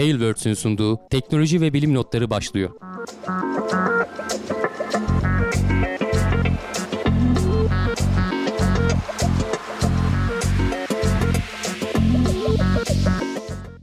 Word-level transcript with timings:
Tailwords'ün 0.00 0.54
sunduğu 0.54 1.08
teknoloji 1.10 1.60
ve 1.60 1.72
bilim 1.72 1.94
notları 1.94 2.30
başlıyor. 2.30 2.70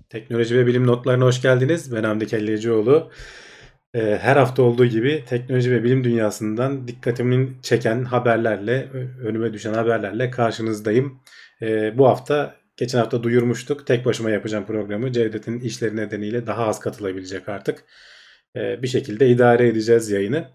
Teknoloji 0.09 0.57
ve 0.57 0.67
bilim 0.67 0.87
notlarına 0.87 1.25
hoş 1.25 1.41
geldiniz. 1.41 1.95
Ben 1.95 2.03
Hamdi 2.03 2.27
Kellecioğlu. 2.27 3.11
Ee, 3.93 4.17
her 4.21 4.35
hafta 4.37 4.63
olduğu 4.63 4.85
gibi 4.85 5.23
teknoloji 5.29 5.71
ve 5.71 5.83
bilim 5.83 6.03
dünyasından 6.03 6.87
dikkatimin 6.87 7.57
çeken 7.61 8.03
haberlerle, 8.03 8.87
önüme 9.23 9.53
düşen 9.53 9.73
haberlerle 9.73 10.29
karşınızdayım. 10.29 11.19
Ee, 11.61 11.97
bu 11.97 12.07
hafta, 12.07 12.55
geçen 12.77 12.99
hafta 12.99 13.23
duyurmuştuk. 13.23 13.87
Tek 13.87 14.05
başıma 14.05 14.29
yapacağım 14.29 14.65
programı. 14.65 15.11
Cevdet'in 15.11 15.59
işleri 15.59 15.95
nedeniyle 15.95 16.47
daha 16.47 16.67
az 16.67 16.79
katılabilecek 16.79 17.49
artık. 17.49 17.83
Ee, 18.55 18.81
bir 18.83 18.87
şekilde 18.87 19.29
idare 19.29 19.67
edeceğiz 19.67 20.09
yayını. 20.09 20.47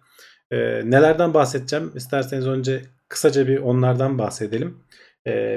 Nelerden 0.84 1.34
bahsedeceğim? 1.34 1.92
İsterseniz 1.94 2.46
önce 2.46 2.82
kısaca 3.08 3.48
bir 3.48 3.58
onlardan 3.58 4.18
bahsedelim. 4.18 4.84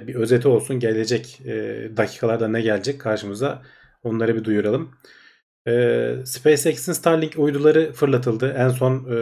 Bir 0.08 0.16
özeti 0.16 0.48
olsun. 0.48 0.80
Gelecek 0.80 1.42
e, 1.46 1.54
dakikalarda 1.98 2.48
ne 2.48 2.62
gelecek 2.62 3.02
karşımıza 3.02 3.62
onları 4.04 4.36
bir 4.36 4.44
duyuralım. 4.44 4.96
E, 5.68 6.16
SpaceX'in 6.26 6.94
Starlink 6.94 7.34
uyduları 7.38 7.94
fırlatıldı. 7.94 8.54
En 8.58 8.70
son 8.70 9.08
e, 9.16 9.18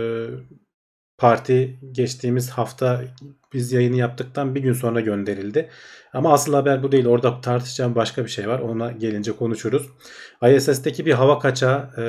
parti 1.17 1.79
geçtiğimiz 1.91 2.49
hafta 2.49 3.03
biz 3.53 3.71
yayını 3.71 3.95
yaptıktan 3.95 4.55
bir 4.55 4.61
gün 4.61 4.73
sonra 4.73 5.01
gönderildi. 5.01 5.69
Ama 6.13 6.33
asıl 6.33 6.53
haber 6.53 6.83
bu 6.83 6.91
değil. 6.91 7.05
Orada 7.05 7.41
tartışacağım 7.41 7.95
başka 7.95 8.23
bir 8.23 8.29
şey 8.29 8.47
var. 8.47 8.59
Ona 8.59 8.91
gelince 8.91 9.31
konuşuruz. 9.31 9.89
ISS'teki 10.55 11.05
bir 11.05 11.13
hava 11.13 11.39
kaçağı 11.39 11.89
e, 11.97 12.03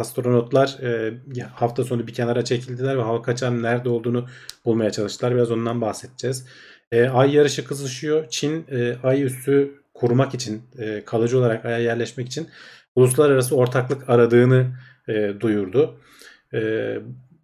astronotlar 0.00 0.78
e, 0.82 1.14
hafta 1.54 1.84
sonu 1.84 2.06
bir 2.06 2.14
kenara 2.14 2.44
çekildiler 2.44 2.98
ve 2.98 3.02
hava 3.02 3.22
kaçağının 3.22 3.62
nerede 3.62 3.88
olduğunu 3.88 4.26
bulmaya 4.64 4.90
çalıştılar. 4.90 5.34
Biraz 5.34 5.50
ondan 5.50 5.80
bahsedeceğiz. 5.80 6.46
E, 6.92 7.08
ay 7.08 7.34
yarışı 7.34 7.64
kızışıyor. 7.64 8.28
Çin 8.28 8.66
e, 8.70 8.96
ay 9.02 9.22
üstü 9.22 9.82
kurmak 9.94 10.34
için, 10.34 10.62
e, 10.78 11.04
kalıcı 11.04 11.38
olarak 11.38 11.64
aya 11.64 11.78
yerleşmek 11.78 12.26
için 12.26 12.48
uluslararası 12.96 13.56
ortaklık 13.56 14.10
aradığını 14.10 14.66
e, 15.08 15.40
duyurdu. 15.40 16.00
E, 16.54 16.60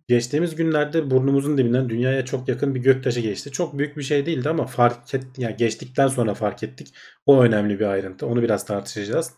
geçtiğimiz 0.08 0.56
günlerde 0.56 1.10
burnumuzun 1.10 1.58
dibinden 1.58 1.88
dünyaya 1.88 2.24
çok 2.24 2.48
yakın 2.48 2.74
bir 2.74 2.80
göktaşı 2.80 3.20
geçti. 3.20 3.52
Çok 3.52 3.78
büyük 3.78 3.96
bir 3.96 4.02
şey 4.02 4.26
değildi 4.26 4.48
ama 4.48 4.66
fark 4.66 5.14
et, 5.14 5.24
yani 5.38 5.56
geçtikten 5.56 6.08
sonra 6.08 6.34
fark 6.34 6.62
ettik. 6.62 6.94
O 7.26 7.42
önemli 7.42 7.80
bir 7.80 7.86
ayrıntı. 7.86 8.26
Onu 8.26 8.42
biraz 8.42 8.66
tartışacağız. 8.66 9.32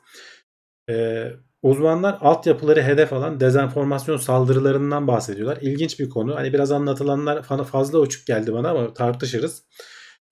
E, 0.91 1.25
uzmanlar 1.63 2.19
altyapıları 2.21 2.83
hedef 2.83 3.13
alan 3.13 3.41
dezenformasyon 3.41 4.17
saldırılarından 4.17 5.07
bahsediyorlar. 5.07 5.59
İlginç 5.61 6.01
bir 6.01 6.11
konu. 6.11 6.37
Hani 6.37 6.53
biraz 6.53 6.73
anlatılanlar 6.73 7.43
fazla 7.43 7.99
uçuk 7.99 8.27
geldi 8.27 8.53
bana 8.53 8.71
ama 8.71 8.95
tartışırız. 8.95 9.65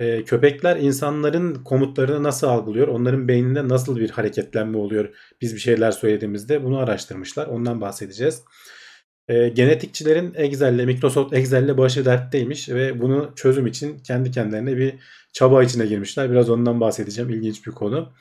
E, 0.01 0.25
köpekler 0.25 0.77
insanların 0.77 1.65
komutlarını 1.65 2.23
nasıl 2.23 2.47
algılıyor? 2.47 2.89
Onların 2.89 3.29
beyninde 3.29 3.69
nasıl 3.69 3.97
bir 3.97 4.11
hareketlenme 4.11 4.79
oluyor? 4.79 5.15
Biz 5.41 5.55
bir 5.55 5.61
şeyler 5.61 5.91
söylediğimizde 5.91 6.65
bunu 6.65 6.79
araştırmışlar. 6.79 7.47
Ondan 7.47 7.81
bahsedeceğiz. 7.81 8.43
E, 9.29 9.49
genetikçilerin 9.49 10.35
Excel'le, 10.35 10.87
Microsoft 10.87 11.33
Excel'le 11.35 11.79
başı 11.79 12.05
dertteymiş 12.05 12.69
ve 12.69 13.01
bunu 13.01 13.33
çözüm 13.37 13.67
için 13.67 13.99
kendi 13.99 14.31
kendilerine 14.31 14.77
bir 14.77 14.95
çaba 15.33 15.63
içine 15.63 15.87
girmişler. 15.87 16.31
Biraz 16.31 16.51
ondan 16.51 16.81
bahsedeceğim. 16.81 17.31
İlginç 17.31 17.67
bir 17.67 17.73
konu. 17.73 18.13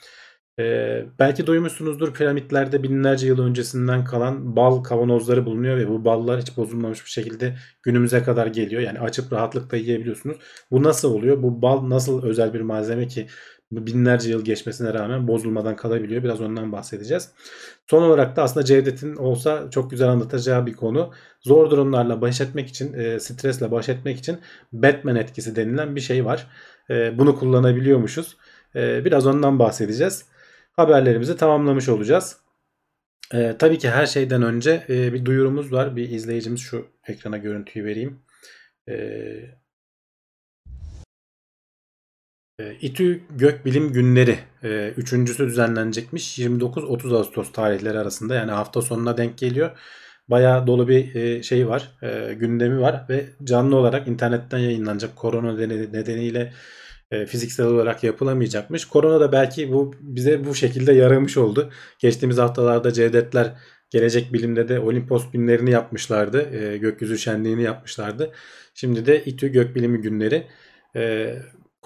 Ee, 0.59 1.05
belki 1.19 1.47
duymuşsunuzdur 1.47 2.13
piramitlerde 2.13 2.83
binlerce 2.83 3.27
yıl 3.27 3.39
öncesinden 3.39 4.05
kalan 4.05 4.55
bal 4.55 4.83
kavanozları 4.83 5.45
bulunuyor 5.45 5.77
ve 5.77 5.89
bu 5.89 6.05
ballar 6.05 6.41
hiç 6.41 6.57
bozulmamış 6.57 7.05
bir 7.05 7.09
şekilde 7.09 7.55
günümüze 7.83 8.23
kadar 8.23 8.47
geliyor. 8.47 8.81
Yani 8.81 8.99
açıp 8.99 9.33
rahatlıkla 9.33 9.77
yiyebiliyorsunuz. 9.77 10.37
Bu 10.71 10.83
nasıl 10.83 11.13
oluyor? 11.13 11.43
Bu 11.43 11.61
bal 11.61 11.89
nasıl 11.89 12.23
özel 12.23 12.53
bir 12.53 12.61
malzeme 12.61 13.07
ki 13.07 13.27
binlerce 13.71 14.29
yıl 14.29 14.45
geçmesine 14.45 14.93
rağmen 14.93 15.27
bozulmadan 15.27 15.75
kalabiliyor. 15.75 16.23
Biraz 16.23 16.41
ondan 16.41 16.71
bahsedeceğiz. 16.71 17.31
Son 17.87 18.03
olarak 18.03 18.35
da 18.35 18.43
aslında 18.43 18.65
Cevdet'in 18.65 19.15
olsa 19.15 19.67
çok 19.71 19.91
güzel 19.91 20.09
anlatacağı 20.09 20.65
bir 20.65 20.73
konu. 20.73 21.13
Zor 21.41 21.71
durumlarla 21.71 22.21
baş 22.21 22.41
etmek 22.41 22.69
için, 22.69 22.93
e, 22.93 23.19
stresle 23.19 23.71
baş 23.71 23.89
etmek 23.89 24.19
için 24.19 24.37
Batman 24.73 25.15
etkisi 25.15 25.55
denilen 25.55 25.95
bir 25.95 26.01
şey 26.01 26.25
var. 26.25 26.47
E, 26.89 27.17
bunu 27.17 27.39
kullanabiliyormuşuz. 27.39 28.37
E, 28.75 29.05
biraz 29.05 29.27
ondan 29.27 29.59
bahsedeceğiz 29.59 30.25
haberlerimizi 30.77 31.37
tamamlamış 31.37 31.89
olacağız. 31.89 32.37
Ee, 33.33 33.55
tabii 33.59 33.77
ki 33.77 33.89
her 33.89 34.05
şeyden 34.05 34.41
önce 34.41 34.85
e, 34.89 35.13
bir 35.13 35.25
duyurumuz 35.25 35.71
var. 35.71 35.95
Bir 35.95 36.09
izleyicimiz 36.09 36.61
şu 36.61 36.87
ekrana 37.07 37.37
görüntüyü 37.37 37.85
vereyim. 37.85 38.19
E, 38.89 38.95
İTÜ 42.81 43.21
Gökbilim 43.29 43.91
Günleri 43.91 44.39
e, 44.63 44.93
üçüncüsü 44.97 45.47
düzenlenecekmiş. 45.47 46.39
29-30 46.39 47.15
Ağustos 47.15 47.51
tarihleri 47.51 47.99
arasında 47.99 48.35
yani 48.35 48.51
hafta 48.51 48.81
sonuna 48.81 49.17
denk 49.17 49.37
geliyor. 49.37 49.71
Bayağı 50.27 50.67
dolu 50.67 50.87
bir 50.87 51.15
e, 51.15 51.43
şey 51.43 51.67
var, 51.67 51.91
e, 52.01 52.33
gündemi 52.33 52.81
var 52.81 53.05
ve 53.09 53.25
canlı 53.43 53.75
olarak 53.75 54.07
internetten 54.07 54.57
yayınlanacak. 54.57 55.15
Korona 55.15 55.57
nedeniyle 55.57 56.53
fiziksel 57.27 57.65
olarak 57.65 58.03
yapılamayacakmış. 58.03 58.85
Korona 58.85 59.19
da 59.19 59.31
belki 59.31 59.73
bu 59.73 59.95
bize 60.01 60.45
bu 60.45 60.55
şekilde 60.55 60.93
yaramış 60.93 61.37
oldu. 61.37 61.69
Geçtiğimiz 61.99 62.37
haftalarda 62.37 62.93
Cevdetler 62.93 63.53
Gelecek 63.89 64.33
Bilim'de 64.33 64.67
de 64.69 64.79
Olimpos 64.79 65.31
günlerini 65.31 65.71
yapmışlardı. 65.71 66.75
Gökyüzü 66.77 67.17
şenliğini 67.17 67.63
yapmışlardı. 67.63 68.31
Şimdi 68.73 69.05
de 69.05 69.23
İTÜ 69.25 69.47
Gökbilimi 69.47 70.01
günleri. 70.01 70.47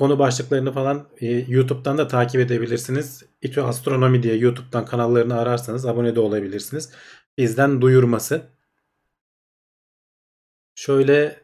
Konu 0.01 0.19
başlıklarını 0.19 0.71
falan 0.73 1.07
e, 1.17 1.27
YouTube'dan 1.27 1.97
da 1.97 2.07
takip 2.07 2.41
edebilirsiniz. 2.41 3.23
İTÜ 3.41 3.61
Astronomi 3.61 4.23
diye 4.23 4.35
YouTube'dan 4.35 4.85
kanallarını 4.85 5.39
ararsanız 5.39 5.85
abone 5.85 6.15
de 6.15 6.19
olabilirsiniz. 6.19 6.91
Bizden 7.37 7.81
duyurması. 7.81 8.41
Şöyle 10.75 11.41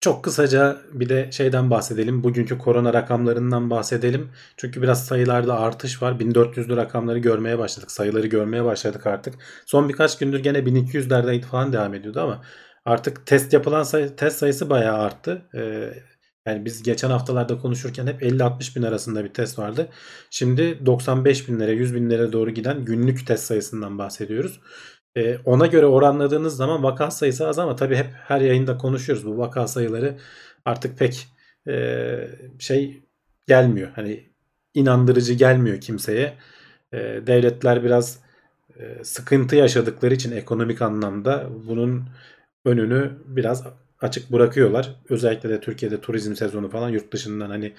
çok 0.00 0.24
kısaca 0.24 0.78
bir 0.92 1.08
de 1.08 1.32
şeyden 1.32 1.70
bahsedelim. 1.70 2.24
Bugünkü 2.24 2.58
korona 2.58 2.92
rakamlarından 2.94 3.70
bahsedelim. 3.70 4.30
Çünkü 4.56 4.82
biraz 4.82 5.06
sayılarda 5.06 5.60
artış 5.60 6.02
var. 6.02 6.12
1400'lü 6.12 6.76
rakamları 6.76 7.18
görmeye 7.18 7.58
başladık. 7.58 7.90
Sayıları 7.90 8.26
görmeye 8.26 8.64
başladık 8.64 9.06
artık. 9.06 9.34
Son 9.66 9.88
birkaç 9.88 10.18
gündür 10.18 10.40
gene 10.40 10.58
1200'lerde 10.58 11.42
falan 11.42 11.72
devam 11.72 11.94
ediyordu 11.94 12.20
ama 12.20 12.42
artık 12.84 13.26
test 13.26 13.52
yapılan 13.52 13.82
sayı, 13.82 14.16
test 14.16 14.38
sayısı 14.38 14.70
bayağı 14.70 14.98
arttı. 14.98 15.42
Ee, 15.54 16.13
yani 16.46 16.64
biz 16.64 16.82
geçen 16.82 17.10
haftalarda 17.10 17.58
konuşurken 17.58 18.06
hep 18.06 18.22
50-60 18.22 18.76
bin 18.76 18.82
arasında 18.82 19.24
bir 19.24 19.28
test 19.34 19.58
vardı. 19.58 19.88
Şimdi 20.30 20.86
95 20.86 21.48
binlere 21.48 21.72
100 21.72 21.94
binlere 21.94 22.32
doğru 22.32 22.50
giden 22.50 22.84
günlük 22.84 23.26
test 23.26 23.44
sayısından 23.44 23.98
bahsediyoruz. 23.98 24.60
E, 25.16 25.38
ona 25.44 25.66
göre 25.66 25.86
oranladığınız 25.86 26.56
zaman 26.56 26.82
vaka 26.82 27.10
sayısı 27.10 27.48
az 27.48 27.58
ama 27.58 27.76
tabii 27.76 27.96
hep 27.96 28.06
her 28.12 28.40
yayında 28.40 28.78
konuşuyoruz. 28.78 29.26
Bu 29.26 29.38
vaka 29.38 29.66
sayıları 29.68 30.18
artık 30.64 30.98
pek 30.98 31.28
e, 31.68 32.28
şey 32.58 33.02
gelmiyor. 33.46 33.90
Hani 33.94 34.30
inandırıcı 34.74 35.34
gelmiyor 35.34 35.80
kimseye. 35.80 36.38
E, 36.92 36.98
devletler 37.26 37.84
biraz 37.84 38.18
e, 38.78 39.04
sıkıntı 39.04 39.56
yaşadıkları 39.56 40.14
için 40.14 40.32
ekonomik 40.32 40.82
anlamda 40.82 41.48
bunun 41.68 42.04
önünü 42.64 43.12
biraz 43.26 43.64
açık 44.04 44.32
bırakıyorlar. 44.32 44.96
Özellikle 45.08 45.48
de 45.50 45.60
Türkiye'de 45.60 46.00
turizm 46.00 46.34
sezonu 46.34 46.70
falan 46.70 46.88
yurt 46.90 47.12
dışından 47.12 47.50
hani 47.50 47.72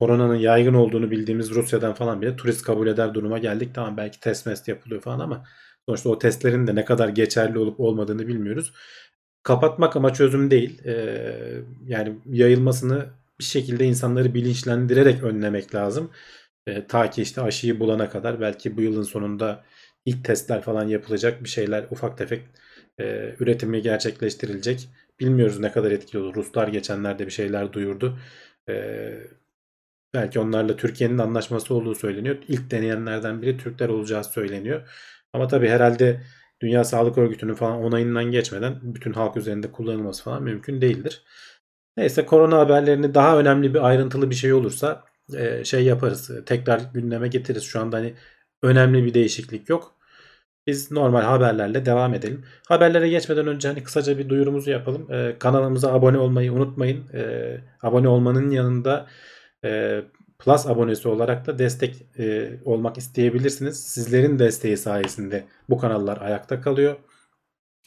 koronanın 0.00 0.36
yaygın 0.36 0.74
olduğunu 0.74 1.10
bildiğimiz 1.10 1.50
Rusya'dan 1.50 1.94
falan 1.94 2.22
bile 2.22 2.36
turist 2.36 2.62
kabul 2.62 2.86
eder 2.86 3.14
duruma 3.14 3.38
geldik. 3.38 3.74
Tamam 3.74 3.96
belki 3.96 4.20
test 4.20 4.46
mest 4.46 4.68
yapılıyor 4.68 5.02
falan 5.02 5.20
ama 5.20 5.44
Sonuçta 5.88 6.08
o 6.08 6.18
testlerin 6.18 6.66
de 6.66 6.74
ne 6.74 6.84
kadar 6.84 7.08
geçerli 7.08 7.58
olup 7.58 7.80
olmadığını 7.80 8.28
bilmiyoruz. 8.28 8.72
Kapatmak 9.42 9.96
ama 9.96 10.12
çözüm 10.14 10.50
değil. 10.50 10.84
Ee, 10.86 11.62
yani 11.86 12.18
yayılmasını 12.26 13.06
bir 13.40 13.44
şekilde 13.44 13.84
insanları 13.84 14.34
bilinçlendirerek 14.34 15.22
önlemek 15.22 15.74
lazım. 15.74 16.10
Ee, 16.66 16.86
ta 16.86 17.10
ki 17.10 17.22
işte 17.22 17.40
aşıyı 17.42 17.80
bulana 17.80 18.10
kadar 18.10 18.40
belki 18.40 18.76
bu 18.76 18.82
yılın 18.82 19.02
sonunda 19.02 19.64
ilk 20.04 20.24
testler 20.24 20.62
falan 20.62 20.88
yapılacak 20.88 21.44
bir 21.44 21.48
şeyler 21.48 21.86
ufak 21.90 22.18
tefek 22.18 22.42
e, 23.00 23.34
üretimi 23.40 23.82
gerçekleştirilecek. 23.82 24.88
Bilmiyoruz 25.20 25.58
ne 25.60 25.72
kadar 25.72 25.90
etkili 25.90 26.20
olur. 26.20 26.34
Ruslar 26.34 26.68
geçenlerde 26.68 27.26
bir 27.26 27.30
şeyler 27.30 27.72
duyurdu. 27.72 28.18
Ee, 28.68 29.18
belki 30.14 30.40
onlarla 30.40 30.76
Türkiye'nin 30.76 31.18
anlaşması 31.18 31.74
olduğu 31.74 31.94
söyleniyor. 31.94 32.36
İlk 32.48 32.70
deneyenlerden 32.70 33.42
biri 33.42 33.56
Türkler 33.58 33.88
olacağı 33.88 34.24
söyleniyor. 34.24 34.88
Ama 35.32 35.48
tabii 35.48 35.68
herhalde 35.68 36.20
Dünya 36.60 36.84
Sağlık 36.84 37.18
Örgütü'nün 37.18 37.54
falan 37.54 37.78
onayından 37.82 38.24
geçmeden 38.24 38.78
bütün 38.82 39.12
halk 39.12 39.36
üzerinde 39.36 39.72
kullanılması 39.72 40.24
falan 40.24 40.42
mümkün 40.42 40.80
değildir. 40.80 41.22
Neyse 41.96 42.26
korona 42.26 42.58
haberlerini 42.58 43.14
daha 43.14 43.38
önemli 43.38 43.74
bir 43.74 43.86
ayrıntılı 43.88 44.30
bir 44.30 44.34
şey 44.34 44.52
olursa 44.52 45.04
şey 45.64 45.84
yaparız. 45.84 46.30
Tekrar 46.46 46.80
gündeme 46.94 47.28
getiririz. 47.28 47.64
Şu 47.64 47.80
anda 47.80 47.96
hani 47.96 48.14
önemli 48.62 49.04
bir 49.04 49.14
değişiklik 49.14 49.68
yok. 49.68 49.97
Biz 50.68 50.90
normal 50.90 51.22
haberlerle 51.22 51.86
devam 51.86 52.14
edelim. 52.14 52.44
Haberlere 52.68 53.08
geçmeden 53.08 53.46
önce 53.46 53.68
hani 53.68 53.82
kısaca 53.84 54.18
bir 54.18 54.28
duyurumuzu 54.28 54.70
yapalım. 54.70 55.12
Ee, 55.12 55.36
kanalımıza 55.38 55.92
abone 55.92 56.18
olmayı 56.18 56.52
unutmayın. 56.52 57.08
Ee, 57.14 57.60
abone 57.82 58.08
olmanın 58.08 58.50
yanında 58.50 59.06
e, 59.64 60.02
Plus 60.38 60.66
abonesi 60.66 61.08
olarak 61.08 61.46
da 61.46 61.58
destek 61.58 62.06
e, 62.18 62.50
olmak 62.64 62.98
isteyebilirsiniz. 62.98 63.84
Sizlerin 63.84 64.38
desteği 64.38 64.76
sayesinde 64.76 65.44
bu 65.70 65.78
kanallar 65.78 66.20
ayakta 66.20 66.60
kalıyor. 66.60 66.96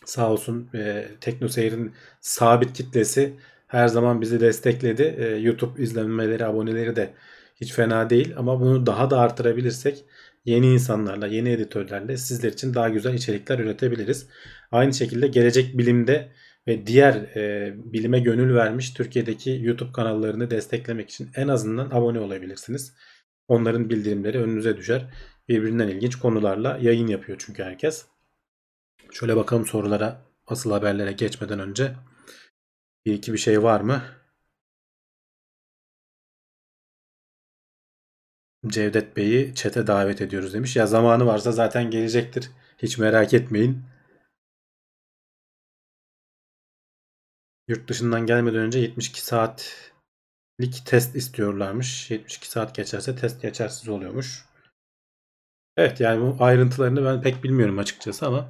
Sağ 0.05 0.31
olsun 0.31 0.69
e, 0.75 1.07
TeknoSeyir'in 1.21 1.93
sabit 2.21 2.73
kitlesi 2.73 3.33
her 3.67 3.87
zaman 3.87 4.21
bizi 4.21 4.39
destekledi. 4.39 5.15
E, 5.17 5.25
YouTube 5.25 5.83
izlenmeleri, 5.83 6.45
aboneleri 6.45 6.95
de 6.95 7.13
hiç 7.55 7.73
fena 7.73 8.09
değil 8.09 8.33
ama 8.37 8.59
bunu 8.61 8.85
daha 8.85 9.09
da 9.09 9.19
artırabilirsek 9.19 10.05
yeni 10.45 10.73
insanlarla, 10.73 11.27
yeni 11.27 11.49
editörlerle 11.49 12.17
sizler 12.17 12.51
için 12.51 12.73
daha 12.73 12.89
güzel 12.89 13.13
içerikler 13.13 13.59
üretebiliriz. 13.59 14.27
Aynı 14.71 14.93
şekilde 14.93 15.27
gelecek 15.27 15.77
bilimde 15.77 16.31
ve 16.67 16.87
diğer 16.87 17.13
e, 17.15 17.73
bilime 17.75 18.19
gönül 18.19 18.55
vermiş 18.55 18.93
Türkiye'deki 18.93 19.59
YouTube 19.63 19.91
kanallarını 19.91 20.51
desteklemek 20.51 21.09
için 21.09 21.29
en 21.35 21.47
azından 21.47 21.89
abone 21.91 22.19
olabilirsiniz. 22.19 22.93
Onların 23.47 23.89
bildirimleri 23.89 24.39
önünüze 24.39 24.77
düşer. 24.77 25.13
Birbirinden 25.49 25.87
ilginç 25.87 26.15
konularla 26.15 26.77
yayın 26.81 27.07
yapıyor 27.07 27.37
çünkü 27.41 27.63
herkes. 27.63 28.05
Şöyle 29.11 29.35
bakalım 29.35 29.65
sorulara, 29.65 30.21
asıl 30.47 30.71
haberlere 30.71 31.11
geçmeden 31.11 31.59
önce 31.59 31.91
bir 33.05 33.13
iki 33.13 33.33
bir 33.33 33.37
şey 33.37 33.63
var 33.63 33.81
mı? 33.81 34.01
Cevdet 38.67 39.17
Bey'i 39.17 39.55
çete 39.55 39.87
davet 39.87 40.21
ediyoruz 40.21 40.53
demiş. 40.53 40.75
Ya 40.75 40.87
zamanı 40.87 41.25
varsa 41.25 41.51
zaten 41.51 41.91
gelecektir. 41.91 42.51
Hiç 42.77 42.97
merak 42.97 43.33
etmeyin. 43.33 43.83
Yurt 47.67 47.89
dışından 47.89 48.25
gelmeden 48.25 48.59
önce 48.59 48.79
72 48.79 49.21
saatlik 49.25 50.85
test 50.85 51.15
istiyorlarmış. 51.15 52.11
72 52.11 52.49
saat 52.49 52.75
geçerse 52.75 53.15
test 53.15 53.41
geçersiz 53.41 53.89
oluyormuş. 53.89 54.45
Evet 55.77 55.99
yani 55.99 56.21
bu 56.21 56.43
ayrıntılarını 56.43 57.05
ben 57.05 57.21
pek 57.21 57.43
bilmiyorum 57.43 57.79
açıkçası 57.79 58.25
ama 58.27 58.49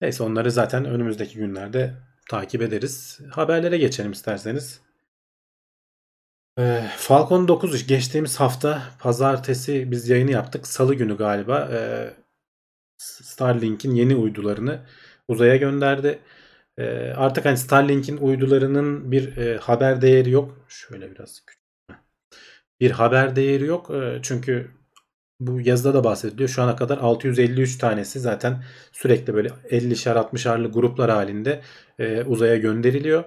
neyse 0.00 0.22
onları 0.22 0.50
zaten 0.50 0.84
önümüzdeki 0.84 1.38
günlerde 1.38 1.94
takip 2.30 2.62
ederiz. 2.62 3.20
Haberlere 3.30 3.78
geçelim 3.78 4.12
isterseniz. 4.12 4.80
Ee, 6.58 6.84
Falcon 6.96 7.48
9 7.48 7.86
geçtiğimiz 7.86 8.40
hafta 8.40 8.82
pazartesi 8.98 9.90
biz 9.90 10.08
yayını 10.08 10.30
yaptık. 10.30 10.66
Salı 10.66 10.94
günü 10.94 11.16
galiba 11.16 11.68
e, 11.72 11.78
Starlink'in 12.98 13.94
yeni 13.94 14.16
uydularını 14.16 14.86
uzaya 15.28 15.56
gönderdi. 15.56 16.18
E, 16.78 16.84
artık 17.16 17.44
hani 17.44 17.56
Starlink'in 17.56 18.16
uydularının 18.16 19.12
bir 19.12 19.36
e, 19.36 19.56
haber 19.58 20.02
değeri 20.02 20.30
yok. 20.30 20.64
Şöyle 20.68 21.10
biraz 21.14 21.40
küçük. 21.46 21.62
Bir 22.80 22.90
haber 22.90 23.36
değeri 23.36 23.66
yok. 23.66 23.90
Çünkü 24.22 24.70
bu 25.40 25.60
yazıda 25.60 25.94
da 25.94 26.04
bahsediliyor. 26.04 26.48
Şu 26.48 26.62
ana 26.62 26.76
kadar 26.76 26.98
653 26.98 27.78
tanesi 27.78 28.20
zaten 28.20 28.64
sürekli 28.92 29.34
böyle 29.34 29.48
50'şer 29.48 30.14
60'arlı 30.18 30.72
gruplar 30.72 31.10
halinde 31.10 31.62
e, 31.98 32.22
uzaya 32.24 32.56
gönderiliyor. 32.56 33.24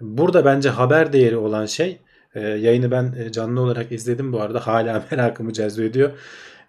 Burada 0.00 0.44
bence 0.44 0.68
haber 0.70 1.12
değeri 1.12 1.36
olan 1.36 1.66
şey 1.66 2.00
e, 2.36 2.40
yayını 2.40 2.90
ben 2.90 3.14
e, 3.18 3.32
canlı 3.32 3.60
olarak 3.60 3.92
izledim 3.92 4.32
bu 4.32 4.40
arada. 4.40 4.66
Hala 4.66 5.04
merakımı 5.10 5.52
cezbediyor. 5.52 6.10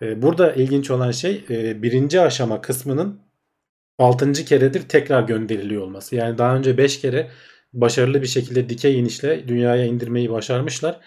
E, 0.01 0.21
burada 0.21 0.53
ilginç 0.53 0.91
olan 0.91 1.11
şey 1.11 1.45
e, 1.49 1.83
birinci 1.83 2.21
aşama 2.21 2.61
kısmının 2.61 3.19
6. 3.99 4.33
keredir 4.33 4.81
tekrar 4.89 5.23
gönderiliyor 5.23 5.81
olması. 5.83 6.15
Yani 6.15 6.37
daha 6.37 6.55
önce 6.55 6.77
5 6.77 7.01
kere 7.01 7.31
başarılı 7.73 8.21
bir 8.21 8.27
şekilde 8.27 8.69
dikey 8.69 8.99
inişle 8.99 9.47
dünyaya 9.47 9.85
indirmeyi 9.85 10.31
başarmışlar. 10.31 10.99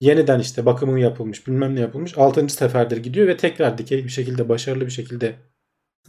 Yeniden 0.00 0.40
işte 0.40 0.66
bakımı 0.66 1.00
yapılmış 1.00 1.46
bilmem 1.46 1.76
ne 1.76 1.80
yapılmış. 1.80 2.18
6. 2.18 2.48
seferdir 2.48 2.96
gidiyor 2.96 3.26
ve 3.28 3.36
tekrar 3.36 3.78
dikey 3.78 4.04
bir 4.04 4.08
şekilde 4.08 4.48
başarılı 4.48 4.86
bir 4.86 4.90
şekilde 4.90 5.34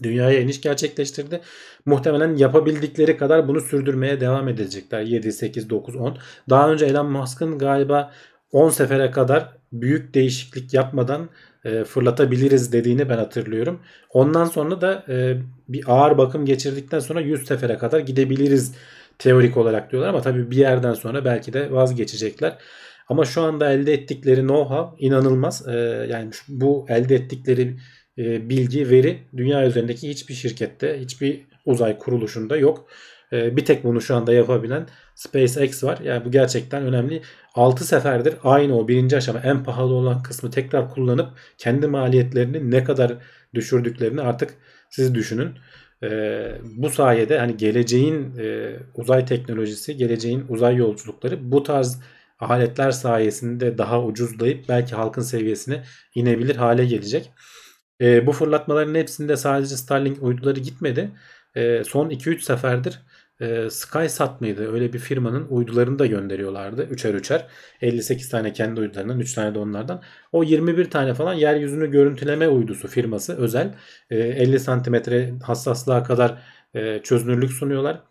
dünyaya 0.03 0.41
iniş 0.41 0.61
gerçekleştirdi. 0.61 1.41
Muhtemelen 1.85 2.35
yapabildikleri 2.35 3.17
kadar 3.17 3.47
bunu 3.47 3.61
sürdürmeye 3.61 4.21
devam 4.21 4.47
edecekler. 4.47 5.01
7, 5.01 5.33
8, 5.33 5.69
9, 5.69 5.95
10. 5.95 6.17
Daha 6.49 6.71
önce 6.71 6.85
Elon 6.85 7.11
Musk'ın 7.11 7.57
galiba 7.57 8.11
10 8.51 8.69
sefere 8.69 9.11
kadar 9.11 9.49
büyük 9.71 10.13
değişiklik 10.13 10.73
yapmadan 10.73 11.29
e, 11.65 11.83
fırlatabiliriz 11.83 12.71
dediğini 12.73 13.09
ben 13.09 13.17
hatırlıyorum. 13.17 13.79
Ondan 14.09 14.45
sonra 14.45 14.81
da 14.81 15.03
e, 15.09 15.37
bir 15.69 15.83
ağır 15.87 16.17
bakım 16.17 16.45
geçirdikten 16.45 16.99
sonra 16.99 17.21
100 17.21 17.47
sefere 17.47 17.77
kadar 17.77 17.99
gidebiliriz 17.99 18.75
teorik 19.19 19.57
olarak 19.57 19.91
diyorlar 19.91 20.09
ama 20.09 20.21
tabii 20.21 20.51
bir 20.51 20.57
yerden 20.57 20.93
sonra 20.93 21.25
belki 21.25 21.53
de 21.53 21.71
vazgeçecekler. 21.71 22.57
Ama 23.09 23.25
şu 23.25 23.41
anda 23.41 23.71
elde 23.73 23.93
ettikleri 23.93 24.41
know-how 24.41 24.95
inanılmaz. 24.99 25.67
E, 25.67 25.71
yani 26.09 26.31
bu 26.47 26.85
elde 26.89 27.15
ettikleri 27.15 27.77
e, 28.19 28.49
bilgi, 28.49 28.89
veri 28.89 29.19
dünya 29.37 29.67
üzerindeki 29.67 30.09
hiçbir 30.09 30.33
şirkette, 30.33 30.99
hiçbir 30.99 31.41
uzay 31.65 31.97
kuruluşunda 31.97 32.57
yok. 32.57 32.87
E, 33.33 33.57
bir 33.57 33.65
tek 33.65 33.83
bunu 33.83 34.01
şu 34.01 34.15
anda 34.15 34.33
yapabilen 34.33 34.87
SpaceX 35.15 35.83
var. 35.83 35.99
Yani 36.03 36.25
bu 36.25 36.31
gerçekten 36.31 36.83
önemli. 36.83 37.21
6 37.55 37.85
seferdir 37.85 38.33
aynı 38.43 38.79
o 38.79 38.87
birinci 38.87 39.17
aşama 39.17 39.39
en 39.39 39.63
pahalı 39.63 39.93
olan 39.93 40.23
kısmı 40.23 40.51
tekrar 40.51 40.89
kullanıp 40.89 41.29
kendi 41.57 41.87
maliyetlerini 41.87 42.71
ne 42.71 42.83
kadar 42.83 43.17
düşürdüklerini 43.53 44.21
artık 44.21 44.53
siz 44.89 45.15
düşünün. 45.15 45.49
Ee, 46.03 46.51
bu 46.63 46.89
sayede 46.89 47.39
hani 47.39 47.57
geleceğin 47.57 48.37
e, 48.39 48.75
uzay 48.95 49.25
teknolojisi, 49.25 49.97
geleceğin 49.97 50.45
uzay 50.49 50.75
yolculukları 50.75 51.51
bu 51.51 51.63
tarz 51.63 52.01
aletler 52.39 52.91
sayesinde 52.91 53.77
daha 53.77 54.03
ucuzlayıp 54.03 54.69
belki 54.69 54.95
halkın 54.95 55.21
seviyesine 55.21 55.83
inebilir 56.15 56.55
hale 56.55 56.85
gelecek. 56.85 57.31
E, 58.01 58.27
bu 58.27 58.31
fırlatmaların 58.31 58.95
hepsinde 58.95 59.37
sadece 59.37 59.77
Starlink 59.77 60.23
uyduları 60.23 60.59
gitmedi. 60.59 61.11
E, 61.55 61.83
son 61.83 62.09
2-3 62.09 62.41
seferdir 62.41 62.99
e, 63.41 63.69
SkySat 63.69 64.41
mıydı? 64.41 64.73
Öyle 64.73 64.93
bir 64.93 64.99
firmanın 64.99 65.47
uydularını 65.49 65.99
da 65.99 66.05
gönderiyorlardı. 66.05 66.83
Üçer 66.83 67.13
üçer. 67.13 67.47
58 67.81 68.29
tane 68.29 68.53
kendi 68.53 68.79
uydularından 68.79 69.19
3 69.19 69.33
tane 69.33 69.55
de 69.55 69.59
onlardan. 69.59 70.01
O 70.31 70.43
21 70.43 70.89
tane 70.89 71.13
falan 71.13 71.33
yeryüzünü 71.33 71.91
görüntüleme 71.91 72.47
uydusu 72.47 72.87
firması 72.87 73.37
özel. 73.37 73.75
E, 74.09 74.17
50 74.17 74.59
santimetre 74.59 75.33
hassaslığa 75.43 76.03
kadar 76.03 76.41
e, 76.73 76.99
çözünürlük 77.03 77.51
sunuyorlar. 77.51 78.01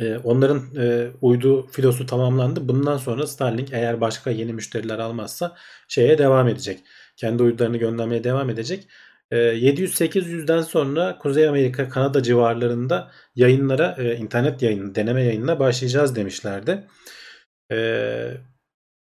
E, 0.00 0.16
onların 0.18 0.62
e, 0.78 1.10
uydu 1.20 1.66
filosu 1.66 2.06
tamamlandı. 2.06 2.68
Bundan 2.68 2.96
sonra 2.96 3.26
Starlink 3.26 3.72
eğer 3.72 4.00
başka 4.00 4.30
yeni 4.30 4.52
müşteriler 4.52 4.98
almazsa 4.98 5.56
şeye 5.88 6.18
devam 6.18 6.48
edecek. 6.48 6.80
Kendi 7.16 7.42
uydularını 7.42 7.76
göndermeye 7.76 8.24
devam 8.24 8.50
edecek. 8.50 8.88
700-800'den 9.32 10.60
sonra 10.60 11.18
Kuzey 11.18 11.48
Amerika, 11.48 11.88
Kanada 11.88 12.22
civarlarında 12.22 13.10
yayınlara, 13.36 13.96
internet 14.18 14.62
yayını, 14.62 14.94
deneme 14.94 15.24
yayınına 15.24 15.58
başlayacağız 15.58 16.16
demişlerdi. 16.16 16.84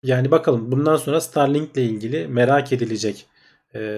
Yani 0.04 0.32
bakalım 0.32 0.72
bundan 0.72 0.96
sonra 0.96 1.22
Starlink 1.22 1.78
ile 1.78 1.84
ilgili 1.84 2.28
merak 2.28 2.74
edilecek 2.74 3.26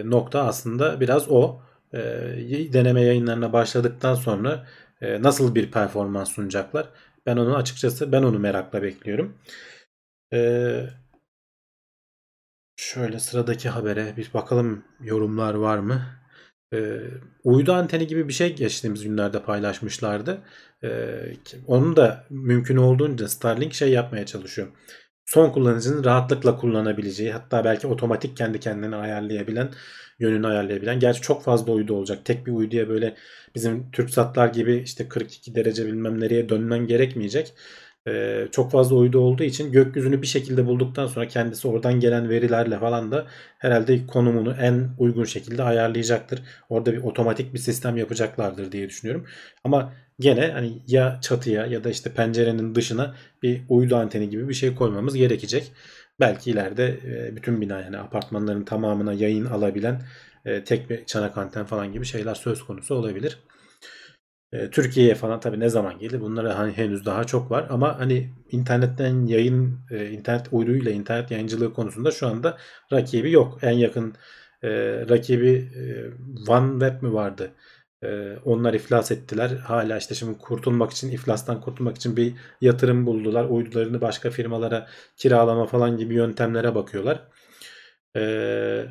nokta 0.04 0.44
aslında 0.44 1.00
biraz 1.00 1.30
o. 1.30 1.62
Deneme 2.74 3.02
yayınlarına 3.02 3.54
başladıktan 3.54 4.16
sonra 4.16 4.68
nasıl 5.02 5.56
bir 5.56 5.72
performans 5.72 6.32
sunacaklar? 6.32 6.90
Ben 7.26 7.38
onu 7.38 7.56
açıkçası 7.56 8.12
ben 8.12 8.24
onu 8.24 8.40
merakla 8.40 8.84
bekliyorum. 8.84 9.38
Şöyle 12.76 13.20
sıradaki 13.20 13.70
habere 13.70 14.18
bir 14.18 14.34
bakalım 14.34 14.86
yorumlar 15.02 15.54
var 15.54 15.78
mı? 15.78 16.02
Ee, 16.74 17.00
uydu 17.44 17.74
anteni 17.74 18.08
gibi 18.08 18.28
bir 18.28 18.34
şey 18.34 18.56
geçtiğimiz 18.56 19.04
günlerde 19.04 19.44
paylaşmışlardı. 19.44 20.42
Ee, 20.84 21.34
onun 21.68 21.96
da 21.96 22.26
mümkün 22.30 22.78
olduğunca 22.78 23.28
Starlink 23.28 23.74
şey 23.74 23.92
yapmaya 23.92 24.26
çalışıyor. 24.26 24.68
Son 25.26 25.52
kullanıcının 25.52 26.04
rahatlıkla 26.04 26.58
kullanabileceği 26.58 27.32
hatta 27.32 27.66
belki 27.66 27.88
otomatik 27.88 28.38
kendi 28.38 28.60
kendine 28.60 28.96
ayarlayabilen 28.96 29.72
yönünü 30.20 30.48
ayarlayabilen. 30.48 31.00
Gerçi 31.00 31.22
çok 31.22 31.44
fazla 31.44 31.72
uydu 31.72 31.94
olacak. 31.94 32.26
Tek 32.26 32.48
bir 32.48 32.52
uyduya 32.52 32.90
böyle 32.90 33.16
bizim 33.56 33.92
TürkSatlar 33.92 34.48
gibi 34.48 34.78
işte 34.78 35.10
42 35.10 35.56
derece 35.56 35.86
bilmem 35.86 36.20
nereye 36.20 36.50
dönmen 36.50 36.88
gerekmeyecek 36.88 37.54
çok 38.52 38.72
fazla 38.72 38.96
uydu 38.96 39.20
olduğu 39.20 39.44
için 39.44 39.72
gökyüzünü 39.72 40.22
bir 40.22 40.28
şekilde 40.28 40.66
bulduktan 40.66 41.08
sonra 41.08 41.28
kendisi 41.28 41.68
oradan 41.68 42.00
gelen 42.00 42.30
verilerle 42.30 42.80
falan 42.80 43.12
da 43.12 43.26
herhalde 43.58 44.08
konumunu 44.08 44.56
en 44.62 44.90
uygun 44.98 45.24
şekilde 45.24 45.64
ayarlayacaktır. 45.64 46.42
Orada 46.70 46.94
bir 46.94 47.04
otomatik 47.04 47.54
bir 47.54 47.60
sistem 47.60 47.98
yapacaklardır 47.98 48.72
diye 48.72 48.90
düşünüyorum. 48.90 49.26
Ama 49.64 49.94
gene 50.20 50.52
hani 50.52 50.82
ya 50.88 51.20
çatıya 51.22 51.66
ya 51.66 51.84
da 51.84 51.90
işte 51.90 52.14
pencerenin 52.14 52.76
dışına 52.76 53.16
bir 53.44 53.62
uydu 53.70 53.96
anteni 53.96 54.30
gibi 54.30 54.50
bir 54.50 54.54
şey 54.54 54.76
koymamız 54.76 55.16
gerekecek. 55.16 55.72
Belki 56.20 56.52
ileride 56.52 57.00
bütün 57.36 57.62
bina 57.62 57.82
yani 57.82 57.98
apartmanların 57.98 58.64
tamamına 58.64 59.14
yayın 59.14 59.46
alabilen 59.46 60.02
tek 60.66 60.90
bir 60.90 61.06
çanak 61.06 61.38
anten 61.38 61.66
falan 61.66 61.94
gibi 61.94 62.06
şeyler 62.06 62.36
söz 62.36 62.64
konusu 62.64 62.96
olabilir. 62.96 63.40
E, 64.54 64.70
Türkiye'ye 64.70 65.16
falan 65.16 65.40
tabii 65.40 65.60
ne 65.60 65.70
zaman 65.70 66.00
gelir? 66.00 66.22
Bunlara 66.22 66.58
hani 66.58 66.74
henüz 66.74 67.06
daha 67.06 67.24
çok 67.24 67.52
var 67.52 67.68
ama 67.70 68.00
hani 68.00 68.30
internetten 68.52 69.26
yayın, 69.26 69.80
e, 69.92 70.10
internet 70.10 70.48
uyduyla 70.52 70.92
internet 70.92 71.32
yayıncılığı 71.32 71.74
konusunda 71.74 72.12
şu 72.12 72.28
anda 72.28 72.58
rakibi 72.94 73.32
yok. 73.32 73.60
En 73.62 73.72
yakın 73.72 74.16
e, 74.64 74.70
rakibi 75.10 75.50
e, 76.48 76.52
OneWeb 76.52 77.02
mi 77.04 77.14
vardı? 77.14 77.52
E, 78.04 78.38
onlar 78.46 78.74
iflas 78.74 79.12
ettiler. 79.12 79.50
Hala 79.50 79.98
işte 79.98 80.16
şimdi 80.16 80.38
kurtulmak 80.38 80.92
için, 80.92 81.12
iflastan 81.12 81.62
kurtulmak 81.62 81.96
için 81.98 82.18
bir 82.18 82.34
yatırım 82.62 83.06
buldular. 83.06 83.46
Uydularını 83.46 84.02
başka 84.02 84.30
firmalara 84.30 84.88
kiralama 85.18 85.66
falan 85.66 85.98
gibi 85.98 86.14
yöntemlere 86.14 86.76
bakıyorlar. 86.76 87.28
E, 88.16 88.86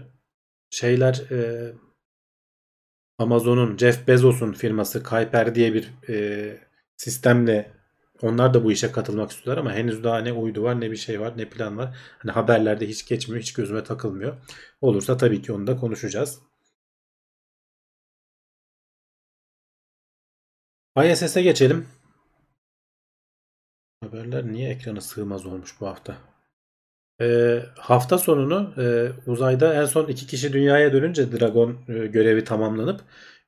şeyler 0.70 1.14
e, 1.30 1.72
Amazon'un, 3.18 3.76
Jeff 3.78 4.08
Bezos'un 4.08 4.52
firması 4.52 5.02
Kuiper 5.02 5.54
diye 5.54 5.74
bir 5.74 5.90
e, 6.08 6.58
sistemle 6.96 7.72
onlar 8.22 8.54
da 8.54 8.64
bu 8.64 8.72
işe 8.72 8.92
katılmak 8.92 9.30
istiyorlar 9.30 9.60
ama 9.60 9.72
henüz 9.74 10.04
daha 10.04 10.18
ne 10.18 10.32
uydu 10.32 10.62
var 10.62 10.80
ne 10.80 10.90
bir 10.90 10.96
şey 10.96 11.20
var 11.20 11.38
ne 11.38 11.48
plan 11.48 11.78
var. 11.78 11.96
Hani 12.18 12.32
haberlerde 12.32 12.88
hiç 12.88 13.06
geçmiyor, 13.08 13.42
hiç 13.42 13.52
gözüme 13.52 13.84
takılmıyor. 13.84 14.36
Olursa 14.80 15.16
tabii 15.16 15.42
ki 15.42 15.52
onu 15.52 15.66
da 15.66 15.76
konuşacağız. 15.76 16.38
ISS'e 20.96 21.42
geçelim. 21.42 21.88
Haberler 24.00 24.46
niye 24.52 24.70
ekrana 24.70 25.00
sığmaz 25.00 25.46
olmuş 25.46 25.80
bu 25.80 25.86
hafta? 25.86 26.31
Ee, 27.20 27.62
hafta 27.78 28.18
sonunu 28.18 28.74
e, 28.78 29.08
uzayda 29.30 29.74
en 29.74 29.84
son 29.84 30.06
iki 30.08 30.26
kişi 30.26 30.52
dünyaya 30.52 30.92
dönünce 30.92 31.32
Dragon 31.32 31.76
e, 31.88 32.06
görevi 32.06 32.44
tamamlanıp 32.44 33.00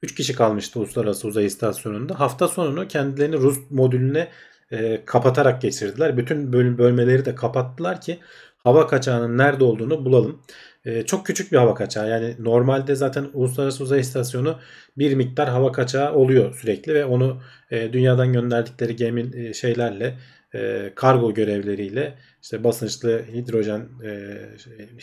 3 0.03 0.15
kişi 0.15 0.35
kalmıştı 0.35 0.81
Uluslararası 0.81 1.29
Uzay 1.29 1.47
İstasyonu'nda. 1.47 2.21
Hafta 2.21 2.49
sonunu 2.49 2.89
kendilerini 2.89 3.37
Rus 3.37 3.59
modülüne 3.71 4.29
e, 4.71 5.05
kapatarak 5.05 5.63
geçirdiler. 5.63 6.17
Bütün 6.17 6.53
böl 6.53 6.79
bölmeleri 6.79 7.25
de 7.25 7.35
kapattılar 7.35 8.01
ki 8.01 8.19
hava 8.65 8.87
kaçağının 8.87 9.39
nerede 9.39 9.65
olduğunu 9.65 10.05
bulalım. 10.05 10.43
E, 10.85 11.07
çok 11.07 11.27
küçük 11.27 11.53
bir 11.53 11.57
hava 11.57 11.75
kaçağı. 11.75 12.09
Yani 12.11 12.37
normalde 12.39 12.95
zaten 12.95 13.27
Uluslararası 13.33 13.85
Uzay 13.85 14.01
İstasyonu 14.01 14.59
bir 14.99 15.15
miktar 15.15 15.49
hava 15.49 15.73
kaçağı 15.73 16.15
oluyor 16.15 16.55
sürekli 16.55 16.95
ve 16.95 17.05
onu 17.05 17.43
e, 17.71 17.93
dünyadan 17.93 18.33
gönderdikleri 18.33 18.97
gemi 18.97 19.31
e, 19.37 19.55
şeylerle 19.55 20.19
e, 20.55 20.93
kargo 20.95 21.35
görevleriyle 21.35 22.15
işte 22.43 22.65
basınçlı 22.65 23.23
hidrojen 23.33 23.89
e, 24.05 24.39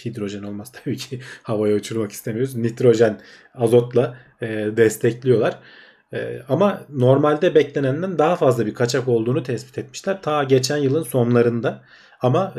hidrojen 0.06 0.44
olmaz 0.44 0.72
tabii 0.84 0.98
ki 0.98 1.20
havaya 1.44 1.76
uçurmak 1.76 2.12
istemiyoruz. 2.12 2.56
Nitrojen 2.56 3.22
azotla 3.56 4.18
e, 4.42 4.48
destekliyorlar. 4.78 5.60
Ama 6.50 6.82
normalde 6.90 7.56
beklenenden 7.56 8.18
daha 8.18 8.36
fazla 8.36 8.66
bir 8.66 8.74
kaçak 8.74 9.08
olduğunu 9.08 9.44
tespit 9.44 9.78
etmişler. 9.78 10.22
Ta 10.22 10.44
geçen 10.44 10.78
yılın 10.78 11.04
sonlarında. 11.04 11.84
Ama 12.22 12.54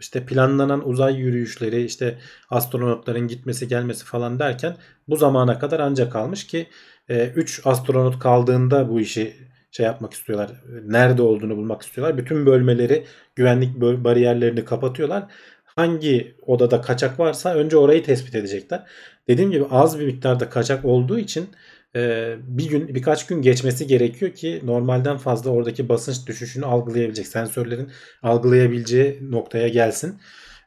işte 0.00 0.26
planlanan 0.26 0.88
uzay 0.88 1.14
yürüyüşleri, 1.16 1.84
işte 1.84 2.18
astronotların 2.50 3.28
gitmesi 3.28 3.68
gelmesi 3.68 4.04
falan 4.04 4.38
derken 4.38 4.76
bu 5.08 5.16
zamana 5.16 5.58
kadar 5.58 5.80
ancak 5.80 6.12
kalmış 6.12 6.46
ki 6.46 6.66
3 7.08 7.58
e, 7.58 7.62
astronot 7.70 8.18
kaldığında 8.18 8.88
bu 8.88 9.00
işi 9.00 9.47
şey 9.70 9.86
yapmak 9.86 10.12
istiyorlar. 10.12 10.50
Nerede 10.84 11.22
olduğunu 11.22 11.56
bulmak 11.56 11.82
istiyorlar. 11.82 12.18
Bütün 12.18 12.46
bölmeleri, 12.46 13.04
güvenlik 13.36 13.80
bariyerlerini 13.80 14.64
kapatıyorlar. 14.64 15.24
Hangi 15.64 16.36
odada 16.46 16.80
kaçak 16.80 17.20
varsa 17.20 17.54
önce 17.54 17.76
orayı 17.76 18.04
tespit 18.04 18.34
edecekler. 18.34 18.86
Dediğim 19.28 19.50
gibi 19.50 19.64
az 19.70 20.00
bir 20.00 20.06
miktarda 20.06 20.48
kaçak 20.50 20.84
olduğu 20.84 21.18
için 21.18 21.48
e, 21.96 22.34
bir 22.42 22.68
gün 22.68 22.94
birkaç 22.94 23.26
gün 23.26 23.42
geçmesi 23.42 23.86
gerekiyor 23.86 24.32
ki 24.32 24.60
normalden 24.64 25.16
fazla 25.16 25.50
oradaki 25.50 25.88
basınç 25.88 26.26
düşüşünü 26.26 26.66
algılayabilecek 26.66 27.26
sensörlerin 27.26 27.90
algılayabileceği 28.22 29.18
noktaya 29.30 29.68
gelsin. 29.68 30.20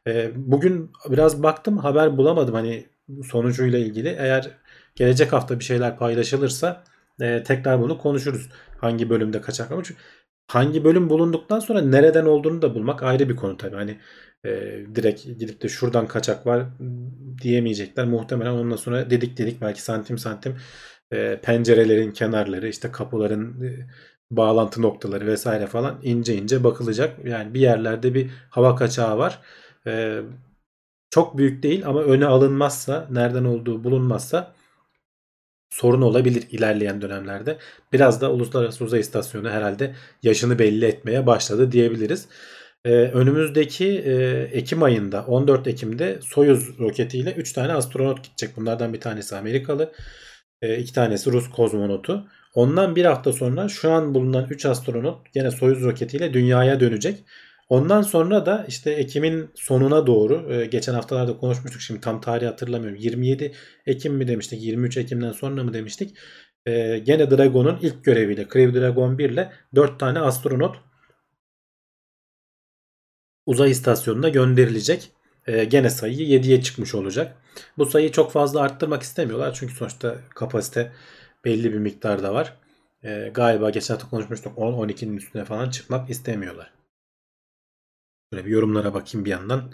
E, 0.06 0.30
bugün 0.36 0.90
biraz 1.10 1.42
baktım 1.42 1.78
haber 1.78 2.16
bulamadım 2.16 2.54
hani 2.54 2.86
sonucuyla 3.30 3.78
ilgili. 3.78 4.08
Eğer 4.08 4.50
gelecek 4.94 5.32
hafta 5.32 5.58
bir 5.58 5.64
şeyler 5.64 5.96
paylaşılırsa 5.98 6.84
e, 7.20 7.42
tekrar 7.42 7.80
bunu 7.80 7.98
konuşuruz. 7.98 8.48
Hangi 8.78 9.10
bölümde 9.10 9.40
kaçak 9.40 9.70
var. 9.70 9.84
Çünkü 9.84 10.00
hangi 10.46 10.84
bölüm 10.84 11.10
bulunduktan 11.10 11.60
sonra 11.60 11.80
nereden 11.80 12.24
olduğunu 12.26 12.62
da 12.62 12.74
bulmak 12.74 13.02
ayrı 13.02 13.28
bir 13.28 13.36
konu 13.36 13.56
tabii. 13.56 13.76
Hani 13.76 13.98
e, 14.44 14.50
direkt 14.94 15.24
gidip 15.24 15.62
de 15.62 15.68
şuradan 15.68 16.06
kaçak 16.06 16.46
var 16.46 16.66
diyemeyecekler. 17.42 18.06
Muhtemelen 18.06 18.52
ondan 18.52 18.76
sonra 18.76 19.10
dedik 19.10 19.38
dedik 19.38 19.60
belki 19.60 19.82
santim 19.82 20.18
santim 20.18 20.56
e, 21.12 21.40
pencerelerin 21.42 22.12
kenarları 22.12 22.68
işte 22.68 22.92
kapıların 22.92 23.64
e, 23.64 23.86
bağlantı 24.30 24.82
noktaları 24.82 25.26
vesaire 25.26 25.66
falan 25.66 25.98
ince 26.02 26.34
ince 26.34 26.64
bakılacak. 26.64 27.24
Yani 27.24 27.54
bir 27.54 27.60
yerlerde 27.60 28.14
bir 28.14 28.30
hava 28.50 28.76
kaçağı 28.76 29.18
var. 29.18 29.40
E, 29.86 30.22
çok 31.10 31.38
büyük 31.38 31.62
değil 31.62 31.86
ama 31.86 32.02
öne 32.02 32.26
alınmazsa 32.26 33.08
nereden 33.10 33.44
olduğu 33.44 33.84
bulunmazsa 33.84 34.54
sorun 35.72 36.02
olabilir 36.02 36.44
ilerleyen 36.50 37.02
dönemlerde. 37.02 37.58
Biraz 37.92 38.20
da 38.20 38.32
Uluslararası 38.32 38.84
Uzay 38.84 39.00
İstasyonu 39.00 39.50
herhalde 39.50 39.94
yaşını 40.22 40.58
belli 40.58 40.84
etmeye 40.84 41.26
başladı 41.26 41.72
diyebiliriz. 41.72 42.28
Ee, 42.84 42.90
önümüzdeki 42.90 43.86
e, 43.86 44.12
Ekim 44.52 44.82
ayında 44.82 45.24
14 45.26 45.66
Ekim'de 45.66 46.18
Soyuz 46.22 46.78
roketiyle 46.78 47.32
3 47.32 47.52
tane 47.52 47.72
astronot 47.72 48.24
gidecek. 48.24 48.56
Bunlardan 48.56 48.92
bir 48.92 49.00
tanesi 49.00 49.36
Amerikalı, 49.36 49.92
e, 50.62 50.78
iki 50.78 50.92
tanesi 50.92 51.32
Rus 51.32 51.50
kozmonotu. 51.50 52.26
Ondan 52.54 52.96
bir 52.96 53.04
hafta 53.04 53.32
sonra 53.32 53.68
şu 53.68 53.90
an 53.92 54.14
bulunan 54.14 54.46
3 54.50 54.66
astronot 54.66 55.32
gene 55.32 55.50
Soyuz 55.50 55.82
roketiyle 55.84 56.32
dünyaya 56.34 56.80
dönecek. 56.80 57.24
Ondan 57.72 58.02
sonra 58.02 58.46
da 58.46 58.64
işte 58.68 58.90
Ekim'in 58.90 59.50
sonuna 59.54 60.06
doğru 60.06 60.52
e, 60.52 60.66
geçen 60.66 60.94
haftalarda 60.94 61.36
konuşmuştuk 61.36 61.80
şimdi 61.80 62.00
tam 62.00 62.20
tarihi 62.20 62.46
hatırlamıyorum. 62.46 62.98
27 62.98 63.52
Ekim 63.86 64.14
mi 64.14 64.28
demiştik 64.28 64.62
23 64.62 64.96
Ekim'den 64.96 65.32
sonra 65.32 65.64
mı 65.64 65.72
demiştik. 65.72 66.16
E, 66.66 66.98
gene 66.98 67.30
Dragon'un 67.30 67.78
ilk 67.82 68.04
göreviyle 68.04 68.48
Crew 68.52 68.80
Dragon 68.80 69.18
1 69.18 69.30
ile 69.30 69.52
4 69.74 70.00
tane 70.00 70.18
astronot 70.18 70.76
uzay 73.46 73.70
istasyonuna 73.70 74.28
gönderilecek. 74.28 75.10
E, 75.46 75.64
gene 75.64 75.90
sayı 75.90 76.18
7'ye 76.18 76.62
çıkmış 76.62 76.94
olacak. 76.94 77.36
Bu 77.78 77.86
sayıyı 77.86 78.12
çok 78.12 78.32
fazla 78.32 78.60
arttırmak 78.60 79.02
istemiyorlar. 79.02 79.54
Çünkü 79.54 79.74
sonuçta 79.74 80.16
kapasite 80.34 80.92
belli 81.44 81.72
bir 81.72 81.78
miktarda 81.78 82.34
var. 82.34 82.56
E, 83.04 83.30
galiba 83.34 83.70
geçen 83.70 83.94
hafta 83.94 84.10
konuşmuştuk 84.10 84.58
10-12'nin 84.58 85.16
üstüne 85.16 85.44
falan 85.44 85.70
çıkmak 85.70 86.10
istemiyorlar. 86.10 86.81
Böyle 88.32 88.44
bir 88.44 88.50
yorumlara 88.50 88.94
bakayım 88.94 89.24
bir 89.24 89.30
yandan. 89.30 89.72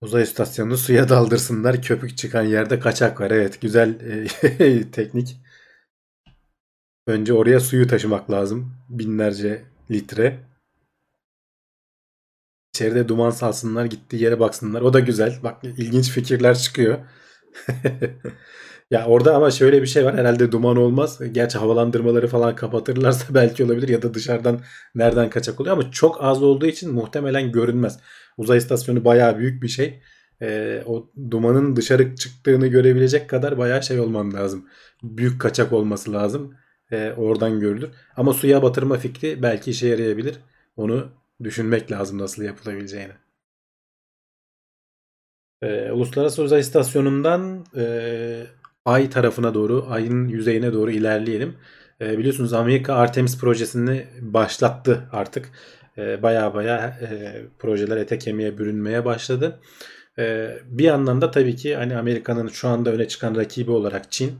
Uzay 0.00 0.22
istasyonunu 0.22 0.76
suya 0.76 1.08
daldırsınlar. 1.08 1.82
Köpük 1.82 2.18
çıkan 2.18 2.42
yerde 2.42 2.80
kaçak 2.80 3.20
var. 3.20 3.30
Evet 3.30 3.60
güzel 3.60 4.00
e, 4.00 4.90
teknik. 4.90 5.36
Önce 7.06 7.32
oraya 7.32 7.60
suyu 7.60 7.86
taşımak 7.88 8.30
lazım. 8.30 8.74
Binlerce 8.88 9.64
litre. 9.90 10.46
İçeride 12.74 13.08
duman 13.08 13.30
salsınlar 13.30 13.84
gittiği 13.84 14.22
yere 14.22 14.40
baksınlar. 14.40 14.82
O 14.82 14.92
da 14.92 15.00
güzel. 15.00 15.42
Bak 15.42 15.64
ilginç 15.64 16.10
fikirler 16.10 16.58
çıkıyor. 16.58 16.98
Ya 18.90 19.06
orada 19.06 19.36
ama 19.36 19.50
şöyle 19.50 19.82
bir 19.82 19.86
şey 19.86 20.04
var. 20.04 20.16
Herhalde 20.16 20.52
duman 20.52 20.76
olmaz. 20.76 21.20
Gerçi 21.32 21.58
havalandırmaları 21.58 22.28
falan 22.28 22.54
kapatırlarsa 22.56 23.26
belki 23.34 23.64
olabilir 23.64 23.88
ya 23.88 24.02
da 24.02 24.14
dışarıdan 24.14 24.60
nereden 24.94 25.30
kaçak 25.30 25.60
oluyor 25.60 25.76
ama 25.76 25.90
çok 25.90 26.24
az 26.24 26.42
olduğu 26.42 26.66
için 26.66 26.92
muhtemelen 26.94 27.52
görünmez. 27.52 27.98
Uzay 28.36 28.58
istasyonu 28.58 29.04
bayağı 29.04 29.38
büyük 29.38 29.62
bir 29.62 29.68
şey. 29.68 30.02
Ee, 30.42 30.82
o 30.86 31.10
dumanın 31.30 31.76
dışarı 31.76 32.16
çıktığını 32.16 32.66
görebilecek 32.66 33.30
kadar 33.30 33.58
bayağı 33.58 33.82
şey 33.82 34.00
olman 34.00 34.32
lazım. 34.32 34.68
Büyük 35.02 35.40
kaçak 35.40 35.72
olması 35.72 36.12
lazım. 36.12 36.54
Ee, 36.92 37.12
oradan 37.16 37.60
görülür. 37.60 37.90
Ama 38.16 38.32
suya 38.32 38.62
batırma 38.62 38.96
fikri 38.98 39.42
belki 39.42 39.70
işe 39.70 39.88
yarayabilir. 39.88 40.36
Onu 40.76 41.08
düşünmek 41.42 41.92
lazım 41.92 42.18
nasıl 42.18 42.42
yapılabileceğini. 42.42 43.12
Ee, 45.62 45.90
Uluslararası 45.92 46.42
Uzay 46.42 46.60
İstasyonu'ndan 46.60 47.66
e, 47.76 48.46
ay 48.86 49.10
tarafına 49.10 49.54
doğru, 49.54 49.86
ayın 49.90 50.28
yüzeyine 50.28 50.72
doğru 50.72 50.90
ilerleyelim. 50.90 51.54
E, 52.00 52.18
biliyorsunuz 52.18 52.52
Amerika 52.52 52.94
Artemis 52.94 53.38
projesini 53.38 54.06
başlattı 54.20 55.08
artık. 55.12 55.50
E, 55.98 56.22
baya 56.22 56.54
baya 56.54 56.98
e, 57.00 57.42
projeler 57.58 57.96
ete 57.96 58.18
kemiğe 58.18 58.58
bürünmeye 58.58 59.04
başladı. 59.04 59.60
E, 60.18 60.56
bir 60.64 60.84
yandan 60.84 61.20
da 61.20 61.30
tabii 61.30 61.56
ki 61.56 61.76
hani 61.76 61.96
Amerika'nın 61.96 62.48
şu 62.48 62.68
anda 62.68 62.92
öne 62.92 63.08
çıkan 63.08 63.36
rakibi 63.36 63.70
olarak 63.70 64.12
Çin 64.12 64.32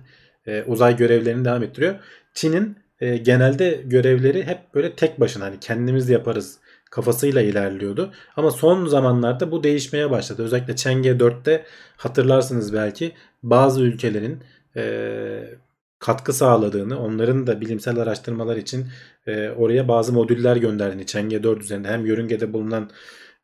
e, 0.47 0.63
uzay 0.63 0.97
görevlerini 0.97 1.45
devam 1.45 1.63
ettiriyor. 1.63 1.95
Çin'in 2.35 2.77
e, 3.01 3.17
genelde 3.17 3.81
görevleri 3.85 4.45
hep 4.45 4.59
böyle 4.75 4.93
tek 4.95 5.21
başına 5.21 5.45
hani 5.45 5.61
kendimiz 5.61 6.09
yaparız 6.09 6.59
kafasıyla 6.91 7.43
ilerliyordu. 7.43 8.13
Ama 8.37 8.51
son 8.51 8.87
zamanlarda 8.87 9.51
bu 9.51 9.65
değişmeye 9.65 10.11
başladı. 10.11 10.43
Özellikle 10.43 10.77
Çenge 10.77 11.11
4'te 11.11 11.65
hatırlarsınız 11.97 12.75
belki 12.75 13.13
bazı 13.43 13.83
ülkelerin 13.83 14.43
e, 14.77 15.55
katkı 15.99 16.33
sağladığını, 16.33 17.01
onların 17.01 17.47
da 17.47 17.61
bilimsel 17.61 17.99
araştırmalar 17.99 18.57
için 18.57 18.87
e, 19.27 19.51
oraya 19.51 19.89
bazı 19.89 20.13
modüller 20.13 20.57
gönderdiğini 20.57 21.07
Çenge 21.07 21.43
4 21.43 21.63
üzerinde 21.63 21.89
hem 21.89 22.07
yörüngede 22.07 22.53
bulunan 22.53 22.91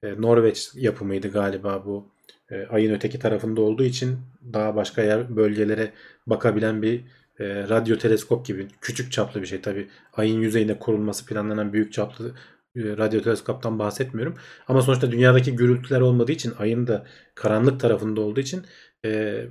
e, 0.02 0.22
Norveç 0.22 0.70
yapımıydı 0.74 1.28
galiba 1.28 1.82
bu 1.86 2.08
e, 2.50 2.66
ayın 2.66 2.94
öteki 2.94 3.18
tarafında 3.18 3.60
olduğu 3.60 3.84
için 3.84 4.18
daha 4.52 4.76
başka 4.76 5.02
yer 5.02 5.36
bölgelere 5.36 5.92
bakabilen 6.26 6.82
bir 6.82 7.04
e, 7.40 7.68
radyo 7.68 7.98
teleskop 7.98 8.46
gibi 8.46 8.68
küçük 8.80 9.12
çaplı 9.12 9.42
bir 9.42 9.46
şey. 9.46 9.60
Tabi 9.60 9.88
ayın 10.12 10.40
yüzeyine 10.40 10.78
kurulması 10.78 11.26
planlanan 11.26 11.72
büyük 11.72 11.92
çaplı 11.92 12.34
radyo 12.76 13.22
teleskoptan 13.22 13.78
bahsetmiyorum. 13.78 14.36
Ama 14.68 14.82
sonuçta 14.82 15.12
dünyadaki 15.12 15.56
gürültüler 15.56 16.00
olmadığı 16.00 16.32
için 16.32 16.52
ayın 16.58 16.86
da 16.86 17.06
karanlık 17.34 17.80
tarafında 17.80 18.20
olduğu 18.20 18.40
için 18.40 18.62
e, 19.04 19.44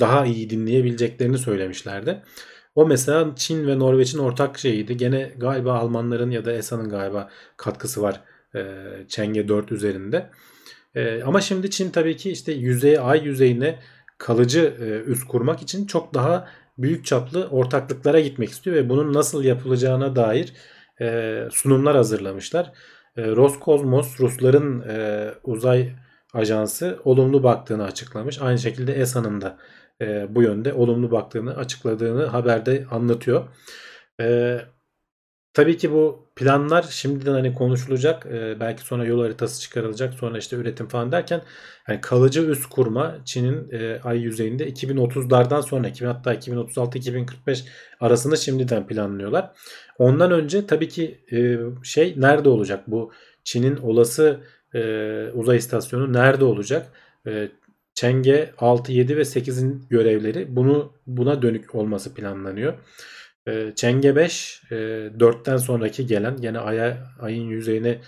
daha 0.00 0.26
iyi 0.26 0.50
dinleyebileceklerini 0.50 1.38
söylemişlerdi. 1.38 2.22
O 2.74 2.86
mesela 2.86 3.34
Çin 3.36 3.66
ve 3.66 3.78
Norveç'in 3.78 4.18
ortak 4.18 4.58
şeyiydi. 4.58 4.96
Gene 4.96 5.32
galiba 5.36 5.74
Almanların 5.74 6.30
ya 6.30 6.44
da 6.44 6.52
ESA'nın 6.52 6.88
galiba 6.88 7.30
katkısı 7.56 8.02
var 8.02 8.20
e, 8.54 8.62
Çenge 9.08 9.48
4 9.48 9.72
üzerinde. 9.72 10.30
E, 10.94 11.22
ama 11.22 11.40
şimdi 11.40 11.70
Çin 11.70 11.90
tabii 11.90 12.16
ki 12.16 12.30
işte 12.30 12.52
yüzeye, 12.52 13.00
ay 13.00 13.24
yüzeyine 13.24 13.78
kalıcı 14.18 14.74
e, 14.80 15.10
üs 15.10 15.24
kurmak 15.24 15.62
için 15.62 15.86
çok 15.86 16.14
daha 16.14 16.48
büyük 16.78 17.06
çaplı 17.06 17.48
ortaklıklara 17.48 18.20
gitmek 18.20 18.50
istiyor 18.50 18.76
ve 18.76 18.88
bunun 18.88 19.12
nasıl 19.12 19.44
yapılacağına 19.44 20.16
dair 20.16 20.52
e, 21.00 21.48
sunumlar 21.52 21.96
hazırlamışlar. 21.96 22.72
E, 23.16 23.22
Roskosmos 23.26 24.20
Rusların 24.20 24.80
e, 24.88 25.28
uzay 25.44 25.92
ajansı 26.34 27.00
olumlu 27.04 27.42
baktığını 27.42 27.84
açıklamış. 27.84 28.42
Aynı 28.42 28.58
şekilde 28.58 28.94
ESA'nın 28.94 29.40
da 29.40 29.58
e, 30.00 30.34
bu 30.34 30.42
yönde 30.42 30.72
olumlu 30.72 31.10
baktığını 31.10 31.56
açıkladığını 31.56 32.26
haberde 32.26 32.86
anlatıyor. 32.90 33.48
E, 34.20 34.58
tabii 35.54 35.76
ki 35.76 35.92
bu 35.92 36.28
planlar 36.36 36.82
şimdiden 36.82 37.32
hani 37.32 37.54
konuşulacak. 37.54 38.26
E, 38.26 38.60
belki 38.60 38.82
sonra 38.82 39.04
yol 39.04 39.22
haritası 39.22 39.60
çıkarılacak. 39.60 40.14
Sonra 40.14 40.38
işte 40.38 40.56
üretim 40.56 40.88
falan 40.88 41.12
derken 41.12 41.42
yani 41.88 42.00
kalıcı 42.00 42.42
üst 42.42 42.66
kurma 42.66 43.16
Çin'in 43.24 43.70
e, 43.72 44.00
ay 44.04 44.18
yüzeyinde 44.18 44.68
2030'lardan 44.70 45.62
sonra 45.62 45.88
2000 45.88 46.06
hatta 46.08 46.34
2036-2045 46.34 47.64
arasında 48.00 48.36
şimdiden 48.36 48.86
planlıyorlar. 48.86 49.50
Ondan 49.98 50.30
önce 50.30 50.66
tabii 50.66 50.88
ki 50.88 51.24
e, 51.32 51.58
şey 51.84 52.14
nerede 52.16 52.48
olacak 52.48 52.84
bu 52.86 53.12
Çin'in 53.44 53.76
olası 53.76 54.40
e, 54.74 54.80
uzay 55.34 55.56
istasyonu 55.56 56.12
nerede 56.12 56.44
olacak? 56.44 56.86
E, 57.26 57.48
Çenge 57.98 58.50
6, 58.58 58.92
7 58.92 59.16
ve 59.16 59.20
8'in 59.20 59.86
görevleri 59.90 60.56
bunu 60.56 60.92
buna 61.06 61.42
dönük 61.42 61.74
olması 61.74 62.14
planlanıyor. 62.14 62.74
E, 63.48 63.72
Çenge 63.74 64.16
5 64.16 64.62
e, 64.70 64.74
4'ten 64.74 65.56
sonraki 65.56 66.06
gelen 66.06 66.36
yine 66.42 66.58
aya 66.58 66.96
ayın 67.20 67.44
yüzeyine 67.44 68.00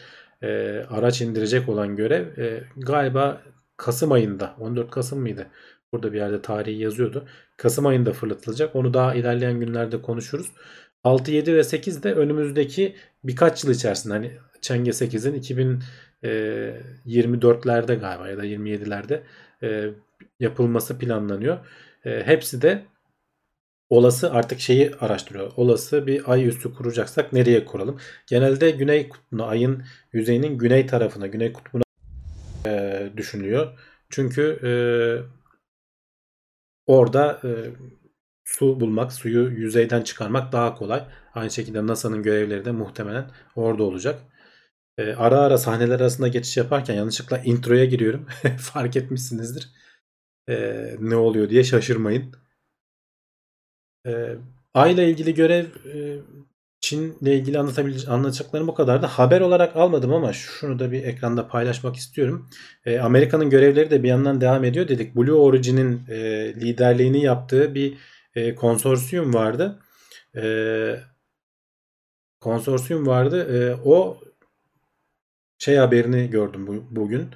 e, 0.42 0.49
araç 0.90 1.20
indirecek 1.20 1.68
olan 1.68 1.97
görev 1.97 2.38
e, 2.38 2.64
galiba 2.76 3.42
Kasım 3.76 4.12
ayında 4.12 4.56
14 4.59 4.90
Kasım 4.90 5.20
mıydı? 5.20 5.47
Burada 5.92 6.12
bir 6.12 6.18
yerde 6.18 6.42
tarihi 6.42 6.82
yazıyordu. 6.82 7.25
Kasım 7.56 7.87
ayında 7.87 8.12
fırlatılacak. 8.12 8.76
Onu 8.76 8.94
daha 8.94 9.14
ilerleyen 9.14 9.61
günlerde 9.61 10.02
konuşuruz. 10.02 10.52
6, 11.04 11.30
7 11.30 11.54
ve 11.54 11.64
8 11.64 12.02
de 12.02 12.14
önümüzdeki 12.14 12.97
birkaç 13.25 13.64
yıl 13.64 13.70
içerisinde 13.70 14.14
hani 14.14 14.32
Çenge 14.61 14.90
8'in 14.90 15.40
2024'lerde 16.23 17.94
galiba 17.94 18.28
ya 18.28 18.38
da 18.38 18.47
27'lerde 18.47 19.23
e, 19.62 19.90
yapılması 20.40 20.98
planlanıyor. 20.98 21.58
E, 22.04 22.22
hepsi 22.26 22.62
de 22.62 22.84
olası 23.90 24.32
artık 24.32 24.60
şeyi 24.60 24.94
araştırıyor. 25.00 25.52
Olası 25.56 26.06
bir 26.06 26.32
ay 26.32 26.49
üstü 26.49 26.75
kuracaksak 26.75 27.32
nereye 27.32 27.64
kuralım? 27.64 27.99
Genelde 28.26 28.70
güney 28.70 29.08
kutbuna, 29.08 29.46
ayın 29.46 29.82
yüzeyinin 30.12 30.58
güney 30.58 30.86
tarafına, 30.86 31.26
güney 31.26 31.52
kutbuna 31.52 31.82
e, 32.66 33.10
düşünülüyor. 33.16 33.78
Çünkü 34.10 34.42
e, 34.64 34.70
orada 36.86 37.40
e, 37.44 37.50
su 38.44 38.80
bulmak, 38.80 39.12
suyu 39.12 39.50
yüzeyden 39.50 40.02
çıkarmak 40.02 40.52
daha 40.52 40.75
kolay. 40.75 41.04
Aynı 41.34 41.50
şekilde 41.50 41.86
NASA'nın 41.86 42.23
görevleri 42.23 42.64
de 42.64 42.70
muhtemelen 42.70 43.30
orada 43.56 43.82
olacak. 43.82 44.20
E, 45.00 45.15
ara 45.15 45.41
ara 45.41 45.58
sahneler 45.58 46.00
arasında 46.00 46.28
geçiş 46.28 46.56
yaparken 46.56 46.95
yanlışlıkla 46.95 47.39
introya 47.39 47.84
giriyorum. 47.84 48.26
Fark 48.58 48.97
etmişsinizdir. 48.97 49.69
E, 50.49 50.54
ne 51.00 51.17
oluyor 51.17 51.50
diye 51.50 51.65
şaşırmayın. 51.65 52.34
E, 54.06 54.36
Ay 54.75 54.93
ile 54.93 55.10
ilgili 55.10 55.34
görev 55.34 55.65
e, 55.65 56.19
Çin 56.80 57.19
ilgili 57.21 57.58
anlatacaklarım 58.08 58.69
bu 58.69 58.75
kadar 58.75 59.02
da 59.02 59.08
haber 59.08 59.41
olarak 59.41 59.76
almadım 59.76 60.13
ama 60.15 60.32
şunu 60.32 60.78
da 60.78 60.93
bir 60.93 61.04
ekranda 61.04 61.49
paylaşmak 61.49 61.97
istiyorum. 61.97 62.49
E, 62.86 62.99
Amerika'nın 62.99 63.50
görevleri 63.50 63.91
de 63.91 64.02
bir 64.02 64.08
yandan 64.08 64.41
devam 64.41 64.65
ediyor 64.65 64.89
dedik. 64.89 65.17
Blue 65.17 65.32
Origin'in 65.32 66.02
e, 66.08 66.19
liderliğini 66.54 67.23
yaptığı 67.23 67.75
bir 67.75 67.99
e, 68.34 68.54
konsorsiyum 68.54 69.34
vardı. 69.34 69.78
E, 70.36 70.45
konsorsiyum 72.41 73.06
vardı. 73.06 73.58
E, 73.58 73.80
o 73.84 74.21
şey 75.60 75.76
haberini 75.76 76.30
gördüm 76.30 76.66
bu, 76.66 76.84
bugün. 76.90 77.28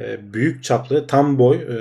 E, 0.00 0.32
büyük 0.34 0.64
çaplı 0.64 1.06
tam 1.06 1.38
boy 1.38 1.56
e, 1.56 1.78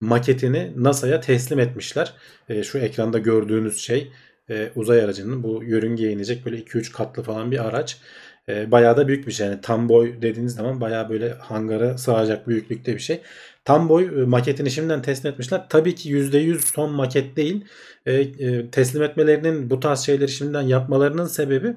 maketini 0.00 0.72
NASA'ya 0.76 1.20
teslim 1.20 1.58
etmişler. 1.58 2.12
E, 2.48 2.62
şu 2.62 2.78
ekranda 2.78 3.18
gördüğünüz 3.18 3.78
şey 3.80 4.12
e, 4.50 4.70
uzay 4.74 5.04
aracının 5.04 5.42
bu 5.42 5.64
yörüngeye 5.64 6.12
inecek 6.12 6.46
böyle 6.46 6.56
2-3 6.56 6.92
katlı 6.92 7.22
falan 7.22 7.50
bir 7.50 7.68
araç. 7.68 8.00
E, 8.48 8.70
bayağı 8.70 8.96
da 8.96 9.08
büyük 9.08 9.26
bir 9.26 9.32
şey. 9.32 9.46
Yani 9.46 9.60
tam 9.60 9.88
boy 9.88 10.22
dediğiniz 10.22 10.54
zaman 10.54 10.80
bayağı 10.80 11.08
böyle 11.10 11.32
hangara 11.32 11.98
sığacak 11.98 12.48
büyüklükte 12.48 12.94
bir 12.94 13.00
şey. 13.00 13.20
Tam 13.64 13.88
boy 13.88 14.04
e, 14.04 14.24
maketini 14.24 14.70
şimdiden 14.70 15.02
teslim 15.02 15.32
etmişler. 15.32 15.66
Tabii 15.68 15.94
ki 15.94 16.10
%100 16.10 16.58
son 16.58 16.92
maket 16.92 17.36
değil. 17.36 17.64
E, 18.06 18.12
e, 18.14 18.70
teslim 18.70 19.02
etmelerinin 19.02 19.70
bu 19.70 19.80
tarz 19.80 20.00
şeyleri 20.00 20.30
şimdiden 20.30 20.62
yapmalarının 20.62 21.26
sebebi 21.26 21.76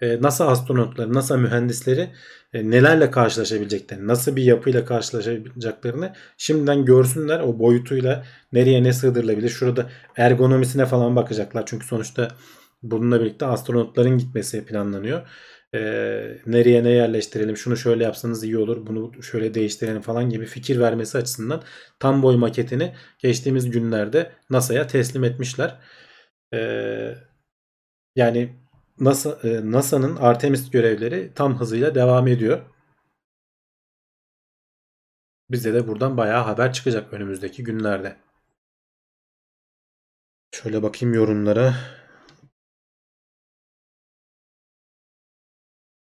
NASA 0.00 0.48
astronotları, 0.48 1.14
NASA 1.14 1.36
mühendisleri 1.36 2.10
e, 2.52 2.70
nelerle 2.70 3.10
karşılaşabileceklerini, 3.10 4.06
nasıl 4.06 4.36
bir 4.36 4.42
yapıyla 4.42 4.84
karşılaşacaklarını 4.84 6.12
şimdiden 6.36 6.84
görsünler. 6.84 7.40
O 7.40 7.58
boyutuyla 7.58 8.24
nereye 8.52 8.82
ne 8.82 8.92
sığdırılabilir. 8.92 9.48
Şurada 9.48 9.90
ergonomisine 10.16 10.86
falan 10.86 11.16
bakacaklar. 11.16 11.66
Çünkü 11.66 11.86
sonuçta 11.86 12.28
bununla 12.82 13.20
birlikte 13.20 13.46
astronotların 13.46 14.18
gitmesi 14.18 14.64
planlanıyor. 14.64 15.28
E, 15.74 15.80
nereye 16.46 16.84
ne 16.84 16.90
yerleştirelim, 16.90 17.56
şunu 17.56 17.76
şöyle 17.76 18.04
yapsanız 18.04 18.44
iyi 18.44 18.58
olur, 18.58 18.86
bunu 18.86 19.22
şöyle 19.22 19.54
değiştirelim 19.54 20.00
falan 20.02 20.30
gibi 20.30 20.46
fikir 20.46 20.80
vermesi 20.80 21.18
açısından 21.18 21.62
tam 22.00 22.22
boy 22.22 22.36
maketini 22.36 22.94
geçtiğimiz 23.18 23.70
günlerde 23.70 24.32
NASA'ya 24.50 24.86
teslim 24.86 25.24
etmişler. 25.24 25.78
E, 26.54 26.58
yani 28.16 28.56
NASA, 29.00 29.38
e, 29.44 29.72
NASA'nın 29.72 30.16
Artemis 30.16 30.70
görevleri 30.70 31.32
tam 31.34 31.60
hızıyla 31.60 31.94
devam 31.94 32.28
ediyor. 32.28 32.60
Bize 35.50 35.74
de 35.74 35.88
buradan 35.88 36.16
bayağı 36.16 36.44
haber 36.44 36.72
çıkacak 36.72 37.12
önümüzdeki 37.12 37.64
günlerde. 37.64 38.16
Şöyle 40.54 40.82
bakayım 40.82 41.14
yorumlara. 41.14 41.74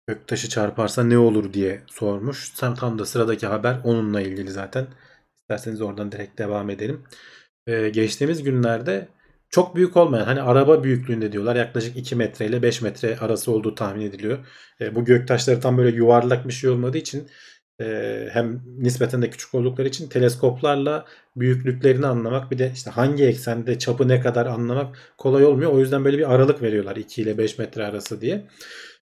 Göktaşı 0.07 0.49
çarparsa 0.49 1.05
ne 1.05 1.19
olur 1.19 1.53
diye 1.53 1.83
sormuş. 1.87 2.51
Tam, 2.51 2.75
tam 2.75 2.99
da 2.99 3.07
sıradaki 3.07 3.47
haber 3.47 3.81
onunla 3.85 4.21
ilgili 4.21 4.51
zaten. 4.51 4.87
İsterseniz 5.37 5.81
oradan 5.83 6.13
direkt 6.13 6.39
devam 6.39 6.71
edelim. 6.71 7.05
Ee, 7.67 7.89
geçtiğimiz 7.89 8.43
günlerde 8.43 9.09
çok 9.51 9.77
büyük 9.77 9.97
olmayan 9.97 10.25
hani 10.25 10.43
araba 10.43 10.85
büyüklüğünde 10.85 11.33
diyorlar 11.33 11.57
yaklaşık 11.57 11.97
2 11.97 12.17
metre 12.17 12.47
ile 12.47 12.63
5 12.63 12.83
metre 12.83 13.19
arası 13.19 13.53
olduğu 13.53 13.75
tahmin 13.75 14.07
ediliyor. 14.07 14.39
E, 14.81 14.95
bu 14.95 15.05
göktaşları 15.05 15.61
tam 15.61 15.79
böyle 15.79 15.97
yuvarlak 15.97 16.49
bir 16.49 16.53
şey 16.53 16.71
olmadığı 16.71 16.99
için 16.99 17.29
e, 17.81 18.29
hem 18.33 18.63
nispeten 18.79 19.23
de 19.23 19.31
küçük 19.31 19.55
oldukları 19.55 19.89
için 19.89 20.09
teleskoplarla 20.09 21.05
büyüklüklerini 21.37 22.07
anlamak 22.07 22.51
bir 22.51 22.59
de 22.59 22.73
işte 22.75 22.91
hangi 22.91 23.25
eksende 23.25 23.79
çapı 23.79 24.09
ne 24.09 24.21
kadar 24.21 24.47
anlamak 24.47 25.15
kolay 25.19 25.45
olmuyor. 25.45 25.73
O 25.73 25.81
yüzden 25.81 26.05
böyle 26.05 26.19
bir 26.19 26.35
aralık 26.35 26.63
veriyorlar 26.63 26.97
2 26.97 27.23
ile 27.23 27.39
5 27.39 27.59
metre 27.59 27.87
arası 27.87 28.21
diye. 28.21 28.47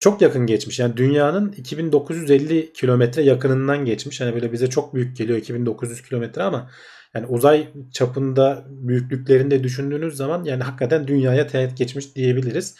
Çok 0.00 0.22
yakın 0.22 0.46
geçmiş. 0.46 0.78
Yani 0.78 0.96
dünyanın 0.96 1.52
2950 1.52 2.72
kilometre 2.72 3.22
yakınından 3.22 3.84
geçmiş. 3.84 4.20
Hani 4.20 4.34
böyle 4.34 4.52
bize 4.52 4.70
çok 4.70 4.94
büyük 4.94 5.16
geliyor 5.16 5.38
2900 5.38 6.02
kilometre 6.02 6.42
ama 6.42 6.70
yani 7.14 7.26
uzay 7.26 7.68
çapında 7.92 8.64
büyüklüklerinde 8.68 9.64
düşündüğünüz 9.64 10.16
zaman 10.16 10.44
yani 10.44 10.62
hakikaten 10.62 11.06
dünyaya 11.08 11.46
teğet 11.46 11.76
geçmiş 11.76 12.16
diyebiliriz. 12.16 12.76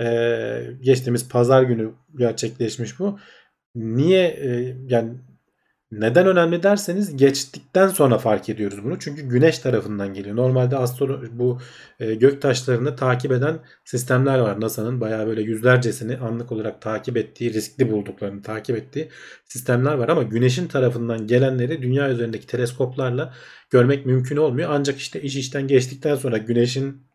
Ee, 0.00 0.62
geçtiğimiz 0.80 1.28
pazar 1.28 1.62
günü 1.62 1.92
gerçekleşmiş 2.18 2.98
bu. 2.98 3.18
niye 3.74 4.26
e, 4.28 4.76
yani 4.88 5.12
neden 5.92 6.26
önemli 6.26 6.62
derseniz 6.62 7.16
geçtikten 7.16 7.88
sonra 7.88 8.18
fark 8.18 8.48
ediyoruz 8.48 8.84
bunu. 8.84 8.98
Çünkü 8.98 9.22
güneş 9.22 9.58
tarafından 9.58 10.14
geliyor. 10.14 10.36
Normalde 10.36 10.76
astro 10.76 11.22
bu 11.32 11.58
e, 12.00 12.14
gök 12.14 12.42
taşlarını 12.42 12.96
takip 12.96 13.32
eden 13.32 13.58
sistemler 13.84 14.38
var. 14.38 14.60
NASA'nın 14.60 15.00
bayağı 15.00 15.26
böyle 15.26 15.42
yüzlercesini 15.42 16.16
anlık 16.16 16.52
olarak 16.52 16.82
takip 16.82 17.16
ettiği, 17.16 17.52
riskli 17.52 17.90
bulduklarını 17.92 18.42
takip 18.42 18.76
ettiği 18.76 19.08
sistemler 19.44 19.94
var 19.94 20.08
ama 20.08 20.22
güneşin 20.22 20.68
tarafından 20.68 21.26
gelenleri 21.26 21.82
dünya 21.82 22.10
üzerindeki 22.10 22.46
teleskoplarla 22.46 23.34
görmek 23.70 24.06
mümkün 24.06 24.36
olmuyor. 24.36 24.70
Ancak 24.72 24.98
işte 24.98 25.22
iş 25.22 25.36
işten 25.36 25.66
geçtikten 25.66 26.14
sonra 26.14 26.38
güneşin 26.38 27.11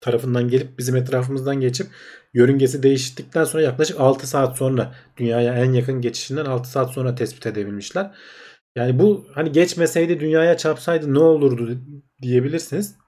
tarafından 0.00 0.48
gelip 0.48 0.78
bizim 0.78 0.96
etrafımızdan 0.96 1.60
geçip 1.60 1.86
yörüngesi 2.34 2.82
değiştikten 2.82 3.44
sonra 3.44 3.62
yaklaşık 3.62 4.00
6 4.00 4.26
saat 4.26 4.56
sonra 4.56 4.94
dünyaya 5.16 5.54
en 5.54 5.72
yakın 5.72 6.00
geçişinden 6.00 6.44
6 6.44 6.70
saat 6.70 6.90
sonra 6.90 7.14
tespit 7.14 7.46
edebilmişler. 7.46 8.10
Yani 8.76 8.98
bu 8.98 9.26
hani 9.34 9.52
geçmeseydi 9.52 10.20
dünyaya 10.20 10.56
çarpsaydı 10.56 11.14
ne 11.14 11.18
olurdu 11.18 11.78
diyebilirsiniz 12.22 12.99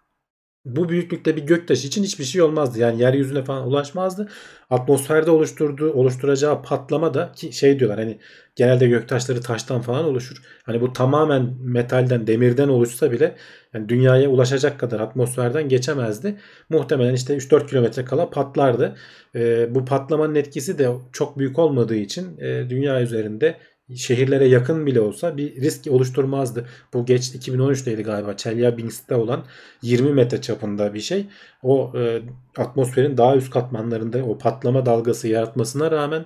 bu 0.65 0.89
büyüklükte 0.89 1.37
bir 1.37 1.43
göktaşı 1.43 1.87
için 1.87 2.05
hiçbir 2.05 2.25
şey 2.25 2.43
olmazdı. 2.43 2.79
Yani 2.79 3.03
yeryüzüne 3.03 3.45
falan 3.45 3.69
ulaşmazdı. 3.69 4.29
Atmosferde 4.71 5.31
oluşturduğu, 5.31 5.93
oluşturacağı 5.93 6.63
patlama 6.63 7.15
da 7.15 7.33
ki 7.33 7.53
şey 7.53 7.79
diyorlar 7.79 7.99
hani 7.99 8.19
genelde 8.57 8.89
göktaşları 8.89 9.41
taştan 9.41 9.81
falan 9.81 10.05
oluşur. 10.05 10.37
Hani 10.63 10.81
bu 10.81 10.93
tamamen 10.93 11.55
metalden, 11.61 12.27
demirden 12.27 12.69
oluşsa 12.69 13.13
bile 13.13 13.37
yani 13.75 13.89
dünyaya 13.89 14.29
ulaşacak 14.29 14.81
kadar 14.81 15.01
atmosferden 15.01 15.69
geçemezdi. 15.69 16.39
Muhtemelen 16.69 17.15
işte 17.15 17.37
3-4 17.37 17.67
kilometre 17.67 18.05
kala 18.05 18.31
patlardı. 18.31 18.97
E, 19.35 19.75
bu 19.75 19.85
patlamanın 19.85 20.35
etkisi 20.35 20.79
de 20.79 20.89
çok 21.13 21.39
büyük 21.39 21.59
olmadığı 21.59 21.97
için 21.97 22.39
e, 22.39 22.71
dünya 22.71 23.03
üzerinde 23.03 23.57
şehirlere 23.97 24.49
yakın 24.49 24.87
bile 24.87 25.01
olsa 25.01 25.37
bir 25.37 25.55
risk 25.57 25.87
oluşturmazdı. 25.91 26.67
Bu 26.93 27.07
geç 27.07 27.35
2013'teydi 27.35 28.03
galiba. 28.03 28.37
Chelyabinsk'te 28.37 29.15
olan 29.15 29.45
20 29.83 30.13
metre 30.13 30.41
çapında 30.41 30.95
bir 30.95 31.01
şey. 31.01 31.27
O 31.63 31.93
e, 31.97 32.23
atmosferin 32.57 33.17
daha 33.17 33.37
üst 33.37 33.51
katmanlarında 33.51 34.25
o 34.25 34.39
patlama 34.39 34.87
dalgası 34.87 35.29
yaratmasına 35.29 35.91
rağmen 35.91 36.25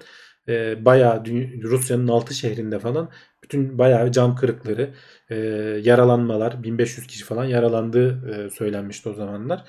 e, 0.48 0.84
bayağı 0.84 1.24
Rusya'nın 1.62 2.08
6 2.08 2.34
şehrinde 2.34 2.78
falan 2.78 3.10
bütün 3.42 3.78
bayağı 3.78 4.12
cam 4.12 4.36
kırıkları, 4.36 4.90
e, 5.30 5.36
yaralanmalar, 5.82 6.62
1500 6.62 7.06
kişi 7.06 7.24
falan 7.24 7.44
yaralandığı 7.44 8.30
e, 8.30 8.50
söylenmişti 8.50 9.08
o 9.08 9.14
zamanlar. 9.14 9.64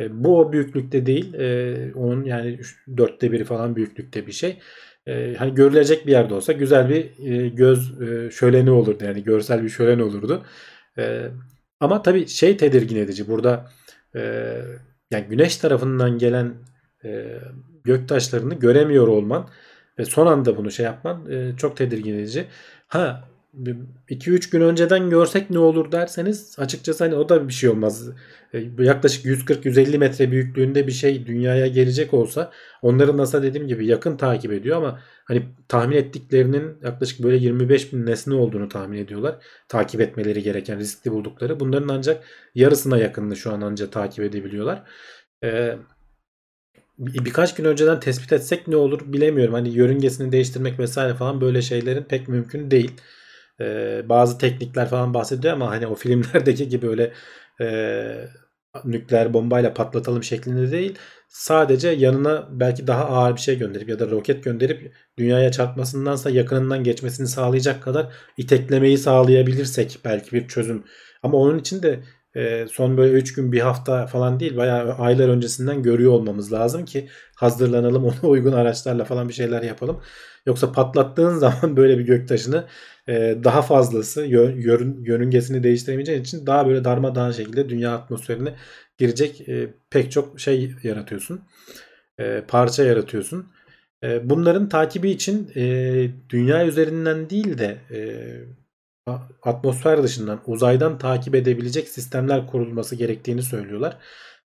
E, 0.00 0.24
bu 0.24 0.38
o 0.38 0.52
büyüklükte 0.52 1.06
değil. 1.06 1.34
E, 1.34 1.76
onun 1.94 2.24
yani 2.24 2.60
dörtte 2.96 3.32
biri 3.32 3.44
falan 3.44 3.76
büyüklükte 3.76 4.26
bir 4.26 4.32
şey 4.32 4.58
e, 5.06 5.34
hani 5.34 5.54
görülecek 5.54 6.06
bir 6.06 6.12
yerde 6.12 6.34
olsa 6.34 6.52
güzel 6.52 6.88
bir 6.88 7.30
e, 7.32 7.48
göz 7.48 8.00
e, 8.02 8.30
şöleni 8.30 8.70
olurdu. 8.70 9.04
Yani 9.04 9.24
görsel 9.24 9.62
bir 9.62 9.68
şölen 9.68 9.98
olurdu. 9.98 10.44
E, 10.98 11.26
ama 11.80 12.02
tabii 12.02 12.28
şey 12.28 12.56
tedirgin 12.56 12.96
edici. 12.96 13.28
Burada 13.28 13.70
e, 14.16 14.20
yani 15.10 15.26
güneş 15.28 15.56
tarafından 15.56 16.18
gelen 16.18 16.54
e, 17.04 17.38
göktaşlarını 17.84 18.54
göremiyor 18.54 19.08
olman 19.08 19.48
ve 19.98 20.04
son 20.04 20.26
anda 20.26 20.56
bunu 20.56 20.70
şey 20.70 20.86
yapman 20.86 21.30
e, 21.30 21.56
çok 21.56 21.76
tedirgin 21.76 22.14
edici. 22.14 22.46
Ha 22.88 23.29
2-3 23.54 24.50
gün 24.50 24.60
önceden 24.60 25.10
görsek 25.10 25.50
ne 25.50 25.58
olur 25.58 25.92
derseniz 25.92 26.56
açıkçası 26.58 27.04
hani 27.04 27.14
o 27.14 27.28
da 27.28 27.48
bir 27.48 27.52
şey 27.52 27.70
olmaz. 27.70 28.08
E, 28.54 28.64
yaklaşık 28.78 29.24
140-150 29.24 29.98
metre 29.98 30.30
büyüklüğünde 30.30 30.86
bir 30.86 30.92
şey 30.92 31.26
dünyaya 31.26 31.66
gelecek 31.66 32.14
olsa 32.14 32.52
onların 32.82 33.16
NASA 33.16 33.42
dediğim 33.42 33.68
gibi 33.68 33.86
yakın 33.86 34.16
takip 34.16 34.52
ediyor 34.52 34.76
ama 34.76 35.00
hani 35.24 35.42
tahmin 35.68 35.96
ettiklerinin 35.96 36.76
yaklaşık 36.82 37.22
böyle 37.22 37.36
25 37.36 37.92
bin 37.92 38.06
nesne 38.06 38.34
olduğunu 38.34 38.68
tahmin 38.68 38.98
ediyorlar. 38.98 39.38
Takip 39.68 40.00
etmeleri 40.00 40.42
gereken 40.42 40.78
riskli 40.78 41.10
buldukları. 41.10 41.60
Bunların 41.60 41.88
ancak 41.88 42.24
yarısına 42.54 42.98
yakınını 42.98 43.36
şu 43.36 43.52
an 43.52 43.60
ancak 43.60 43.92
takip 43.92 44.24
edebiliyorlar. 44.24 44.82
Ee, 45.44 45.76
birkaç 46.98 47.54
gün 47.54 47.64
önceden 47.64 48.00
tespit 48.00 48.32
etsek 48.32 48.68
ne 48.68 48.76
olur 48.76 49.12
bilemiyorum. 49.12 49.54
Hani 49.54 49.68
yörüngesini 49.68 50.32
değiştirmek 50.32 50.78
vesaire 50.78 51.14
falan 51.14 51.40
böyle 51.40 51.62
şeylerin 51.62 52.02
pek 52.02 52.28
mümkün 52.28 52.70
değil. 52.70 52.92
Ee, 53.60 54.02
bazı 54.08 54.38
teknikler 54.38 54.88
falan 54.88 55.14
bahsediyor 55.14 55.54
ama 55.54 55.70
hani 55.70 55.86
o 55.86 55.94
filmlerdeki 55.94 56.68
gibi 56.68 56.88
öyle 56.88 57.12
e, 57.60 58.28
nükleer 58.84 59.34
bombayla 59.34 59.74
patlatalım 59.74 60.22
şeklinde 60.22 60.72
değil. 60.72 60.98
Sadece 61.28 61.88
yanına 61.88 62.48
belki 62.50 62.86
daha 62.86 63.04
ağır 63.04 63.36
bir 63.36 63.40
şey 63.40 63.58
gönderip 63.58 63.88
ya 63.88 63.98
da 63.98 64.10
roket 64.10 64.44
gönderip 64.44 64.94
dünyaya 65.18 65.52
çarpmasındansa 65.52 66.30
yakınından 66.30 66.84
geçmesini 66.84 67.26
sağlayacak 67.26 67.82
kadar 67.82 68.12
iteklemeyi 68.36 68.98
sağlayabilirsek 68.98 69.98
belki 70.04 70.32
bir 70.32 70.48
çözüm. 70.48 70.84
Ama 71.22 71.38
onun 71.38 71.58
için 71.58 71.82
de 71.82 72.00
e, 72.36 72.66
son 72.72 72.96
böyle 72.96 73.12
3 73.12 73.32
gün 73.32 73.52
bir 73.52 73.60
hafta 73.60 74.06
falan 74.06 74.40
değil 74.40 74.56
bayağı 74.56 74.94
aylar 74.94 75.28
öncesinden 75.28 75.82
görüyor 75.82 76.12
olmamız 76.12 76.52
lazım 76.52 76.84
ki 76.84 77.08
hazırlanalım 77.36 78.04
ona 78.22 78.30
uygun 78.30 78.52
araçlarla 78.52 79.04
falan 79.04 79.28
bir 79.28 79.34
şeyler 79.34 79.62
yapalım. 79.62 80.00
Yoksa 80.46 80.72
patlattığın 80.72 81.34
zaman 81.38 81.76
böyle 81.76 81.98
bir 81.98 82.04
göktaşını 82.04 82.64
e, 83.08 83.38
daha 83.44 83.62
fazlası 83.62 84.22
yörün, 84.22 85.04
yörüngesini 85.04 85.62
değiştiremeyeceğin 85.62 86.20
için 86.20 86.46
daha 86.46 86.66
böyle 86.66 86.84
darmadağın 86.84 87.32
şekilde 87.32 87.68
dünya 87.68 87.94
atmosferine 87.94 88.54
girecek 88.98 89.48
e, 89.48 89.74
pek 89.90 90.12
çok 90.12 90.40
şey 90.40 90.74
yaratıyorsun. 90.82 91.40
E, 92.18 92.44
parça 92.48 92.84
yaratıyorsun. 92.84 93.46
Bunların 94.22 94.68
takibi 94.68 95.10
için 95.10 95.50
dünya 96.30 96.66
üzerinden 96.66 97.30
değil 97.30 97.58
de 97.58 97.78
atmosfer 99.42 100.02
dışından 100.02 100.40
uzaydan 100.46 100.98
takip 100.98 101.34
edebilecek 101.34 101.88
sistemler 101.88 102.46
kurulması 102.46 102.96
gerektiğini 102.96 103.42
söylüyorlar. 103.42 103.96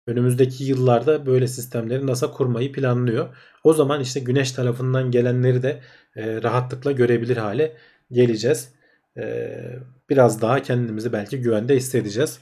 Önümüzdeki 0.07 0.65
yıllarda 0.65 1.27
böyle 1.27 1.49
sistemleri 1.49 2.07
NASA 2.07 2.31
kurmayı 2.31 2.73
planlıyor. 2.73 3.37
O 3.65 3.73
zaman 3.73 4.01
işte 4.01 4.21
güneş 4.21 4.53
tarafından 4.53 5.11
gelenleri 5.11 5.63
de 5.63 5.83
e, 6.17 6.43
rahatlıkla 6.43 6.93
görebilir 6.93 7.37
hale 7.37 7.77
geleceğiz. 8.11 8.73
E, 9.17 9.55
biraz 10.11 10.43
daha 10.43 10.63
kendimizi 10.63 11.13
belki 11.13 11.41
güvende 11.41 11.77
hissedeceğiz. 11.77 12.41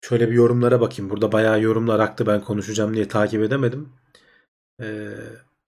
Şöyle 0.00 0.28
bir 0.30 0.34
yorumlara 0.34 0.80
bakayım. 0.80 1.10
Burada 1.10 1.32
bayağı 1.32 1.60
yorumlar 1.62 2.00
aktı 2.00 2.26
ben 2.26 2.40
konuşacağım 2.40 2.94
diye 2.94 3.08
takip 3.08 3.42
edemedim. 3.42 3.88
E, 4.80 5.08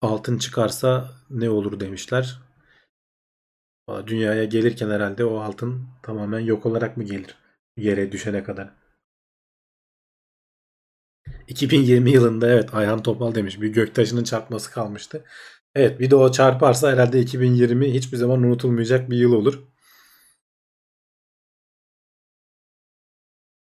altın 0.02 0.38
çıkarsa 0.38 1.10
ne 1.30 1.50
olur 1.50 1.80
demişler. 1.80 2.40
Dünyaya 4.06 4.44
gelirken 4.44 4.90
herhalde 4.90 5.24
o 5.24 5.38
altın 5.38 5.88
tamamen 6.02 6.40
yok 6.40 6.66
olarak 6.66 6.96
mı 6.96 7.04
gelir? 7.04 7.34
Yere 7.76 8.12
düşene 8.12 8.44
kadar. 8.44 8.74
2020 11.48 12.10
yılında 12.10 12.48
evet 12.50 12.74
Ayhan 12.74 13.02
Topal 13.02 13.34
demiş 13.34 13.60
bir 13.60 13.68
göktaşının 13.68 14.24
çarpması 14.24 14.70
kalmıştı. 14.70 15.24
Evet 15.74 16.00
bir 16.00 16.10
de 16.10 16.16
o 16.16 16.32
çarparsa 16.32 16.92
herhalde 16.92 17.20
2020 17.20 17.94
hiçbir 17.94 18.16
zaman 18.16 18.42
unutulmayacak 18.42 19.10
bir 19.10 19.16
yıl 19.16 19.32
olur. 19.32 19.62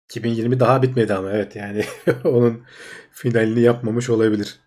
2020 0.09 0.59
daha 0.59 0.81
bitmedi 0.81 1.13
ama 1.13 1.31
evet 1.31 1.55
yani 1.55 1.85
onun 2.23 2.63
finalini 3.11 3.59
yapmamış 3.61 4.09
olabilir. 4.09 4.59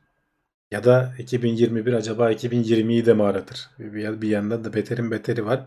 Ya 0.71 0.85
da 0.85 1.15
2021 1.19 1.93
acaba 1.93 2.31
2020'yi 2.31 3.07
de 3.07 3.15
mi 3.15 3.23
aratır? 3.23 3.71
Bir, 3.79 4.23
bir 4.23 4.29
yandan 4.29 4.65
da 4.65 4.73
beterin 4.75 5.11
beteri 5.11 5.47
var. 5.47 5.67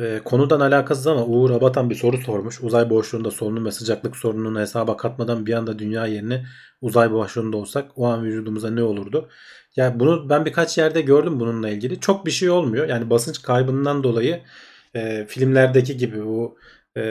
E, 0.00 0.20
konudan 0.24 0.60
alakasız 0.60 1.06
ama 1.06 1.24
Uğur 1.26 1.50
Abatan 1.50 1.90
bir 1.90 1.94
soru 1.94 2.18
sormuş. 2.18 2.60
Uzay 2.62 2.90
boşluğunda 2.90 3.30
solunum 3.30 3.64
ve 3.64 3.72
sıcaklık 3.72 4.16
sorununu 4.16 4.60
hesaba 4.60 4.96
katmadan 4.96 5.46
bir 5.46 5.52
anda 5.54 5.78
dünya 5.78 6.06
yerine 6.06 6.46
uzay 6.80 7.12
boşluğunda 7.12 7.56
olsak 7.56 7.90
o 7.96 8.06
an 8.06 8.24
vücudumuza 8.24 8.70
ne 8.70 8.82
olurdu? 8.82 9.28
Yani 9.76 10.00
bunu 10.00 10.28
ben 10.30 10.44
birkaç 10.44 10.78
yerde 10.78 11.00
gördüm 11.00 11.40
bununla 11.40 11.68
ilgili. 11.70 12.00
Çok 12.00 12.26
bir 12.26 12.30
şey 12.30 12.50
olmuyor. 12.50 12.88
Yani 12.88 13.10
basınç 13.10 13.42
kaybından 13.42 14.02
dolayı 14.04 14.42
e, 14.94 15.26
filmlerdeki 15.28 15.96
gibi 15.96 16.24
bu 16.24 16.58
e, 16.98 17.04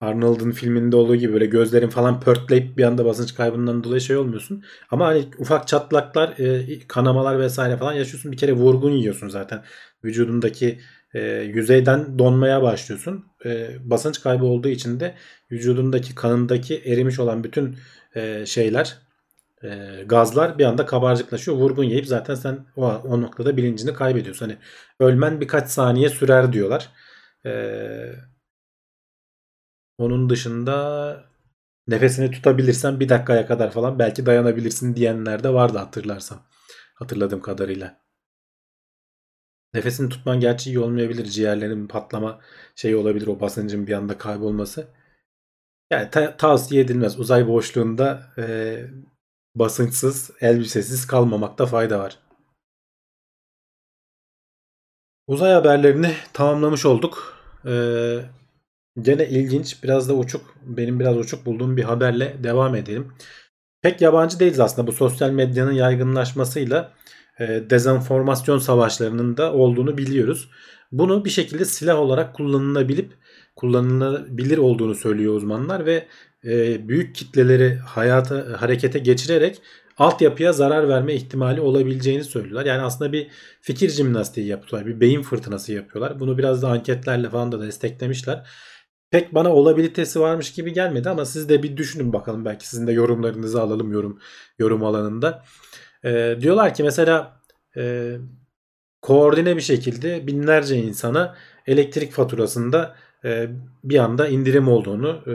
Arnold'un 0.00 0.50
filminde 0.50 0.96
olduğu 0.96 1.16
gibi 1.16 1.32
böyle 1.32 1.46
gözlerin 1.46 1.88
falan 1.88 2.20
pörtleyip 2.20 2.78
bir 2.78 2.84
anda 2.84 3.04
basınç 3.04 3.34
kaybından 3.34 3.84
dolayı 3.84 4.00
şey 4.00 4.16
olmuyorsun. 4.16 4.64
Ama 4.90 5.06
hani 5.06 5.24
ufak 5.38 5.68
çatlaklar, 5.68 6.38
e, 6.38 6.78
kanamalar 6.88 7.40
vesaire 7.40 7.76
falan 7.76 7.92
yaşıyorsun. 7.92 8.32
Bir 8.32 8.36
kere 8.36 8.52
vurgun 8.52 8.90
yiyorsun 8.90 9.28
zaten. 9.28 9.62
Vücudundaki 10.04 10.78
e, 11.14 11.20
yüzeyden 11.40 12.18
donmaya 12.18 12.62
başlıyorsun. 12.62 13.26
E, 13.44 13.68
basınç 13.90 14.20
kaybı 14.20 14.44
olduğu 14.44 14.68
için 14.68 15.00
de 15.00 15.14
vücudundaki 15.52 16.14
kanındaki 16.14 16.78
erimiş 16.78 17.18
olan 17.18 17.44
bütün 17.44 17.76
e, 18.14 18.46
şeyler 18.46 18.98
e, 19.64 19.68
gazlar 20.06 20.58
bir 20.58 20.64
anda 20.64 20.86
kabarcıklaşıyor. 20.86 21.56
Vurgun 21.56 21.84
yiyip 21.84 22.06
zaten 22.06 22.34
sen 22.34 22.66
o, 22.76 22.86
o 22.86 23.22
noktada 23.22 23.56
bilincini 23.56 23.92
kaybediyorsun. 23.92 24.46
Hani 24.46 24.58
ölmen 25.00 25.40
birkaç 25.40 25.68
saniye 25.68 26.08
sürer 26.08 26.52
diyorlar. 26.52 26.88
E, 27.46 27.50
Onun 29.98 30.30
dışında 30.30 31.24
nefesini 31.86 32.30
tutabilirsen 32.30 33.00
bir 33.00 33.08
dakikaya 33.08 33.46
kadar 33.46 33.70
falan 33.70 33.98
belki 33.98 34.26
dayanabilirsin 34.26 34.96
diyenler 34.96 35.44
de 35.44 35.54
vardı 35.54 35.78
hatırlarsam. 35.78 36.42
Hatırladığım 36.94 37.42
kadarıyla. 37.42 38.00
Nefesini 39.74 40.08
tutman 40.08 40.40
gerçi 40.40 40.70
iyi 40.70 40.78
olmayabilir. 40.78 41.24
Ciğerlerin 41.24 41.88
patlama 41.88 42.40
şeyi 42.76 42.96
olabilir 42.96 43.26
o 43.26 43.40
basıncın 43.40 43.86
bir 43.86 43.92
anda 43.92 44.18
kaybolması. 44.18 44.88
Yani 45.90 46.10
ta- 46.10 46.36
tavsiye 46.36 46.82
edilmez. 46.82 47.18
Uzay 47.20 47.48
boşluğunda 47.48 48.32
e, 48.38 48.44
basınçsız, 49.54 50.30
elbisesiz 50.40 51.06
kalmamakta 51.06 51.66
fayda 51.66 51.98
var. 51.98 52.18
Uzay 55.26 55.52
haberlerini 55.52 56.14
tamamlamış 56.32 56.86
olduk. 56.86 57.38
Ee, 57.66 58.20
gene 59.02 59.28
ilginç, 59.28 59.82
biraz 59.82 60.08
da 60.08 60.14
uçuk, 60.14 60.54
benim 60.62 61.00
biraz 61.00 61.16
uçuk 61.16 61.46
bulduğum 61.46 61.76
bir 61.76 61.82
haberle 61.82 62.36
devam 62.42 62.74
edelim. 62.74 63.12
Pek 63.82 64.00
yabancı 64.00 64.40
değiliz 64.40 64.60
aslında 64.60 64.86
bu 64.86 64.92
sosyal 64.92 65.30
medyanın 65.30 65.72
yaygınlaşmasıyla 65.72 66.92
e, 67.40 67.70
dezenformasyon 67.70 68.58
savaşlarının 68.58 69.36
da 69.36 69.52
olduğunu 69.52 69.98
biliyoruz. 69.98 70.50
Bunu 70.92 71.24
bir 71.24 71.30
şekilde 71.30 71.64
silah 71.64 71.98
olarak 71.98 72.34
kullanılabilip 72.34 73.12
kullanılabilir 73.56 74.58
olduğunu 74.58 74.94
söylüyor 74.94 75.34
uzmanlar 75.34 75.86
ve 75.86 76.06
e, 76.44 76.88
büyük 76.88 77.14
kitleleri 77.14 77.76
hayata 77.76 78.56
harekete 78.60 78.98
geçirerek 78.98 79.62
altyapıya 79.98 80.52
zarar 80.52 80.88
verme 80.88 81.14
ihtimali 81.14 81.60
olabileceğini 81.60 82.24
söylüyorlar. 82.24 82.66
Yani 82.66 82.82
aslında 82.82 83.12
bir 83.12 83.28
fikir 83.60 83.90
jimnastiği 83.90 84.46
yapıyorlar. 84.46 84.86
Bir 84.86 85.00
beyin 85.00 85.22
fırtınası 85.22 85.72
yapıyorlar. 85.72 86.20
Bunu 86.20 86.38
biraz 86.38 86.62
da 86.62 86.68
anketlerle 86.68 87.30
falan 87.30 87.52
da 87.52 87.62
desteklemişler. 87.62 88.46
Pek 89.10 89.34
bana 89.34 89.54
olabilitesi 89.54 90.20
varmış 90.20 90.52
gibi 90.52 90.72
gelmedi 90.72 91.10
ama 91.10 91.24
siz 91.24 91.48
de 91.48 91.62
bir 91.62 91.76
düşünün 91.76 92.12
bakalım. 92.12 92.44
Belki 92.44 92.68
sizin 92.68 92.86
de 92.86 92.92
yorumlarınızı 92.92 93.62
alalım 93.62 93.92
yorum 93.92 94.18
yorum 94.58 94.84
alanında. 94.84 95.44
E, 96.04 96.36
diyorlar 96.40 96.74
ki 96.74 96.82
mesela 96.82 97.40
e, 97.76 98.14
koordine 99.02 99.56
bir 99.56 99.60
şekilde 99.60 100.26
binlerce 100.26 100.76
insana 100.76 101.36
elektrik 101.66 102.12
faturasında 102.12 102.96
bir 103.84 103.98
anda 103.98 104.28
indirim 104.28 104.68
olduğunu 104.68 105.22
e, 105.26 105.34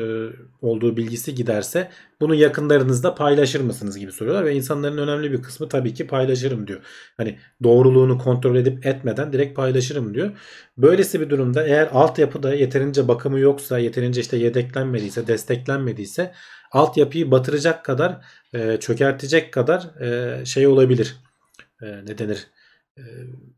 olduğu 0.62 0.98
bilgisi 0.98 1.36
giderse 1.36 1.90
bunu 2.22 2.36
yakınlarınızda 2.36 3.16
paylaşır 3.16 3.62
mısınız 3.62 3.98
gibi 3.98 4.12
soruyorlar 4.12 4.46
ve 4.46 4.56
insanların 4.56 4.98
önemli 4.98 5.32
bir 5.32 5.42
kısmı 5.42 5.70
tabii 5.70 5.94
ki 5.94 6.08
paylaşırım 6.08 6.68
diyor. 6.68 6.80
Hani 7.18 7.40
doğruluğunu 7.64 8.18
kontrol 8.18 8.56
edip 8.56 8.86
etmeden 8.86 9.34
direkt 9.34 9.56
paylaşırım 9.56 10.14
diyor. 10.14 10.32
Böylesi 10.78 11.22
bir 11.22 11.30
durumda 11.30 11.64
eğer 11.64 11.90
altyapıda 11.92 12.54
yeterince 12.54 13.08
bakımı 13.08 13.40
yoksa, 13.40 13.80
yeterince 13.80 14.22
işte 14.22 14.38
yedeklenmediyse, 14.38 15.28
desteklenmediyse 15.28 16.34
altyapıyı 16.72 17.32
batıracak 17.32 17.86
kadar, 17.86 18.26
e, 18.54 18.78
çökertecek 18.80 19.54
kadar 19.54 19.90
şey 20.46 20.68
olabilir. 20.68 21.16
Ne 21.82 22.18
denir? 22.18 22.48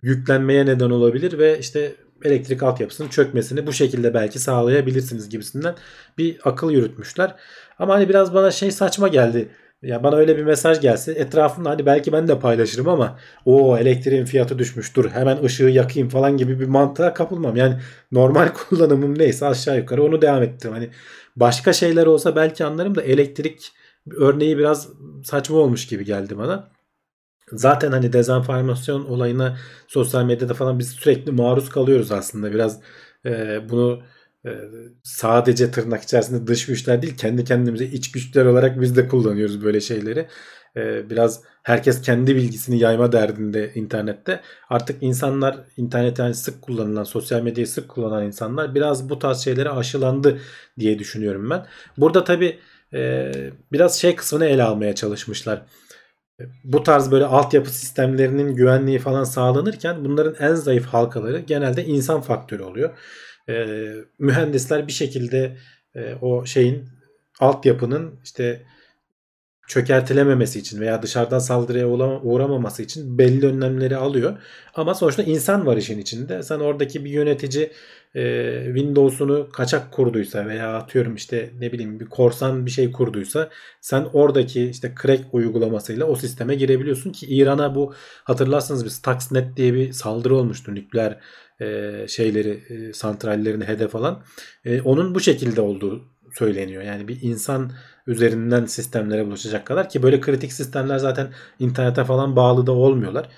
Yüklenmeye 0.01 0.65
neden 0.65 0.89
olabilir 0.89 1.38
ve 1.38 1.59
işte 1.59 1.95
elektrik 2.23 2.63
altyapısının 2.63 3.10
çökmesini 3.10 3.67
bu 3.67 3.73
şekilde 3.73 4.13
belki 4.13 4.39
sağlayabilirsiniz 4.39 5.30
gibisinden 5.30 5.75
bir 6.17 6.38
akıl 6.43 6.71
yürütmüşler. 6.71 7.36
Ama 7.80 7.93
hani 7.95 8.10
biraz 8.10 8.34
bana 8.34 8.51
şey 8.51 8.71
saçma 8.71 9.08
geldi. 9.08 9.49
Ya 9.82 10.04
bana 10.04 10.15
öyle 10.15 10.38
bir 10.38 10.43
mesaj 10.43 10.82
gelse 10.82 11.12
etrafımda 11.12 11.69
hani 11.69 11.86
belki 11.86 12.12
ben 12.12 12.28
de 12.28 12.39
paylaşırım 12.39 12.89
ama 12.89 13.19
o 13.45 13.78
elektriğin 13.78 14.25
fiyatı 14.25 14.60
düşmüş 14.60 14.95
dur 14.95 15.10
hemen 15.10 15.43
ışığı 15.43 15.63
yakayım 15.63 16.10
falan 16.10 16.38
gibi 16.38 16.60
bir 16.60 16.65
mantığa 16.67 17.13
kapılmam. 17.13 17.56
Yani 17.56 17.80
normal 18.12 18.49
kullanımım 18.69 19.19
neyse 19.19 19.45
aşağı 19.45 19.78
yukarı 19.78 20.04
onu 20.04 20.21
devam 20.21 20.43
ettim. 20.43 20.71
Hani 20.71 20.89
başka 21.36 21.73
şeyler 21.73 22.06
olsa 22.06 22.36
belki 22.36 22.65
anlarım 22.65 22.95
da 22.95 23.01
elektrik 23.01 23.71
örneği 24.15 24.58
biraz 24.58 24.89
saçma 25.23 25.58
olmuş 25.58 25.88
gibi 25.88 26.06
geldi 26.06 26.38
bana. 26.38 26.74
Zaten 27.51 27.91
hani 27.91 28.13
dezenformasyon 28.13 29.05
olayına 29.05 29.58
sosyal 29.88 30.25
medyada 30.25 30.53
falan 30.53 30.79
biz 30.79 30.89
sürekli 30.89 31.31
maruz 31.31 31.69
kalıyoruz 31.69 32.12
aslında. 32.12 32.53
Biraz 32.53 32.79
e, 33.25 33.60
bunu 33.69 34.01
e, 34.45 34.49
sadece 35.03 35.71
tırnak 35.71 36.03
içerisinde 36.03 36.47
dış 36.47 36.65
güçler 36.65 37.01
değil 37.01 37.17
kendi 37.17 37.43
kendimize 37.43 37.86
iç 37.86 38.12
güçler 38.12 38.45
olarak 38.45 38.81
biz 38.81 38.95
de 38.95 39.08
kullanıyoruz 39.08 39.63
böyle 39.63 39.81
şeyleri. 39.81 40.27
E, 40.77 41.10
biraz 41.10 41.41
herkes 41.63 42.01
kendi 42.01 42.36
bilgisini 42.36 42.79
yayma 42.79 43.12
derdinde 43.12 43.73
internette. 43.75 44.41
Artık 44.69 45.03
insanlar 45.03 45.58
interneti 45.77 46.21
yani 46.21 46.34
sık 46.36 46.62
kullanılan, 46.62 47.03
sosyal 47.03 47.41
medyayı 47.41 47.67
sık 47.67 47.89
kullanan 47.89 48.25
insanlar 48.25 48.75
biraz 48.75 49.10
bu 49.10 49.19
tarz 49.19 49.39
şeylere 49.43 49.69
aşılandı 49.69 50.39
diye 50.79 50.99
düşünüyorum 50.99 51.49
ben. 51.49 51.65
Burada 51.97 52.23
tabi 52.23 52.60
e, 52.93 53.31
biraz 53.71 53.99
şey 54.01 54.15
kısmını 54.15 54.45
ele 54.45 54.63
almaya 54.63 54.95
çalışmışlar 54.95 55.62
bu 56.63 56.84
tarz 56.84 57.12
böyle 57.12 57.26
altyapı 57.26 57.69
sistemlerinin 57.69 58.56
güvenliği 58.56 59.00
falan 59.00 59.24
sağlanırken 59.24 60.06
bunların 60.06 60.50
en 60.50 60.56
zayıf 60.56 60.86
halkaları 60.86 61.39
genelde 61.39 61.86
insan 61.86 62.21
faktörü 62.21 62.63
oluyor. 62.63 62.98
E, 63.50 63.65
mühendisler 64.19 64.88
bir 64.88 64.91
şekilde 64.91 65.58
e, 65.95 66.15
o 66.21 66.45
şeyin 66.45 66.89
altyapının 67.39 68.19
işte 68.24 68.65
çökertilememesi 69.67 70.60
için 70.60 70.80
veya 70.82 71.02
dışarıdan 71.02 71.39
saldırıya 71.39 71.88
uğramaması 72.24 72.84
için 72.84 73.17
belli 73.17 73.45
önlemleri 73.45 73.98
alıyor. 73.98 74.38
Ama 74.76 74.93
sonuçta 74.93 75.24
insan 75.24 75.65
var 75.65 75.78
işin 75.78 76.00
içinde. 76.00 76.43
Sen 76.43 76.60
oradaki 76.60 77.06
bir 77.06 77.10
yönetici 77.10 77.71
e, 78.15 78.63
Windows'unu 78.65 79.49
kaçak 79.49 79.91
kurduysa 79.91 80.45
veya 80.47 80.78
atıyorum 80.78 81.15
işte 81.15 81.51
ne 81.60 81.71
bileyim 81.71 81.99
bir 81.99 82.06
korsan 82.06 82.65
bir 82.65 82.71
şey 82.71 82.91
kurduysa 82.91 83.49
sen 83.82 84.08
oradaki 84.13 84.69
işte 84.69 84.93
crack 85.01 85.34
uygulamasıyla 85.34 86.06
o 86.06 86.15
sisteme 86.15 86.56
girebiliyorsun 86.56 87.12
ki 87.12 87.25
İran'a 87.25 87.75
bu 87.75 87.93
hatırlarsınız 88.23 88.86
bir 88.86 88.89
Stuxnet 88.89 89.58
diye 89.58 89.73
bir 89.73 89.91
saldırı 89.91 90.36
olmuştu 90.36 90.75
nükleer 90.75 91.19
e, 91.62 92.06
şeyleri 92.08 92.63
e, 92.69 92.93
santrallerini 92.93 93.63
hedef 93.63 93.95
alan. 93.95 94.23
E, 94.65 94.82
onun 94.82 95.15
bu 95.15 95.19
şekilde 95.19 95.62
olduğu 95.62 96.04
söyleniyor. 96.34 96.84
Yani 96.84 97.08
bir 97.08 97.21
insan 97.21 97.71
üzerinden 98.08 98.65
sistemlere 98.65 99.25
bulaşacak 99.25 99.65
kadar 99.65 99.89
ki 99.89 100.04
böyle 100.04 100.21
kritik 100.21 100.54
sistemler 100.54 100.97
zaten 100.97 101.34
internete 101.60 102.04
falan 102.04 102.36
bağlı 102.36 102.67
da 102.67 102.71
olmuyorlar. 102.71 103.30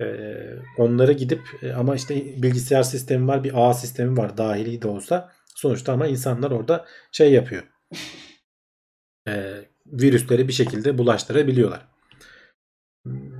Ee, 0.00 0.56
onları 0.78 1.12
gidip 1.12 1.42
e, 1.62 1.72
ama 1.72 1.94
işte 1.94 2.42
bilgisayar 2.42 2.82
sistemi 2.82 3.28
var 3.28 3.44
bir 3.44 3.52
ağ 3.54 3.74
sistemi 3.74 4.16
var 4.16 4.36
dahili 4.36 4.82
de 4.82 4.88
olsa 4.88 5.32
sonuçta 5.54 5.92
ama 5.92 6.06
insanlar 6.06 6.50
orada 6.50 6.86
şey 7.12 7.32
yapıyor. 7.32 7.62
Ee, 9.28 9.68
virüsleri 9.86 10.48
bir 10.48 10.52
şekilde 10.52 10.98
bulaştırabiliyorlar. 10.98 11.86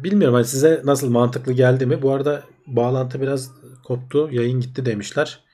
Bilmiyorum 0.03 0.35
hani 0.35 0.45
size 0.45 0.83
nasıl 0.85 1.11
mantıklı 1.11 1.53
geldi 1.53 1.87
mi? 1.87 2.03
Bu 2.03 2.13
arada 2.13 2.45
bağlantı 2.67 3.21
biraz 3.21 3.51
koptu. 3.85 4.29
Yayın 4.33 4.61
gitti 4.61 4.87
demişler. 4.87 5.45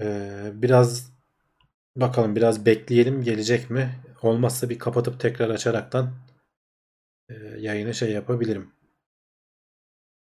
Ee, 0.00 0.50
biraz 0.54 1.12
bakalım 1.96 2.36
biraz 2.36 2.66
bekleyelim 2.66 3.22
gelecek 3.22 3.70
mi? 3.70 3.90
Olmazsa 4.22 4.70
bir 4.70 4.78
kapatıp 4.78 5.20
tekrar 5.20 5.50
açaraktan 5.50 6.14
e, 7.28 7.34
yayını 7.58 7.94
şey 7.94 8.12
yapabilirim 8.12 8.75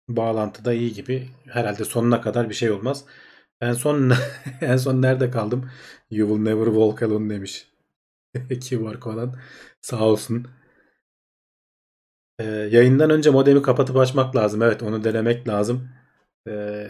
bağlantıda 0.09 0.73
iyi 0.73 0.93
gibi. 0.93 1.29
Herhalde 1.49 1.85
sonuna 1.85 2.21
kadar 2.21 2.49
bir 2.51 2.55
şey 2.55 2.71
olmaz. 2.71 3.05
En 3.61 3.73
son 3.73 4.13
en 4.61 4.77
son 4.77 5.03
nerede 5.03 5.31
kaldım? 5.31 5.71
You 6.11 6.29
will 6.29 6.45
never 6.45 6.67
walk 6.67 7.03
alone 7.03 7.35
demiş. 7.35 7.69
Kibar 8.61 9.01
Conan. 9.01 9.37
Sağ 9.83 10.05
olsun. 10.05 10.47
Ee, 12.39 12.45
yayından 12.45 13.11
önce 13.11 13.31
modemi 13.31 13.63
kapatıp 13.63 13.97
açmak 13.97 14.37
lazım. 14.37 14.63
Evet 14.63 14.83
onu 14.83 15.05
denemek 15.05 15.49
lazım. 15.49 15.89
Ee, 16.49 16.89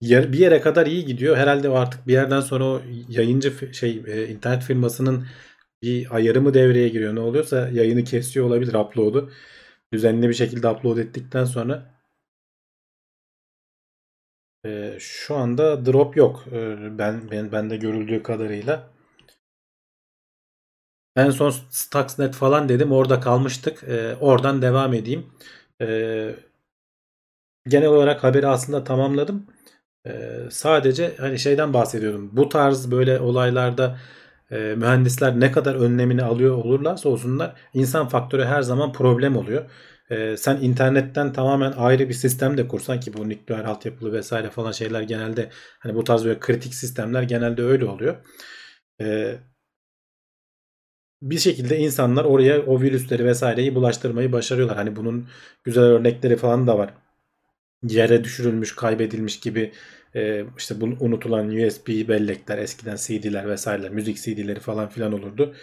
yer, 0.00 0.32
bir 0.32 0.38
yere 0.38 0.60
kadar 0.60 0.86
iyi 0.86 1.04
gidiyor. 1.04 1.36
Herhalde 1.36 1.68
artık 1.68 2.06
bir 2.06 2.12
yerden 2.12 2.40
sonra 2.40 2.64
o 2.64 2.82
yayıncı 3.08 3.74
şey 3.74 4.02
e, 4.06 4.28
internet 4.28 4.62
firmasının 4.62 5.26
bir 5.82 6.16
ayarı 6.16 6.42
mı 6.42 6.54
devreye 6.54 6.88
giriyor 6.88 7.14
ne 7.14 7.20
oluyorsa 7.20 7.68
yayını 7.68 8.04
kesiyor 8.04 8.46
olabilir 8.46 8.74
upload'u. 8.74 9.30
Düzenli 9.92 10.28
bir 10.28 10.34
şekilde 10.34 10.68
upload 10.68 10.98
ettikten 10.98 11.44
sonra 11.44 11.97
ee, 14.64 14.96
şu 15.00 15.36
anda 15.36 15.86
drop 15.86 16.16
yok. 16.16 16.44
Ee, 16.52 16.98
ben 16.98 17.30
ben 17.30 17.52
bende 17.52 17.76
görüldüğü 17.76 18.22
kadarıyla. 18.22 18.90
En 21.16 21.30
son 21.30 21.50
Stuxnet 21.70 22.34
falan 22.34 22.68
dedim. 22.68 22.92
Orada 22.92 23.20
kalmıştık. 23.20 23.82
Ee, 23.84 24.16
oradan 24.20 24.62
devam 24.62 24.94
edeyim. 24.94 25.26
Ee, 25.80 26.34
genel 27.68 27.88
olarak 27.88 28.24
haberi 28.24 28.46
aslında 28.46 28.84
tamamladım. 28.84 29.46
Ee, 30.06 30.30
sadece 30.50 31.16
hani 31.18 31.38
şeyden 31.38 31.74
bahsediyordum. 31.74 32.30
Bu 32.36 32.48
tarz 32.48 32.90
böyle 32.90 33.20
olaylarda 33.20 33.98
e, 34.50 34.56
mühendisler 34.56 35.40
ne 35.40 35.52
kadar 35.52 35.74
önlemini 35.74 36.22
alıyor 36.24 36.56
olurlarsa 36.56 37.08
olsunlar 37.08 37.54
insan 37.74 38.08
faktörü 38.08 38.44
her 38.44 38.62
zaman 38.62 38.92
problem 38.92 39.36
oluyor 39.36 39.70
e, 40.10 40.36
sen 40.36 40.56
internetten 40.56 41.32
tamamen 41.32 41.72
ayrı 41.72 42.08
bir 42.08 42.14
sistem 42.14 42.56
de 42.58 42.68
kursan 42.68 43.00
ki 43.00 43.14
bu 43.14 43.28
nükleer 43.28 43.64
altyapılı 43.64 44.12
vesaire 44.12 44.50
falan 44.50 44.72
şeyler 44.72 45.02
genelde 45.02 45.50
hani 45.78 45.94
bu 45.94 46.04
tarz 46.04 46.24
böyle 46.24 46.40
kritik 46.40 46.74
sistemler 46.74 47.22
genelde 47.22 47.62
öyle 47.62 47.84
oluyor. 47.84 48.16
e, 49.00 49.38
bir 51.22 51.38
şekilde 51.38 51.78
insanlar 51.78 52.24
oraya 52.24 52.62
o 52.62 52.80
virüsleri 52.80 53.24
vesaireyi 53.24 53.74
bulaştırmayı 53.74 54.32
başarıyorlar. 54.32 54.76
Hani 54.76 54.96
bunun 54.96 55.28
güzel 55.64 55.84
örnekleri 55.84 56.36
falan 56.36 56.66
da 56.66 56.78
var. 56.78 56.94
Yere 57.88 58.24
düşürülmüş, 58.24 58.76
kaybedilmiş 58.76 59.40
gibi 59.40 59.72
e, 60.16 60.44
işte 60.58 60.80
bu 60.80 60.86
unutulan 61.00 61.48
USB 61.48 61.88
bellekler, 62.08 62.58
eskiden 62.58 62.96
CD'ler 62.96 63.48
vesaireler, 63.48 63.90
müzik 63.90 64.18
CD'leri 64.18 64.60
falan 64.60 64.88
filan 64.88 65.12
olurdu. 65.12 65.54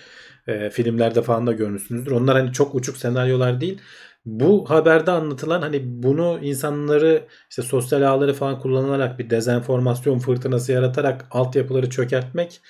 E, 0.48 0.70
filmlerde 0.70 1.22
falan 1.22 1.48
da 1.48 1.54
görmüşsünüzdür. 1.54 2.12
Onlar 2.12 2.38
hani 2.38 2.54
çok 2.54 2.76
uçuk 2.76 2.98
senaryolar 2.98 3.62
değil. 3.62 3.82
Bu 4.26 4.70
haberde 4.70 5.12
anlatılan 5.12 5.62
hani 5.62 5.82
bunu 5.86 6.40
insanları 6.42 7.24
işte 7.50 7.62
sosyal 7.62 8.02
ağları 8.02 8.34
falan 8.34 8.60
kullanarak 8.60 9.20
bir 9.20 9.30
dezenformasyon 9.30 10.20
fırtınası 10.20 10.72
yaratarak 10.72 11.26
altyapıları 11.32 11.90
çökertmek 11.90 12.62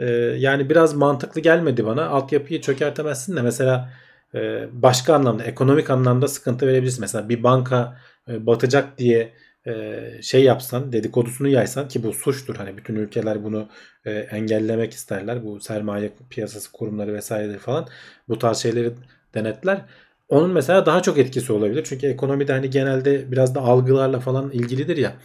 e, 0.00 0.06
yani 0.38 0.70
biraz 0.70 0.94
mantıklı 0.94 1.40
gelmedi 1.40 1.86
bana. 1.86 2.06
Altyapıyı 2.06 2.60
çökertemezsin 2.60 3.36
de 3.36 3.42
mesela 3.42 3.92
e, 4.34 4.68
başka 4.72 5.14
anlamda 5.14 5.44
ekonomik 5.44 5.90
anlamda 5.90 6.28
sıkıntı 6.28 6.66
verebilirsin. 6.66 7.00
Mesela 7.00 7.28
bir 7.28 7.42
banka 7.42 8.00
e, 8.28 8.46
batacak 8.46 8.98
diye 8.98 9.32
e, 9.66 10.02
şey 10.22 10.44
yapsan 10.44 10.92
dedikodusunu 10.92 11.48
yaysan 11.48 11.88
ki 11.88 12.02
bu 12.02 12.12
suçtur. 12.12 12.56
Hani 12.56 12.76
bütün 12.76 12.96
ülkeler 12.96 13.44
bunu 13.44 13.68
e, 14.04 14.10
engellemek 14.12 14.92
isterler. 14.92 15.44
Bu 15.44 15.60
sermaye 15.60 16.12
piyasası 16.30 16.72
kurumları 16.72 17.14
vesaireleri 17.14 17.58
falan 17.58 17.88
bu 18.28 18.38
tarz 18.38 18.58
şeyleri 18.58 18.92
denetler. 19.34 19.84
Onun 20.28 20.50
mesela 20.50 20.86
daha 20.86 21.02
çok 21.02 21.18
etkisi 21.18 21.52
olabilir. 21.52 21.84
Çünkü 21.88 22.06
ekonomide 22.06 22.52
hani 22.52 22.70
genelde 22.70 23.32
biraz 23.32 23.54
da 23.54 23.60
algılarla 23.60 24.20
falan 24.20 24.50
ilgilidir 24.50 24.96
ya. 24.96 25.16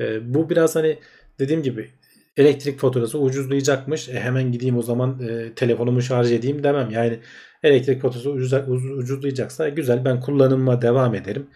E, 0.00 0.34
bu 0.34 0.50
biraz 0.50 0.76
hani 0.76 0.98
dediğim 1.38 1.62
gibi 1.62 1.90
elektrik 2.36 2.78
faturası 2.80 3.18
ucuzlayacakmış. 3.18 4.08
E 4.08 4.20
hemen 4.20 4.52
gideyim 4.52 4.78
o 4.78 4.82
zaman 4.82 5.20
e, 5.28 5.54
telefonumu 5.54 6.02
şarj 6.02 6.32
edeyim 6.32 6.62
demem. 6.64 6.90
Yani 6.90 7.18
elektrik 7.62 8.02
faturası 8.02 8.30
ucuz, 8.30 8.52
ucuzlayacaksa 8.98 9.68
güzel 9.68 10.04
ben 10.04 10.20
kullanıma 10.20 10.82
devam 10.82 11.14
ederim. 11.14 11.46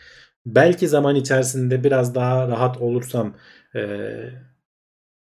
Belki 0.47 0.89
zaman 0.89 1.17
içerisinde 1.17 1.85
biraz 1.85 2.15
daha 2.15 2.49
rahat 2.49 2.79
olursam 2.79 3.35
e, 3.77 3.81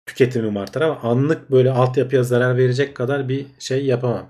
tüketimim 0.06 0.58
artar 0.58 0.82
ama 0.82 1.00
anlık 1.00 1.52
böyle 1.52 1.72
altyapıya 1.72 2.24
zarar 2.24 2.58
verecek 2.58 2.96
kadar 2.96 3.30
bir 3.30 3.46
şey 3.60 3.86
yapamam. 3.86 4.30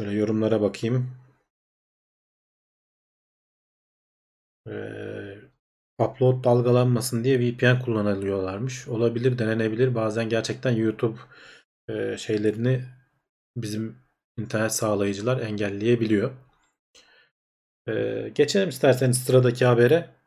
Şöyle 0.00 0.12
yorumlara 0.12 0.60
bakayım. 0.60 1.10
Ee, 4.68 5.38
upload 5.98 6.44
dalgalanmasın 6.44 7.24
diye 7.24 7.40
VPN 7.40 7.80
kullanılıyorlarmış. 7.84 8.88
Olabilir, 8.88 9.38
denenebilir. 9.38 9.94
Bazen 9.94 10.28
gerçekten 10.28 10.70
YouTube 10.70 11.18
e, 11.88 12.16
şeylerini 12.18 12.84
bizim 13.56 13.98
internet 14.38 14.72
sağlayıcılar 14.72 15.40
engelleyebiliyor. 15.40 16.30
Ee, 17.88 18.32
geçelim 18.34 18.68
isterseniz 18.68 19.18
sıradaki 19.18 19.64
habere. 19.64 20.19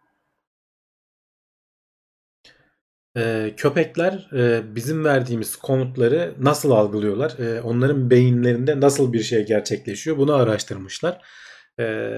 Ee, 3.17 3.53
köpekler 3.57 4.29
e, 4.33 4.75
bizim 4.75 5.05
verdiğimiz 5.05 5.55
komutları 5.55 6.35
nasıl 6.39 6.71
algılıyorlar? 6.71 7.37
E, 7.39 7.61
onların 7.61 8.09
beyinlerinde 8.09 8.79
nasıl 8.79 9.13
bir 9.13 9.23
şey 9.23 9.45
gerçekleşiyor? 9.45 10.17
Bunu 10.17 10.33
araştırmışlar. 10.33 11.21
E, 11.79 12.11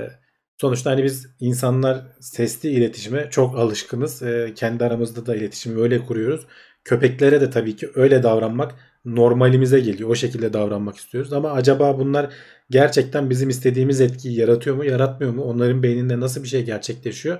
sonuçta 0.62 0.92
hani 0.92 1.04
biz 1.04 1.28
insanlar 1.40 2.06
sesli 2.20 2.70
iletişime 2.70 3.30
çok 3.30 3.58
alışkınız. 3.60 4.22
E, 4.24 4.54
kendi 4.56 4.86
aramızda 4.86 5.26
da 5.26 5.36
iletişimi 5.36 5.82
öyle 5.82 6.00
kuruyoruz. 6.06 6.48
Köpeklere 6.84 7.42
de 7.42 7.50
tabii 7.50 7.76
ki 7.76 7.90
öyle 7.96 8.24
davranmak 8.24 8.76
normalimize 9.06 9.80
geliyor. 9.80 10.10
O 10.10 10.16
şekilde 10.16 10.54
davranmak 10.54 10.98
istiyoruz. 10.98 11.34
Ama 11.34 11.52
acaba 11.52 12.00
bunlar 12.00 12.34
gerçekten 12.70 13.30
bizim 13.30 13.50
istediğimiz 13.50 14.02
etkiyi 14.02 14.40
yaratıyor 14.40 14.76
mu, 14.76 14.86
yaratmıyor 14.86 15.34
mu? 15.34 15.44
Onların 15.44 15.84
beyninde 15.84 16.20
nasıl 16.20 16.44
bir 16.44 16.48
şey 16.48 16.66
gerçekleşiyor? 16.66 17.38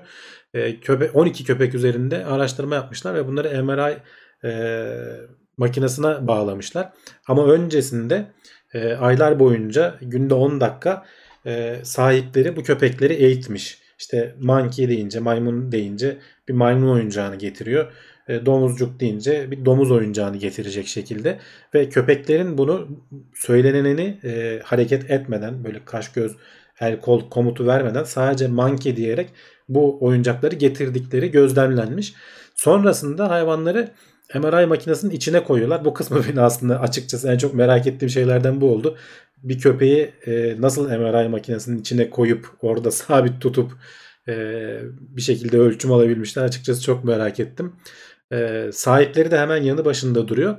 E, 0.54 0.80
köpe 0.80 1.10
12 1.10 1.44
köpek 1.44 1.74
üzerinde 1.74 2.24
araştırma 2.24 2.74
yapmışlar 2.74 3.14
ve 3.14 3.26
bunları 3.26 3.64
MRI 3.64 3.96
e, 4.44 4.52
makinesine 5.56 6.28
bağlamışlar. 6.28 6.92
Ama 7.28 7.46
öncesinde 7.46 8.26
e, 8.74 8.92
aylar 8.92 9.38
boyunca 9.38 9.94
günde 10.00 10.34
10 10.34 10.60
dakika 10.60 11.04
e, 11.46 11.76
sahipleri 11.82 12.56
bu 12.56 12.62
köpekleri 12.62 13.12
eğitmiş. 13.12 13.78
İşte 13.98 14.34
monkey 14.40 14.88
deyince, 14.88 15.20
maymun 15.20 15.72
deyince 15.72 16.18
bir 16.48 16.54
maymun 16.54 16.88
oyuncağını 16.88 17.36
getiriyor. 17.36 17.92
E, 18.28 18.46
domuzcuk 18.46 19.00
deyince 19.00 19.50
bir 19.50 19.64
domuz 19.64 19.90
oyuncağını 19.90 20.36
getirecek 20.36 20.86
şekilde 20.86 21.38
ve 21.74 21.88
köpeklerin 21.88 22.58
bunu 22.58 22.88
söyleneneni 23.34 24.18
e, 24.24 24.60
hareket 24.64 25.10
etmeden 25.10 25.64
böyle 25.64 25.84
kaş 25.84 26.12
göz 26.12 26.36
el 26.80 27.00
kol 27.00 27.30
komutu 27.30 27.66
vermeden 27.66 28.04
sadece 28.04 28.48
monkey 28.48 28.96
diyerek 28.96 29.28
bu 29.68 29.98
oyuncakları 30.00 30.54
getirdikleri 30.54 31.30
gözlemlenmiş. 31.30 32.14
Sonrasında 32.54 33.30
hayvanları 33.30 33.88
MRI 34.34 34.66
makinesinin 34.66 35.12
içine 35.12 35.44
koyuyorlar. 35.44 35.84
Bu 35.84 35.94
kısmı 35.94 36.22
beni 36.28 36.40
aslında 36.40 36.80
açıkçası 36.80 37.28
en 37.28 37.38
çok 37.38 37.54
merak 37.54 37.86
ettiğim 37.86 38.10
şeylerden 38.10 38.60
bu 38.60 38.70
oldu. 38.70 38.96
Bir 39.42 39.58
köpeği 39.58 40.12
e, 40.26 40.56
nasıl 40.60 40.88
MRI 40.88 41.28
makinesinin 41.28 41.80
içine 41.80 42.10
koyup 42.10 42.46
orada 42.62 42.90
sabit 42.90 43.40
tutup 43.40 43.72
e, 44.28 44.34
bir 44.98 45.22
şekilde 45.22 45.58
ölçüm 45.58 45.92
alabilmişler 45.92 46.42
açıkçası 46.42 46.82
çok 46.82 47.04
merak 47.04 47.40
ettim. 47.40 47.72
E, 48.32 48.70
sahipleri 48.72 49.30
de 49.30 49.38
hemen 49.38 49.62
yanı 49.62 49.84
başında 49.84 50.28
duruyor 50.28 50.56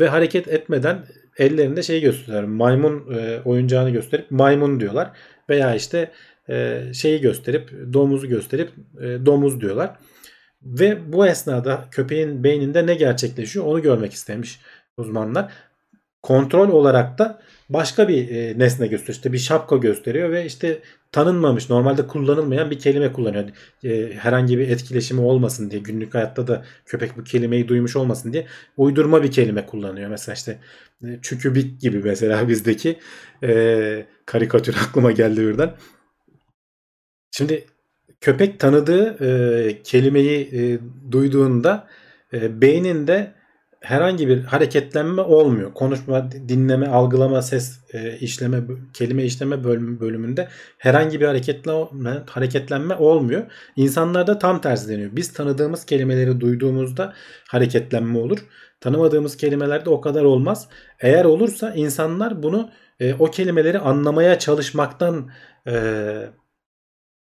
ve 0.00 0.08
hareket 0.08 0.48
etmeden 0.48 1.06
ellerinde 1.38 1.82
şey 1.82 2.00
gösteriyor. 2.00 2.44
Maymun 2.44 3.14
e, 3.14 3.40
oyuncağını 3.44 3.90
gösterip 3.90 4.30
maymun 4.30 4.80
diyorlar 4.80 5.10
veya 5.48 5.74
işte 5.74 6.12
e, 6.48 6.82
şeyi 6.94 7.20
gösterip 7.20 7.70
domuzu 7.92 8.28
gösterip 8.28 8.70
e, 9.00 9.26
domuz 9.26 9.60
diyorlar. 9.60 9.96
Ve 10.62 11.12
bu 11.12 11.26
esnada 11.26 11.84
köpeğin 11.90 12.44
beyninde 12.44 12.86
ne 12.86 12.94
gerçekleşiyor 12.94 13.64
onu 13.64 13.82
görmek 13.82 14.12
istemiş 14.12 14.60
uzmanlar. 14.96 15.52
Kontrol 16.22 16.68
olarak 16.68 17.18
da 17.18 17.40
başka 17.68 18.08
bir 18.08 18.30
e, 18.30 18.58
nesne 18.58 18.86
gösteriyor. 18.86 19.14
İşte 19.16 19.32
bir 19.32 19.38
şapka 19.38 19.76
gösteriyor 19.76 20.30
ve 20.30 20.44
işte 20.46 20.82
tanınmamış, 21.12 21.70
normalde 21.70 22.06
kullanılmayan 22.06 22.70
bir 22.70 22.78
kelime 22.78 23.12
kullanıyor. 23.12 23.44
E, 23.84 24.12
herhangi 24.14 24.58
bir 24.58 24.68
etkileşimi 24.68 25.20
olmasın 25.20 25.70
diye, 25.70 25.80
günlük 25.80 26.14
hayatta 26.14 26.46
da 26.46 26.64
köpek 26.86 27.16
bu 27.16 27.24
kelimeyi 27.24 27.68
duymuş 27.68 27.96
olmasın 27.96 28.32
diye 28.32 28.46
uydurma 28.76 29.22
bir 29.22 29.30
kelime 29.30 29.66
kullanıyor. 29.66 30.10
Mesela 30.10 30.34
işte 30.34 30.58
e, 31.04 31.18
çükübik 31.22 31.80
gibi 31.80 31.98
mesela 31.98 32.48
bizdeki 32.48 32.98
e, 33.42 34.06
karikatür 34.26 34.76
aklıma 34.88 35.12
geldi 35.12 35.40
birden. 35.40 35.74
Şimdi 37.30 37.64
köpek 38.20 38.60
tanıdığı 38.60 39.24
e, 39.24 39.82
kelimeyi 39.82 40.50
e, 40.52 40.78
duyduğunda 41.12 41.88
e, 42.32 42.60
beyninde 42.60 43.37
herhangi 43.80 44.28
bir 44.28 44.44
hareketlenme 44.44 45.22
olmuyor. 45.22 45.74
Konuşma, 45.74 46.32
dinleme, 46.32 46.86
algılama, 46.86 47.42
ses 47.42 47.80
e, 47.92 48.18
işleme, 48.18 48.60
kelime 48.94 49.24
işleme 49.24 49.64
bölüm, 49.64 50.00
bölümünde 50.00 50.48
herhangi 50.78 51.20
bir 51.20 51.26
hareketlenme, 51.26 52.22
hareketlenme 52.30 52.94
olmuyor. 52.94 53.42
İnsanlarda 53.76 54.38
tam 54.38 54.60
tersi 54.60 54.88
deniyor. 54.88 55.10
Biz 55.12 55.32
tanıdığımız 55.32 55.84
kelimeleri 55.86 56.40
duyduğumuzda 56.40 57.14
hareketlenme 57.48 58.18
olur. 58.18 58.38
Tanımadığımız 58.80 59.36
kelimelerde 59.36 59.90
o 59.90 60.00
kadar 60.00 60.24
olmaz. 60.24 60.68
Eğer 61.00 61.24
olursa 61.24 61.74
insanlar 61.74 62.42
bunu 62.42 62.70
e, 63.00 63.14
o 63.14 63.30
kelimeleri 63.30 63.78
anlamaya 63.78 64.38
çalışmaktan 64.38 65.30
e, 65.66 65.72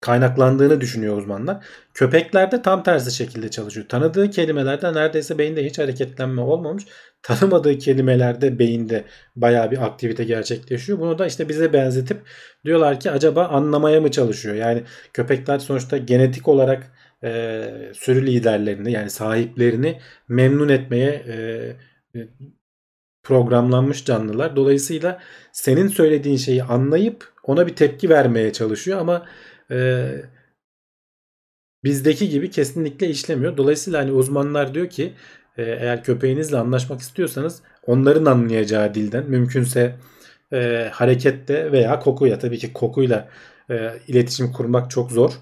kaynaklandığını 0.00 0.80
düşünüyor 0.80 1.16
uzmanlar. 1.18 1.64
Köpeklerde 1.94 2.62
tam 2.62 2.82
tersi 2.82 3.12
şekilde 3.16 3.50
çalışıyor. 3.50 3.88
Tanıdığı 3.88 4.30
kelimelerde 4.30 4.94
neredeyse 4.94 5.38
beyinde 5.38 5.64
hiç 5.66 5.78
hareketlenme 5.78 6.40
olmamış. 6.40 6.84
Tanımadığı 7.22 7.78
kelimelerde 7.78 8.58
beyinde 8.58 9.04
baya 9.36 9.70
bir 9.70 9.84
aktivite 9.86 10.24
gerçekleşiyor. 10.24 10.98
Bunu 10.98 11.18
da 11.18 11.26
işte 11.26 11.48
bize 11.48 11.72
benzetip 11.72 12.22
diyorlar 12.64 13.00
ki 13.00 13.10
acaba 13.10 13.46
anlamaya 13.46 14.00
mı 14.00 14.10
çalışıyor? 14.10 14.54
Yani 14.54 14.82
köpekler 15.12 15.58
sonuçta 15.58 15.96
genetik 15.96 16.48
olarak 16.48 16.92
e, 17.24 17.64
sürü 17.94 18.26
liderlerini 18.26 18.92
yani 18.92 19.10
sahiplerini 19.10 20.00
memnun 20.28 20.68
etmeye 20.68 21.10
e, 21.10 22.26
programlanmış 23.22 24.04
canlılar. 24.04 24.56
Dolayısıyla 24.56 25.20
senin 25.52 25.88
söylediğin 25.88 26.36
şeyi 26.36 26.62
anlayıp 26.62 27.32
ona 27.42 27.66
bir 27.66 27.76
tepki 27.76 28.08
vermeye 28.10 28.52
çalışıyor 28.52 28.98
ama 29.00 29.26
e, 29.70 30.10
bizdeki 31.84 32.28
gibi 32.28 32.50
kesinlikle 32.50 33.08
işlemiyor. 33.08 33.56
Dolayısıyla 33.56 34.00
hani 34.00 34.12
uzmanlar 34.12 34.74
diyor 34.74 34.88
ki 34.88 35.14
e, 35.58 35.62
eğer 35.62 36.04
köpeğinizle 36.04 36.56
anlaşmak 36.58 37.00
istiyorsanız 37.00 37.62
onların 37.86 38.24
anlayacağı 38.24 38.94
dilden 38.94 39.30
mümkünse 39.30 39.96
e, 40.52 40.88
harekette 40.92 41.72
veya 41.72 41.98
kokuyla 41.98 42.38
tabii 42.38 42.58
ki 42.58 42.72
kokuyla 42.72 43.28
e, 43.70 43.92
iletişim 44.08 44.52
kurmak 44.52 44.90
çok 44.90 45.10
zor. 45.12 45.32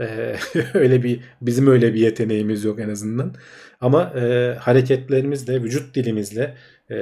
Ee, 0.00 0.36
öyle 0.74 1.02
bir 1.02 1.20
bizim 1.40 1.66
öyle 1.66 1.94
bir 1.94 2.00
yeteneğimiz 2.00 2.64
yok 2.64 2.80
en 2.80 2.88
azından. 2.88 3.34
Ama 3.80 4.02
e, 4.16 4.54
hareketlerimizle, 4.60 5.62
vücut 5.62 5.94
dilimizle, 5.94 6.56
e, 6.90 6.96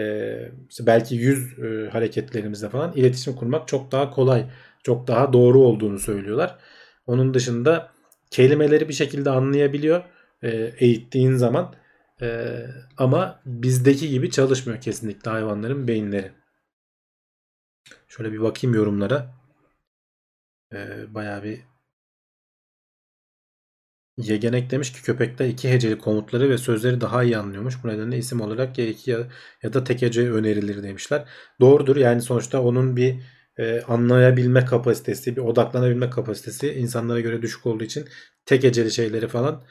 belki 0.81 1.15
yüz 1.15 1.59
e, 1.59 1.89
hareketlerimizle 1.91 2.69
falan 2.69 2.93
iletişim 2.97 3.35
kurmak 3.37 3.69
çok 3.69 3.93
daha 3.93 4.11
kolay, 4.11 4.47
çok 4.83 5.07
daha 5.09 5.33
doğru 5.33 5.61
olduğunu 5.61 5.99
söylüyorlar. 5.99 6.59
Onun 7.07 7.35
dışında 7.35 7.93
kelimeleri 8.31 8.89
bir 8.89 8.95
şekilde 8.95 9.31
anlayabiliyor 9.31 10.05
e, 10.43 10.51
eğittiğin 10.79 11.35
zaman. 11.35 11.75
E, 12.23 12.59
ama 12.99 13.41
bizdeki 13.47 14.09
gibi 14.09 14.31
çalışmıyor 14.31 14.81
kesinlikle 14.81 15.31
hayvanların 15.31 15.89
beyinleri. 15.89 16.33
Şöyle 18.09 18.33
bir 18.33 18.41
bakayım 18.41 18.75
yorumlara. 18.77 19.35
E, 20.73 20.79
bayağı 21.15 21.43
bir 21.43 21.61
Yegenek 24.17 24.71
demiş 24.71 24.93
ki 24.93 25.03
köpekler 25.03 25.49
iki 25.49 25.71
heceli 25.71 25.99
komutları 25.99 26.51
ve 26.51 26.59
sözleri 26.59 27.01
daha 27.01 27.23
iyi 27.25 27.39
anlıyormuş. 27.39 27.85
Bu 27.85 27.89
nedenle 27.89 28.19
isim 28.19 28.41
olarak 28.41 28.79
ya 28.79 28.87
iki 28.87 29.11
ya, 29.11 29.19
ya 29.63 29.73
da 29.73 29.85
tek 29.85 30.03
hece 30.03 30.33
önerilir 30.33 30.83
demişler. 30.83 31.29
Doğrudur 31.61 31.97
yani 31.97 32.23
sonuçta 32.23 32.63
onun 32.63 32.97
bir 32.97 33.23
e, 33.59 33.81
anlayabilme 33.83 34.65
kapasitesi, 34.65 35.37
bir 35.37 35.41
odaklanabilme 35.41 36.11
kapasitesi 36.11 36.73
insanlara 36.75 37.21
göre 37.21 37.43
düşük 37.43 37.67
olduğu 37.67 37.85
için 37.85 38.09
tek 38.47 38.65
heceli 38.65 38.91
şeyleri 38.91 39.29
falan 39.29 39.63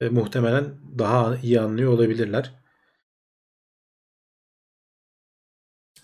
e, 0.00 0.08
muhtemelen 0.08 0.64
daha 0.98 1.36
iyi 1.36 1.60
anlıyor 1.60 1.92
olabilirler. 1.92 2.52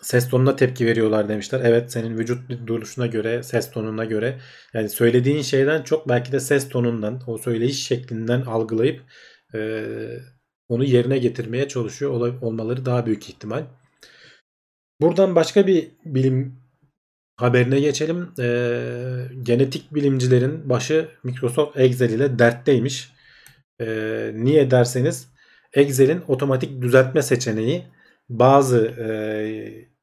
Ses 0.03 0.29
tonuna 0.29 0.57
tepki 0.57 0.87
veriyorlar 0.87 1.29
demişler. 1.29 1.61
Evet 1.65 1.93
senin 1.93 2.19
vücut 2.19 2.67
duruşuna 2.67 3.07
göre, 3.07 3.43
ses 3.43 3.71
tonuna 3.71 4.05
göre 4.05 4.41
yani 4.75 4.89
söylediğin 4.89 5.43
şeyden 5.43 5.83
çok 5.83 6.09
belki 6.09 6.33
de 6.33 6.41
ses 6.41 6.69
tonundan, 6.69 7.23
o 7.27 7.39
söyleyiş 7.39 7.87
şeklinden 7.87 8.41
algılayıp 8.43 9.03
e, 9.55 9.85
onu 10.69 10.85
yerine 10.85 11.19
getirmeye 11.19 11.69
çalışıyor 11.69 12.11
ol- 12.11 12.43
olmaları 12.43 12.87
daha 12.87 13.07
büyük 13.07 13.29
ihtimal. 13.29 13.65
Buradan 15.01 15.35
başka 15.35 15.67
bir 15.67 15.91
bilim 16.05 16.61
haberine 17.39 17.81
geçelim. 17.81 18.29
E, 18.41 18.49
genetik 19.43 19.95
bilimcilerin 19.95 20.71
başı 20.71 21.09
Microsoft 21.25 21.77
Excel 21.77 22.11
ile 22.11 22.39
dertteymiş. 22.39 23.13
E, 23.81 23.87
niye 24.35 24.71
derseniz 24.71 25.29
Excel'in 25.75 26.23
otomatik 26.29 26.83
düzeltme 26.83 27.23
seçeneği 27.23 27.85
bazı 28.29 28.79
e, 28.87 29.09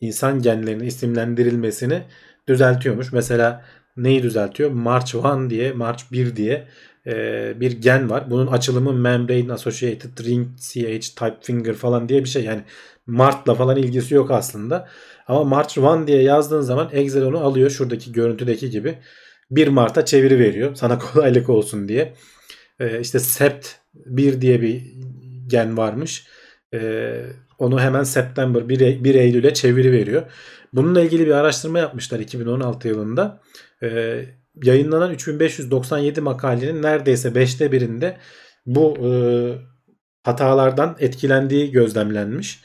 insan 0.02 0.42
genlerinin 0.42 0.86
isimlendirilmesini 0.86 2.04
düzeltiyormuş. 2.48 3.14
Mesela 3.14 3.66
neyi 3.98 4.24
düzeltiyor? 4.24 4.72
March 4.72 5.16
1 5.16 5.50
diye, 5.50 5.72
March 5.72 6.04
1 6.12 6.36
diye 6.36 6.68
e, 7.08 7.54
bir 7.60 7.72
gen 7.72 8.10
var. 8.10 8.32
Bunun 8.32 8.48
açılımı 8.48 8.94
Membrane 8.94 9.54
Associated 9.54 10.26
Ring 10.26 10.48
CH 10.60 11.16
Type 11.16 11.38
Finger 11.42 11.74
falan 11.74 12.10
diye 12.10 12.24
bir 12.24 12.30
şey. 12.30 12.44
Yani 12.44 12.62
Mart'la 13.08 13.56
falan 13.56 13.78
ilgisi 13.78 14.14
yok 14.16 14.32
aslında. 14.32 14.90
Ama 15.28 15.44
March 15.44 15.78
1 15.78 16.08
diye 16.08 16.22
yazdığın 16.22 16.62
zaman 16.62 16.90
Excel 16.92 17.24
onu 17.24 17.40
alıyor. 17.40 17.70
Şuradaki 17.70 18.12
görüntüdeki 18.12 18.70
gibi. 18.70 18.98
1 19.52 19.68
Mart'a 19.68 20.06
çeviri 20.06 20.40
veriyor. 20.40 20.76
Sana 20.76 21.00
kolaylık 21.14 21.50
olsun 21.50 21.88
diye. 21.88 22.14
E, 22.80 23.00
işte 23.00 23.20
Sept 23.20 23.68
1 23.94 24.42
diye 24.42 24.62
bir 24.62 24.82
gen 25.48 25.78
varmış. 25.78 26.28
E, 26.74 27.22
onu 27.60 27.82
hemen 27.82 28.04
September 28.04 28.70
1, 28.70 29.04
1 29.04 29.16
Eylül'e 29.16 29.54
çeviri 29.54 29.92
veriyor. 29.92 30.24
Bununla 30.74 31.02
ilgili 31.02 31.26
bir 31.26 31.32
araştırma 31.32 31.80
yapmışlar 31.80 32.20
2016 32.20 32.88
yılında. 32.88 33.42
Ee, 33.84 34.26
yayınlanan 34.64 35.12
3597 35.12 36.22
makalenin 36.22 36.82
neredeyse 36.84 37.30
5'te 37.30 37.72
birinde 37.72 38.18
bu 38.66 38.98
e, 38.98 39.12
hatalardan 40.24 40.96
etkilendiği 41.00 41.72
gözlemlenmiş. 41.72 42.62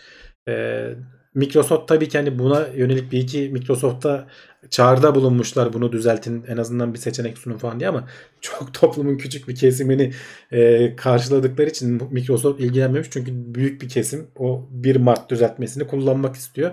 E, 0.48 0.86
Microsoft 1.35 1.89
tabii 1.89 2.09
ki 2.09 2.18
hani 2.18 2.39
buna 2.39 2.66
yönelik 2.66 3.12
bir 3.12 3.18
iki 3.18 3.49
Microsoft'ta 3.49 4.26
çağrıda 4.70 5.14
bulunmuşlar 5.14 5.72
bunu 5.72 5.93
düzeltin 5.93 6.45
en 6.49 6.57
azından 6.57 6.95
bir 6.95 6.99
seçenek 6.99 7.39
sunun 7.39 7.59
falan 7.59 7.81
diye 7.81 7.89
ama 7.89 8.09
çok 8.41 8.74
toplumun 8.74 9.16
küçük 9.16 9.49
bir 9.49 9.55
kesimini 9.55 10.12
e, 10.53 10.97
karşıladıkları 10.97 11.68
için 11.68 12.03
Microsoft 12.11 12.61
ilgilenmemiş 12.61 13.09
çünkü 13.11 13.33
büyük 13.35 13.83
bir 13.83 13.89
kesim 13.89 14.26
o 14.37 14.68
1 14.70 14.97
Mart 14.97 15.31
düzeltmesini 15.31 15.87
kullanmak 15.87 16.37
istiyor. 16.37 16.70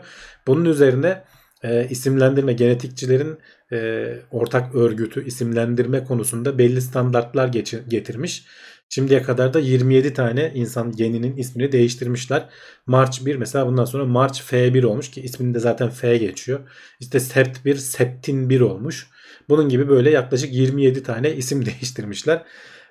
Bunun 0.47 0.65
üzerine 0.65 1.23
e, 1.63 1.87
isimlendirme 1.89 2.53
genetikçilerin 2.53 3.37
e, 3.71 4.07
ortak 4.31 4.75
örgütü 4.75 5.25
isimlendirme 5.25 6.03
konusunda 6.03 6.57
belli 6.57 6.81
standartlar 6.81 7.47
geçir, 7.47 7.81
getirmiş. 7.87 8.45
Şimdiye 8.89 9.21
kadar 9.21 9.53
da 9.53 9.59
27 9.59 10.13
tane 10.13 10.51
insan 10.55 10.91
geninin 10.91 11.37
ismini 11.37 11.71
değiştirmişler. 11.71 12.49
March 12.85 13.25
1 13.25 13.35
mesela 13.35 13.67
bundan 13.67 13.85
sonra 13.85 14.05
March 14.05 14.39
F1 14.39 14.85
olmuş 14.85 15.11
ki 15.11 15.21
isminde 15.21 15.59
zaten 15.59 15.89
F 15.89 16.17
geçiyor. 16.17 16.59
İşte 16.99 17.19
Sept 17.19 17.65
1 17.65 17.75
Septin 17.75 18.49
1 18.49 18.61
olmuş. 18.61 19.07
Bunun 19.49 19.69
gibi 19.69 19.89
böyle 19.89 20.09
yaklaşık 20.09 20.53
27 20.53 21.03
tane 21.03 21.35
isim 21.35 21.65
değiştirmişler. 21.65 22.43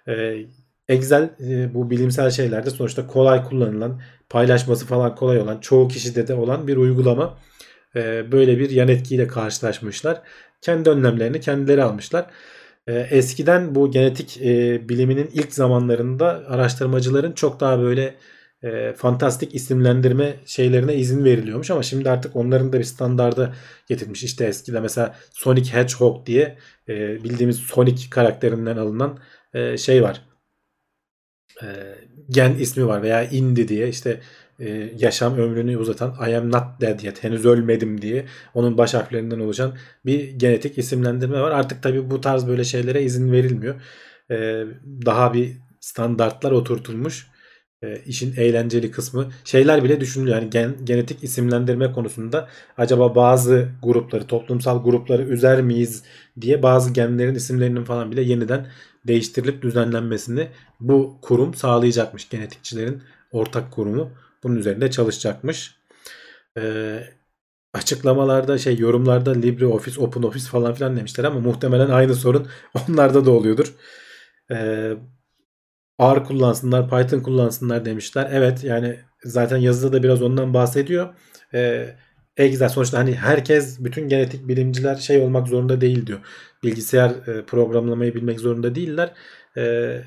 Ee, 0.08 0.36
Excel 0.88 1.30
e, 1.40 1.74
bu 1.74 1.90
bilimsel 1.90 2.30
şeylerde 2.30 2.70
sonuçta 2.70 3.06
kolay 3.06 3.44
kullanılan, 3.44 4.00
paylaşması 4.30 4.86
falan 4.86 5.14
kolay 5.14 5.40
olan, 5.40 5.60
çoğu 5.60 5.88
kişide 5.88 6.28
de 6.28 6.34
olan 6.34 6.66
bir 6.68 6.76
uygulama. 6.76 7.38
Ee, 7.96 8.32
böyle 8.32 8.58
bir 8.58 8.70
yan 8.70 8.88
etkiyle 8.88 9.26
karşılaşmışlar. 9.26 10.22
Kendi 10.60 10.90
önlemlerini 10.90 11.40
kendileri 11.40 11.82
almışlar. 11.82 12.26
Ee, 12.86 13.06
eskiden 13.10 13.74
bu 13.74 13.90
genetik 13.90 14.38
e, 14.42 14.88
biliminin 14.88 15.30
ilk 15.32 15.52
zamanlarında 15.52 16.26
araştırmacıların 16.48 17.32
çok 17.32 17.60
daha 17.60 17.80
böyle 17.80 18.14
e, 18.62 18.92
fantastik 18.92 19.54
isimlendirme 19.54 20.36
şeylerine 20.46 20.94
izin 20.94 21.24
veriliyormuş 21.24 21.70
ama 21.70 21.82
şimdi 21.82 22.10
artık 22.10 22.36
onların 22.36 22.72
da 22.72 22.78
bir 22.78 22.84
standarda 22.84 23.54
getirmiş. 23.88 24.24
İşte 24.24 24.44
eskide 24.46 24.80
mesela 24.80 25.16
Sonic 25.32 25.72
Hedgehog 25.72 26.26
diye 26.26 26.58
e, 26.88 27.24
bildiğimiz 27.24 27.56
Sonic 27.56 28.10
karakterinden 28.10 28.76
alınan 28.76 29.18
e, 29.54 29.76
şey 29.76 30.02
var. 30.02 30.22
E, 31.62 31.66
gen 32.30 32.54
ismi 32.54 32.86
var 32.86 33.02
veya 33.02 33.24
Indy 33.24 33.68
diye 33.68 33.88
işte 33.88 34.20
e, 34.60 34.92
yaşam 34.98 35.38
ömrünü 35.38 35.76
uzatan 35.76 36.14
I 36.30 36.36
am 36.36 36.52
not 36.52 36.80
dead 36.80 37.00
yet 37.00 37.24
henüz 37.24 37.46
ölmedim 37.46 38.02
diye 38.02 38.26
onun 38.54 38.78
baş 38.78 38.94
harflerinden 38.94 39.40
oluşan 39.40 39.74
bir 40.06 40.30
genetik 40.30 40.78
isimlendirme 40.78 41.40
var. 41.40 41.50
Artık 41.50 41.82
tabi 41.82 42.10
bu 42.10 42.20
tarz 42.20 42.48
böyle 42.48 42.64
şeylere 42.64 43.02
izin 43.02 43.32
verilmiyor. 43.32 43.74
E, 44.30 44.64
daha 45.06 45.34
bir 45.34 45.52
standartlar 45.80 46.52
oturtulmuş. 46.52 47.26
E, 47.82 48.02
işin 48.06 48.34
eğlenceli 48.36 48.90
kısmı 48.90 49.28
şeyler 49.44 49.84
bile 49.84 50.00
düşünülüyor. 50.00 50.36
Yani 50.36 50.50
gen, 50.50 50.74
genetik 50.84 51.24
isimlendirme 51.24 51.92
konusunda 51.92 52.48
acaba 52.78 53.14
bazı 53.14 53.68
grupları 53.82 54.26
toplumsal 54.26 54.84
grupları 54.84 55.22
üzer 55.22 55.62
miyiz 55.62 56.02
diye 56.40 56.62
bazı 56.62 56.92
genlerin 56.92 57.34
isimlerinin 57.34 57.84
falan 57.84 58.12
bile 58.12 58.22
yeniden 58.22 58.66
değiştirilip 59.06 59.62
düzenlenmesini 59.62 60.48
bu 60.80 61.18
kurum 61.22 61.54
sağlayacakmış 61.54 62.28
genetikçilerin 62.28 63.02
ortak 63.32 63.72
kurumu 63.72 64.10
bunun 64.42 64.56
üzerinde 64.56 64.90
çalışacakmış. 64.90 65.76
Ee, 66.58 67.04
açıklamalarda 67.74 68.58
şey 68.58 68.78
yorumlarda 68.78 69.30
LibreOffice, 69.32 70.00
OpenOffice 70.00 70.46
falan 70.46 70.74
filan 70.74 70.96
demişler 70.96 71.24
ama 71.24 71.40
muhtemelen 71.40 71.90
aynı 71.90 72.14
sorun 72.14 72.48
onlarda 72.88 73.26
da 73.26 73.30
oluyordur. 73.30 73.74
Ee, 74.50 74.96
R 76.00 76.24
kullansınlar, 76.24 76.90
Python 76.90 77.20
kullansınlar 77.20 77.84
demişler. 77.84 78.28
Evet 78.32 78.64
yani 78.64 79.00
zaten 79.24 79.56
yazıda 79.56 79.92
da 79.92 80.02
biraz 80.02 80.22
ondan 80.22 80.54
bahsediyor. 80.54 81.14
Ee, 81.54 81.96
Excel 82.36 82.68
sonuçta 82.68 82.98
hani 82.98 83.14
herkes 83.14 83.84
bütün 83.84 84.08
genetik 84.08 84.48
bilimciler 84.48 84.96
şey 84.96 85.18
olmak 85.18 85.48
zorunda 85.48 85.80
değil 85.80 86.06
diyor. 86.06 86.18
Bilgisayar 86.62 87.10
e, 87.10 87.44
programlamayı 87.46 88.14
bilmek 88.14 88.40
zorunda 88.40 88.74
değiller. 88.74 89.12
Ee, 89.56 90.02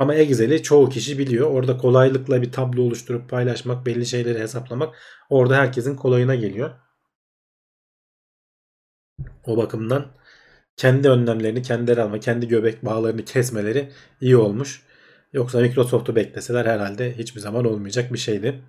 ama 0.00 0.14
Excel'i 0.14 0.62
çoğu 0.62 0.88
kişi 0.88 1.18
biliyor. 1.18 1.50
Orada 1.50 1.76
kolaylıkla 1.76 2.42
bir 2.42 2.52
tablo 2.52 2.82
oluşturup 2.82 3.30
paylaşmak, 3.30 3.86
belli 3.86 4.06
şeyleri 4.06 4.38
hesaplamak 4.38 4.94
orada 5.30 5.56
herkesin 5.56 5.96
kolayına 5.96 6.34
geliyor. 6.34 6.70
O 9.46 9.56
bakımdan 9.56 10.06
kendi 10.76 11.08
önlemlerini 11.10 11.62
kendileri 11.62 12.02
alma, 12.02 12.20
kendi 12.20 12.48
göbek 12.48 12.84
bağlarını 12.84 13.24
kesmeleri 13.24 13.92
iyi 14.20 14.36
olmuş. 14.36 14.82
Yoksa 15.32 15.60
Microsoft'u 15.60 16.16
bekleseler 16.16 16.66
herhalde 16.66 17.18
hiçbir 17.18 17.40
zaman 17.40 17.64
olmayacak 17.64 18.12
bir 18.12 18.18
şeydi. 18.18 18.62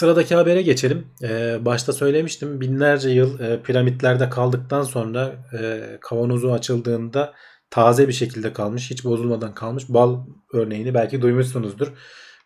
Sıradaki 0.00 0.34
habere 0.34 0.62
geçelim. 0.62 1.06
Ee, 1.22 1.58
başta 1.64 1.92
söylemiştim 1.92 2.60
binlerce 2.60 3.10
yıl 3.10 3.40
e, 3.40 3.62
piramitlerde 3.62 4.30
kaldıktan 4.30 4.82
sonra 4.82 5.32
e, 5.60 5.82
kavanozu 6.00 6.52
açıldığında 6.52 7.34
taze 7.70 8.08
bir 8.08 8.12
şekilde 8.12 8.52
kalmış, 8.52 8.90
hiç 8.90 9.04
bozulmadan 9.04 9.54
kalmış 9.54 9.84
bal 9.88 10.26
örneğini 10.52 10.94
belki 10.94 11.22
duymuşsunuzdur. 11.22 11.92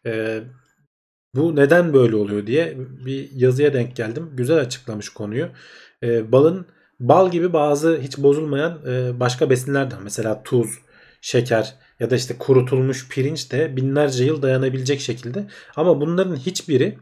E, 0.06 0.40
Bu 1.34 1.56
neden 1.56 1.92
böyle 1.94 2.16
oluyor 2.16 2.46
diye 2.46 2.76
bir 2.78 3.30
yazıya 3.32 3.72
denk 3.72 3.96
geldim. 3.96 4.30
Güzel 4.32 4.58
açıklamış 4.58 5.08
konuyu. 5.08 5.48
E, 6.02 6.32
balın 6.32 6.66
bal 7.00 7.30
gibi 7.30 7.52
bazı 7.52 7.98
hiç 8.02 8.18
bozulmayan 8.18 8.80
e, 8.86 9.20
başka 9.20 9.50
besinler 9.50 9.90
de 9.90 9.94
var. 9.94 10.00
Mesela 10.02 10.42
tuz, 10.42 10.68
şeker 11.20 11.74
ya 12.00 12.10
da 12.10 12.16
işte 12.16 12.38
kurutulmuş 12.38 13.08
pirinç 13.08 13.52
de 13.52 13.76
binlerce 13.76 14.24
yıl 14.24 14.42
dayanabilecek 14.42 15.00
şekilde. 15.00 15.46
Ama 15.76 16.00
bunların 16.00 16.36
hiçbiri 16.36 16.98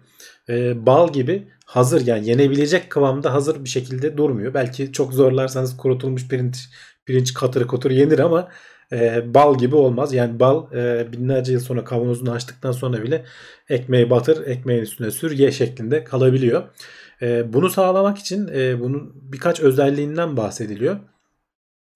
e, 0.49 0.87
bal 0.87 1.13
gibi 1.13 1.49
hazır 1.67 2.07
yani 2.07 2.29
yenebilecek 2.29 2.91
kıvamda 2.91 3.35
hazır 3.35 3.65
bir 3.65 3.69
şekilde 3.69 4.17
durmuyor. 4.17 4.55
Belki 4.55 4.93
çok 4.93 5.15
zorlarsanız 5.15 5.77
kurutulmuş 5.77 6.29
pirinç 6.29 6.69
pirinç 7.07 7.35
katır 7.35 7.67
kotur 7.67 7.91
yenir 7.91 8.19
ama 8.19 8.49
e, 8.93 9.35
bal 9.35 9.59
gibi 9.59 9.77
olmaz. 9.77 10.13
Yani 10.13 10.41
bal 10.41 10.73
e, 10.73 11.13
binlerce 11.13 11.53
yıl 11.53 11.61
sonra 11.61 11.85
kavanozunu 11.85 12.33
açtıktan 12.33 12.73
sonra 12.73 13.03
bile 13.03 13.25
ekmeği 13.69 14.11
batır, 14.11 14.47
ekmeğin 14.47 14.83
üstüne 14.83 15.11
sür, 15.11 15.31
ye 15.39 15.53
şeklinde 15.53 16.05
kalabiliyor. 16.05 16.63
E, 17.23 17.53
bunu 17.53 17.71
sağlamak 17.71 18.19
için 18.19 18.49
e, 18.49 18.81
bunun 18.81 19.13
birkaç 19.15 19.61
özelliğinden 19.61 20.37
bahsediliyor. 20.37 20.97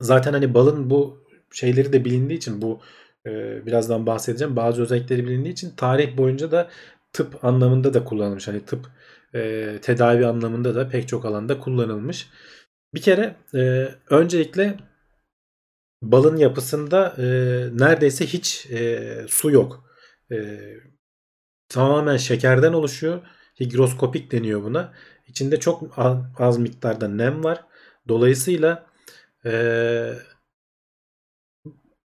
Zaten 0.00 0.32
hani 0.32 0.54
balın 0.54 0.90
bu 0.90 1.26
şeyleri 1.52 1.92
de 1.92 2.04
bilindiği 2.04 2.36
için 2.36 2.62
bu 2.62 2.80
e, 3.26 3.66
birazdan 3.66 4.06
bahsedeceğim. 4.06 4.56
Bazı 4.56 4.82
özellikleri 4.82 5.26
bilindiği 5.26 5.52
için 5.52 5.70
tarih 5.76 6.16
boyunca 6.16 6.50
da 6.50 6.68
tıp 7.16 7.44
anlamında 7.44 7.94
da 7.94 8.04
kullanılmış. 8.04 8.48
Hani 8.48 8.64
tıp 8.64 8.86
e, 9.34 9.72
tedavi 9.82 10.26
anlamında 10.26 10.74
da 10.74 10.88
pek 10.88 11.08
çok 11.08 11.24
alanda 11.24 11.60
kullanılmış. 11.60 12.28
Bir 12.94 13.02
kere 13.02 13.36
e, 13.54 13.88
öncelikle 14.10 14.76
balın 16.02 16.36
yapısında 16.36 17.14
e, 17.18 17.24
neredeyse 17.78 18.26
hiç 18.26 18.66
e, 18.70 19.12
su 19.28 19.50
yok. 19.50 19.90
E, 20.32 20.36
tamamen 21.68 22.16
şekerden 22.16 22.72
oluşuyor. 22.72 23.22
Higroskopik 23.60 24.32
deniyor 24.32 24.62
buna. 24.62 24.92
İçinde 25.26 25.60
çok 25.60 25.98
az 26.38 26.58
miktarda 26.58 27.08
nem 27.08 27.44
var. 27.44 27.64
Dolayısıyla 28.08 28.86
e, 29.46 29.52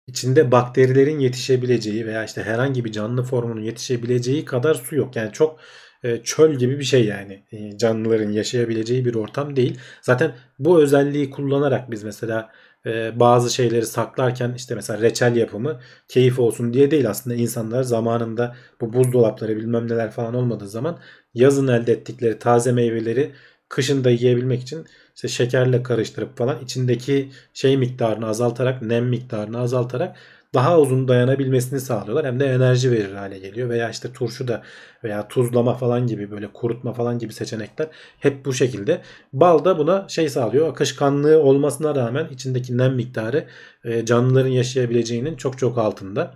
içinde 0.07 0.51
bakterilerin 0.51 1.19
yetişebileceği 1.19 2.05
veya 2.05 2.25
işte 2.25 2.43
herhangi 2.43 2.85
bir 2.85 2.91
canlı 2.91 3.23
formunun 3.23 3.61
yetişebileceği 3.61 4.45
kadar 4.45 4.75
su 4.75 4.95
yok. 4.95 5.15
Yani 5.15 5.31
çok 5.33 5.59
e, 6.03 6.23
çöl 6.23 6.53
gibi 6.55 6.79
bir 6.79 6.83
şey 6.83 7.05
yani. 7.05 7.43
E, 7.51 7.77
canlıların 7.77 8.31
yaşayabileceği 8.31 9.05
bir 9.05 9.15
ortam 9.15 9.55
değil. 9.55 9.79
Zaten 10.01 10.35
bu 10.59 10.81
özelliği 10.81 11.29
kullanarak 11.29 11.91
biz 11.91 12.03
mesela 12.03 12.51
e, 12.85 13.19
bazı 13.19 13.53
şeyleri 13.53 13.85
saklarken 13.85 14.53
işte 14.57 14.75
mesela 14.75 15.01
reçel 15.01 15.35
yapımı 15.35 15.79
keyif 16.07 16.39
olsun 16.39 16.73
diye 16.73 16.91
değil 16.91 17.09
aslında 17.09 17.35
insanlar 17.35 17.83
zamanında 17.83 18.55
bu 18.81 18.93
buzdolapları 18.93 19.55
bilmem 19.57 19.87
neler 19.87 20.11
falan 20.11 20.33
olmadığı 20.33 20.69
zaman 20.69 20.99
yazın 21.33 21.67
elde 21.67 21.91
ettikleri 21.91 22.39
taze 22.39 22.71
meyveleri 22.71 23.31
kışın 23.69 24.03
da 24.03 24.09
yiyebilmek 24.09 24.61
için 24.61 24.85
işte 25.17 25.27
şekerle 25.27 25.83
karıştırıp 25.83 26.37
falan 26.37 26.59
içindeki 26.63 27.31
şey 27.53 27.77
miktarını 27.77 28.27
azaltarak 28.27 28.81
nem 28.81 29.05
miktarını 29.05 29.59
azaltarak 29.59 30.15
daha 30.53 30.79
uzun 30.79 31.07
dayanabilmesini 31.07 31.79
sağlıyorlar. 31.79 32.25
Hem 32.25 32.39
de 32.39 32.45
enerji 32.45 32.91
verir 32.91 33.13
hale 33.13 33.39
geliyor. 33.39 33.69
Veya 33.69 33.89
işte 33.89 34.13
turşu 34.13 34.47
da 34.47 34.63
veya 35.03 35.27
tuzlama 35.27 35.73
falan 35.73 36.07
gibi 36.07 36.31
böyle 36.31 36.47
kurutma 36.53 36.93
falan 36.93 37.19
gibi 37.19 37.33
seçenekler 37.33 37.87
hep 38.19 38.45
bu 38.45 38.53
şekilde. 38.53 39.01
Bal 39.33 39.65
da 39.65 39.77
buna 39.77 40.07
şey 40.09 40.29
sağlıyor. 40.29 40.69
Akışkanlığı 40.69 41.39
olmasına 41.39 41.95
rağmen 41.95 42.27
içindeki 42.31 42.77
nem 42.77 42.95
miktarı 42.95 43.47
e, 43.83 44.05
canlıların 44.05 44.49
yaşayabileceğinin 44.49 45.35
çok 45.35 45.57
çok 45.57 45.77
altında. 45.77 46.33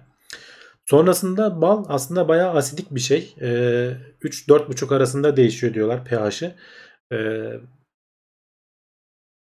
Sonrasında 0.85 1.61
bal 1.61 1.85
aslında 1.87 2.27
bayağı 2.27 2.53
asidik 2.53 2.91
bir 2.91 2.99
şey. 2.99 3.35
3-4,5 3.41 4.93
e, 4.93 4.95
arasında 4.95 5.37
değişiyor 5.37 5.73
diyorlar 5.73 6.05
pH'i. 6.05 6.55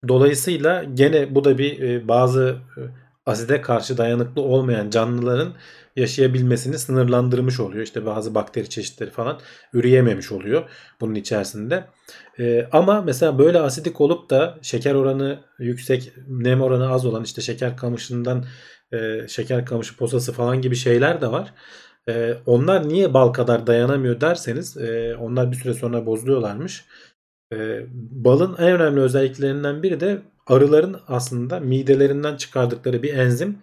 E, 0.05 0.09
dolayısıyla 0.09 0.84
gene 0.94 1.34
bu 1.34 1.44
da 1.44 1.59
bir 1.59 2.09
bazı 2.09 2.57
aside 3.26 3.61
karşı 3.61 3.98
dayanıklı 3.98 4.42
olmayan 4.42 4.90
canlıların 4.90 5.55
yaşayabilmesini 5.96 6.78
sınırlandırmış 6.78 7.61
oluyor. 7.61 7.84
İşte 7.84 8.07
bazı 8.07 8.34
bakteri 8.34 8.68
çeşitleri 8.68 9.11
falan 9.11 9.40
üreyememiş 9.72 10.32
oluyor 10.32 10.70
bunun 11.00 11.14
içerisinde. 11.14 11.84
Ee, 12.38 12.68
ama 12.72 13.03
mesela 13.03 13.38
böyle 13.38 13.59
asidik 13.59 14.00
olup 14.00 14.30
da 14.30 14.59
şeker 14.62 14.94
oranı 14.94 15.40
yüksek, 15.59 16.12
nem 16.28 16.61
oranı 16.62 16.92
az 16.92 17.07
olan 17.07 17.24
işte 17.24 17.42
şeker 17.42 17.76
kamışından 17.76 18.44
e, 18.92 19.28
şeker 19.28 19.66
kamışı 19.66 19.96
posası 19.96 20.32
falan 20.32 20.62
gibi 20.62 20.76
şeyler 20.76 21.20
de 21.20 21.32
var. 21.32 21.55
E, 22.09 22.34
onlar 22.46 22.88
niye 22.88 23.14
bal 23.14 23.32
kadar 23.32 23.66
dayanamıyor 23.66 24.20
derseniz 24.20 24.76
e, 24.76 25.16
onlar 25.16 25.53
bir 25.53 25.57
süre 25.57 25.74
sonra 25.74 26.07
bozuluyorlarmış. 26.07 26.84
E, 27.53 27.86
balın 28.11 28.57
en 28.59 28.72
önemli 28.72 29.00
özelliklerinden 29.00 29.82
biri 29.82 30.00
de 30.00 30.22
arıların 30.46 31.00
aslında 31.09 31.61
midelerinden 31.61 32.36
çıkardıkları 32.36 33.03
bir 33.03 33.14
enzim 33.14 33.59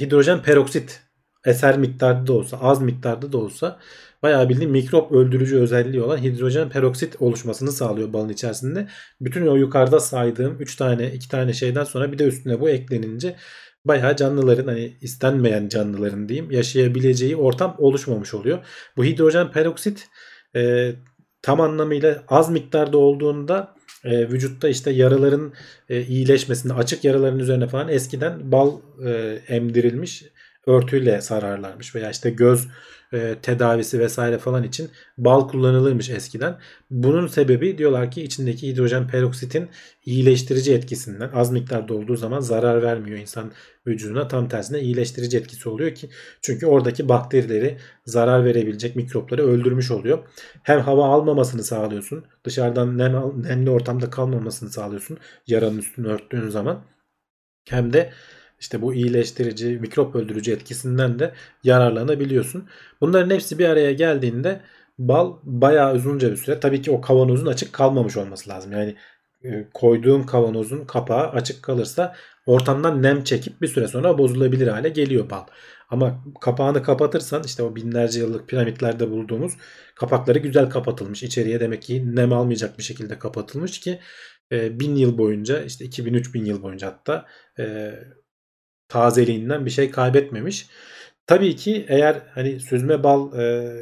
hidrojen 0.00 0.42
peroksit 0.42 1.02
eser 1.46 1.78
miktarda 1.78 2.26
da 2.26 2.32
olsa 2.32 2.56
az 2.60 2.82
miktarda 2.82 3.32
da 3.32 3.38
olsa 3.38 3.78
bayağı 4.22 4.48
bildiğin 4.48 4.70
mikrop 4.70 5.12
öldürücü 5.12 5.58
özelliği 5.58 6.02
olan 6.02 6.18
hidrojen 6.18 6.68
peroksit 6.68 7.16
oluşmasını 7.22 7.72
sağlıyor 7.72 8.12
balın 8.12 8.28
içerisinde. 8.28 8.88
Bütün 9.20 9.46
o 9.46 9.56
yukarıda 9.56 10.00
saydığım 10.00 10.56
3 10.60 10.76
tane 10.76 11.12
2 11.12 11.28
tane 11.28 11.52
şeyden 11.52 11.84
sonra 11.84 12.12
bir 12.12 12.18
de 12.18 12.24
üstüne 12.24 12.60
bu 12.60 12.70
eklenince 12.70 13.36
bayağı 13.84 14.16
canlıların 14.16 14.66
hani 14.66 14.96
istenmeyen 15.00 15.68
canlıların 15.68 16.28
diyeyim 16.28 16.50
yaşayabileceği 16.50 17.36
ortam 17.36 17.74
oluşmamış 17.78 18.34
oluyor. 18.34 18.58
Bu 18.96 19.04
hidrojen 19.04 19.52
peroksit 19.52 20.08
e, 20.56 20.92
tam 21.48 21.60
anlamıyla 21.60 22.22
az 22.28 22.50
miktarda 22.50 22.98
olduğunda 22.98 23.74
e, 24.04 24.28
vücutta 24.28 24.68
işte 24.68 24.90
yaraların 24.90 25.52
e, 25.88 26.02
iyileşmesinde 26.02 26.74
açık 26.74 27.04
yaraların 27.04 27.38
üzerine 27.38 27.66
falan 27.68 27.88
eskiden 27.88 28.52
bal 28.52 28.72
e, 29.06 29.38
emdirilmiş 29.48 30.24
örtüyle 30.66 31.20
sararlarmış 31.20 31.94
veya 31.94 32.10
işte 32.10 32.30
göz 32.30 32.68
e, 33.12 33.34
tedavisi 33.42 33.98
vesaire 34.00 34.38
falan 34.38 34.64
için 34.64 34.90
bal 35.18 35.48
kullanılırmış 35.48 36.10
eskiden. 36.10 36.58
Bunun 36.90 37.26
sebebi 37.26 37.78
diyorlar 37.78 38.10
ki 38.10 38.22
içindeki 38.22 38.68
hidrojen 38.68 39.08
peroksitin 39.08 39.68
iyileştirici 40.04 40.74
etkisinden 40.74 41.30
az 41.34 41.50
miktarda 41.52 41.94
olduğu 41.94 42.16
zaman 42.16 42.40
zarar 42.40 42.82
vermiyor 42.82 43.18
insan 43.18 43.52
vücuduna. 43.86 44.28
Tam 44.28 44.48
tersine 44.48 44.80
iyileştirici 44.80 45.38
etkisi 45.38 45.68
oluyor 45.68 45.94
ki 45.94 46.08
çünkü 46.42 46.66
oradaki 46.66 47.08
bakterileri 47.08 47.78
zarar 48.06 48.44
verebilecek 48.44 48.96
mikropları 48.96 49.46
öldürmüş 49.46 49.90
oluyor. 49.90 50.18
Hem 50.62 50.80
hava 50.80 51.06
almamasını 51.06 51.64
sağlıyorsun. 51.64 52.24
Dışarıdan 52.44 52.98
nem, 52.98 53.42
nemli 53.42 53.70
ortamda 53.70 54.10
kalmamasını 54.10 54.70
sağlıyorsun. 54.70 55.18
Yaranın 55.46 55.78
üstünü 55.78 56.08
örttüğün 56.08 56.48
zaman. 56.48 56.84
Hem 57.68 57.92
de 57.92 58.12
işte 58.60 58.82
bu 58.82 58.94
iyileştirici, 58.94 59.78
mikrop 59.80 60.14
öldürücü 60.16 60.52
etkisinden 60.52 61.18
de 61.18 61.34
yararlanabiliyorsun. 61.64 62.68
Bunların 63.00 63.34
hepsi 63.34 63.58
bir 63.58 63.68
araya 63.68 63.92
geldiğinde 63.92 64.60
bal 64.98 65.36
bayağı 65.42 65.94
uzunca 65.94 66.30
bir 66.30 66.36
süre 66.36 66.60
tabii 66.60 66.82
ki 66.82 66.90
o 66.90 67.00
kavanozun 67.00 67.46
açık 67.46 67.72
kalmamış 67.72 68.16
olması 68.16 68.50
lazım. 68.50 68.72
Yani 68.72 68.96
e, 69.44 69.68
koyduğum 69.74 70.26
kavanozun 70.26 70.84
kapağı 70.84 71.28
açık 71.28 71.62
kalırsa 71.62 72.14
ortamdan 72.46 73.02
nem 73.02 73.24
çekip 73.24 73.62
bir 73.62 73.68
süre 73.68 73.88
sonra 73.88 74.18
bozulabilir 74.18 74.68
hale 74.68 74.88
geliyor 74.88 75.30
bal. 75.30 75.44
Ama 75.90 76.24
kapağını 76.40 76.82
kapatırsan 76.82 77.42
işte 77.44 77.62
o 77.62 77.76
binlerce 77.76 78.20
yıllık 78.20 78.48
piramitlerde 78.48 79.10
bulduğumuz 79.10 79.52
kapakları 79.94 80.38
güzel 80.38 80.70
kapatılmış. 80.70 81.22
İçeriye 81.22 81.60
demek 81.60 81.82
ki 81.82 82.16
nem 82.16 82.32
almayacak 82.32 82.78
bir 82.78 82.82
şekilde 82.82 83.18
kapatılmış 83.18 83.80
ki 83.80 84.00
e, 84.52 84.80
bin 84.80 84.96
yıl 84.96 85.18
boyunca 85.18 85.62
işte 85.62 85.84
2000-3000 85.84 86.44
yıl 86.44 86.62
boyunca 86.62 86.86
hatta 86.86 87.26
e, 87.58 87.94
tazeliğinden 88.88 89.66
bir 89.66 89.70
şey 89.70 89.90
kaybetmemiş. 89.90 90.68
Tabii 91.26 91.56
ki 91.56 91.86
eğer 91.88 92.22
hani 92.34 92.60
süzme 92.60 93.04
bal 93.04 93.38
e, 93.38 93.74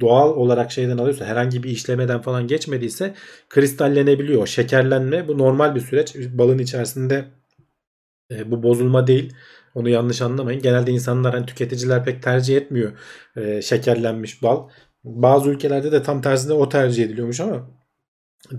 doğal 0.00 0.36
olarak 0.36 0.72
şeyden 0.72 0.98
alıyorsa 0.98 1.24
herhangi 1.24 1.62
bir 1.62 1.70
işlemeden 1.70 2.22
falan 2.22 2.46
geçmediyse 2.46 3.14
kristallenebiliyor. 3.48 4.46
Şekerlenme 4.46 5.28
bu 5.28 5.38
normal 5.38 5.74
bir 5.74 5.80
süreç. 5.80 6.16
Balın 6.16 6.58
içerisinde 6.58 7.24
e, 8.30 8.50
bu 8.50 8.62
bozulma 8.62 9.06
değil. 9.06 9.34
Onu 9.74 9.88
yanlış 9.88 10.22
anlamayın. 10.22 10.62
Genelde 10.62 10.90
insanlar 10.90 11.34
hani 11.34 11.46
tüketiciler 11.46 12.04
pek 12.04 12.22
tercih 12.22 12.56
etmiyor 12.56 12.92
e, 13.36 13.62
şekerlenmiş 13.62 14.42
bal. 14.42 14.68
Bazı 15.04 15.50
ülkelerde 15.50 15.92
de 15.92 16.02
tam 16.02 16.22
tersine 16.22 16.52
o 16.52 16.68
tercih 16.68 17.04
ediliyormuş 17.04 17.40
ama 17.40 17.70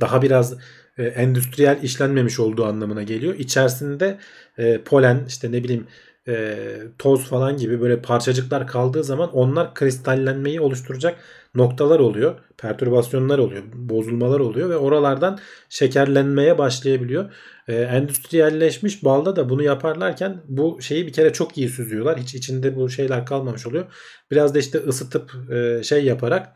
daha 0.01 0.21
biraz 0.21 0.57
e, 0.97 1.03
endüstriyel 1.03 1.83
işlenmemiş 1.83 2.39
olduğu 2.39 2.65
anlamına 2.65 3.03
geliyor. 3.03 3.35
İçerisinde 3.35 4.17
e, 4.57 4.81
polen 4.81 5.25
işte 5.27 5.51
ne 5.51 5.63
bileyim 5.63 5.87
e, 6.27 6.57
toz 6.99 7.25
falan 7.25 7.57
gibi 7.57 7.81
böyle 7.81 8.01
parçacıklar 8.01 8.67
kaldığı 8.67 9.03
zaman 9.03 9.33
onlar 9.33 9.73
kristallenmeyi 9.73 10.61
oluşturacak 10.61 11.19
noktalar 11.55 11.99
oluyor. 11.99 12.39
Pertürbasyonlar 12.57 13.37
oluyor. 13.37 13.63
Bozulmalar 13.73 14.39
oluyor 14.39 14.69
ve 14.69 14.77
oralardan 14.77 15.39
şekerlenmeye 15.69 16.57
başlayabiliyor. 16.57 17.33
E, 17.67 17.75
endüstriyelleşmiş 17.75 19.03
balda 19.03 19.35
da 19.35 19.49
bunu 19.49 19.63
yaparlarken 19.63 20.43
bu 20.47 20.81
şeyi 20.81 21.07
bir 21.07 21.13
kere 21.13 21.33
çok 21.33 21.57
iyi 21.57 21.69
süzüyorlar. 21.69 22.19
Hiç 22.19 22.35
içinde 22.35 22.75
bu 22.75 22.89
şeyler 22.89 23.25
kalmamış 23.25 23.67
oluyor. 23.67 23.85
Biraz 24.31 24.55
da 24.55 24.59
işte 24.59 24.77
ısıtıp 24.77 25.51
e, 25.51 25.83
şey 25.83 26.05
yaparak 26.05 26.55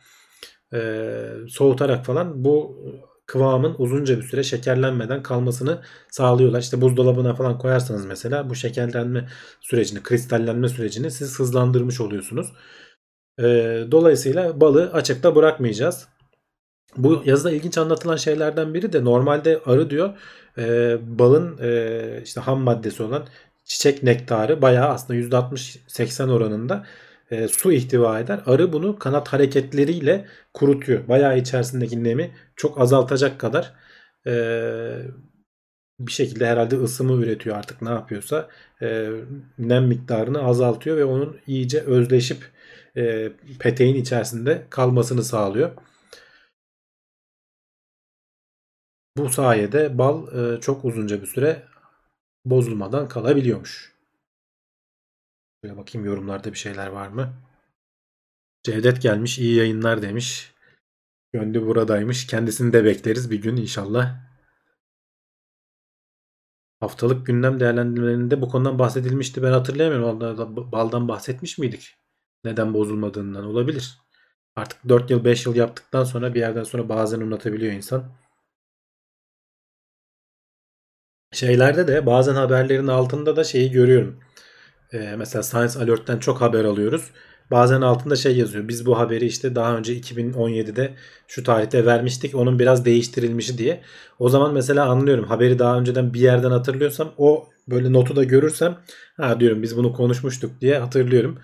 e, 0.74 0.80
soğutarak 1.50 2.06
falan 2.06 2.44
bu 2.46 2.86
kıvamın 3.32 3.76
uzunca 3.78 4.18
bir 4.18 4.24
süre 4.24 4.44
şekerlenmeden 4.44 5.24
kalmasını 5.24 5.82
sağlıyorlar. 6.10 6.60
İşte 6.60 6.82
buzdolabına 6.82 7.36
falan 7.36 7.58
koyarsanız 7.58 8.06
mesela 8.06 8.50
bu 8.50 8.56
şekerlenme 8.56 9.28
sürecini, 9.62 10.04
kristallenme 10.04 10.70
sürecini 10.70 11.12
siz 11.12 11.40
hızlandırmış 11.40 12.02
oluyorsunuz. 12.02 12.54
E, 13.40 13.44
dolayısıyla 13.92 14.62
balı 14.62 14.92
açıkta 14.94 15.36
bırakmayacağız. 15.36 16.08
Bu 16.98 17.22
yazıda 17.26 17.52
ilginç 17.52 17.78
anlatılan 17.78 18.16
şeylerden 18.16 18.74
biri 18.74 18.94
de 18.94 19.06
normalde 19.06 19.62
arı 19.66 19.90
diyor 19.90 20.18
e, 20.58 20.98
balın 21.20 21.58
e, 21.62 22.22
işte 22.24 22.42
ham 22.42 22.60
maddesi 22.62 23.04
olan 23.04 23.28
çiçek 23.66 24.04
nektarı 24.04 24.62
bayağı 24.62 24.90
aslında 24.90 25.20
%60-80 25.20 26.32
oranında 26.32 26.86
e, 27.32 27.48
su 27.48 27.72
ihtiva 27.72 28.20
eder. 28.20 28.42
Arı 28.46 28.74
bunu 28.74 29.00
kanat 29.00 29.28
hareketleriyle 29.28 30.26
kurutuyor. 30.54 31.08
Bayağı 31.08 31.38
içerisindeki 31.38 32.04
nemi 32.04 32.32
çok 32.56 32.82
azaltacak 32.82 33.40
kadar 33.40 33.74
e, 34.28 34.34
bir 36.00 36.12
şekilde 36.12 36.48
herhalde 36.48 36.76
ısımı 36.76 37.14
üretiyor 37.24 37.56
artık 37.58 37.82
ne 37.82 37.90
yapıyorsa 37.90 38.50
e, 38.82 39.10
nem 39.60 39.88
miktarını 39.88 40.44
azaltıyor 40.44 40.98
ve 40.98 41.06
onun 41.06 41.38
iyice 41.48 41.82
özleşip 41.82 42.52
e, 42.98 43.32
peteğin 43.60 43.96
içerisinde 43.96 44.68
kalmasını 44.70 45.24
sağlıyor. 45.24 45.72
Bu 49.18 49.30
sayede 49.30 49.98
bal 49.98 50.28
e, 50.56 50.62
çok 50.62 50.86
uzunca 50.86 51.22
bir 51.22 51.28
süre 51.28 51.64
bozulmadan 52.46 53.08
kalabiliyormuş. 53.08 53.91
Şöyle 55.64 55.78
bakayım 55.78 56.08
yorumlarda 56.08 56.52
bir 56.52 56.58
şeyler 56.58 56.88
var 56.88 57.08
mı? 57.08 57.34
Cevdet 58.64 59.02
gelmiş 59.02 59.40
iyi 59.40 59.56
yayınlar 59.56 60.02
demiş. 60.02 60.54
Gönlü 61.34 61.66
buradaymış. 61.66 62.28
Kendisini 62.28 62.74
de 62.74 62.86
bekleriz 62.86 63.32
bir 63.32 63.42
gün 63.42 63.58
inşallah. 63.58 64.32
Haftalık 66.80 67.26
gündem 67.26 67.60
değerlendirmelerinde 67.60 68.42
bu 68.42 68.50
konudan 68.50 68.80
bahsedilmişti. 68.80 69.44
Ben 69.44 69.52
hatırlayamıyorum. 69.52 70.72
Baldan 70.72 71.08
bahsetmiş 71.08 71.58
miydik? 71.58 71.98
Neden 72.44 72.74
bozulmadığından 72.74 73.46
olabilir. 73.46 73.98
Artık 74.56 74.90
4 74.90 75.10
yıl 75.12 75.26
5 75.26 75.46
yıl 75.46 75.56
yaptıktan 75.56 76.04
sonra 76.04 76.34
bir 76.34 76.40
yerden 76.40 76.64
sonra 76.64 76.90
bazen 76.90 77.22
unutabiliyor 77.22 77.74
insan. 77.74 78.12
Şeylerde 81.32 81.88
de 81.88 82.06
bazen 82.06 82.36
haberlerin 82.36 82.88
altında 82.88 83.36
da 83.36 83.44
şeyi 83.44 83.72
görüyorum. 83.72 84.24
Ee, 84.94 85.16
mesela 85.18 85.44
Science 85.44 85.80
Alert'ten 85.80 86.20
çok 86.20 86.42
haber 86.42 86.66
alıyoruz. 86.66 87.12
Bazen 87.52 87.82
altında 87.82 88.16
şey 88.16 88.38
yazıyor. 88.38 88.68
Biz 88.68 88.86
bu 88.86 89.00
haberi 89.00 89.26
işte 89.26 89.56
daha 89.56 89.78
önce 89.78 89.94
2017'de 89.96 90.94
şu 91.28 91.44
tarihte 91.44 91.86
vermiştik. 91.86 92.36
Onun 92.36 92.60
biraz 92.60 92.86
değiştirilmişi 92.86 93.58
diye. 93.58 93.82
O 94.20 94.30
zaman 94.30 94.54
mesela 94.54 94.86
anlıyorum. 94.86 95.26
Haberi 95.26 95.60
daha 95.60 95.80
önceden 95.80 96.14
bir 96.14 96.20
yerden 96.20 96.52
hatırlıyorsam 96.52 97.14
o 97.18 97.50
böyle 97.68 97.94
notu 97.94 98.16
da 98.16 98.24
görürsem 98.24 98.78
ha 99.18 99.40
diyorum 99.40 99.64
biz 99.64 99.78
bunu 99.78 99.94
konuşmuştuk 99.94 100.62
diye 100.62 100.78
hatırlıyorum. 100.80 101.40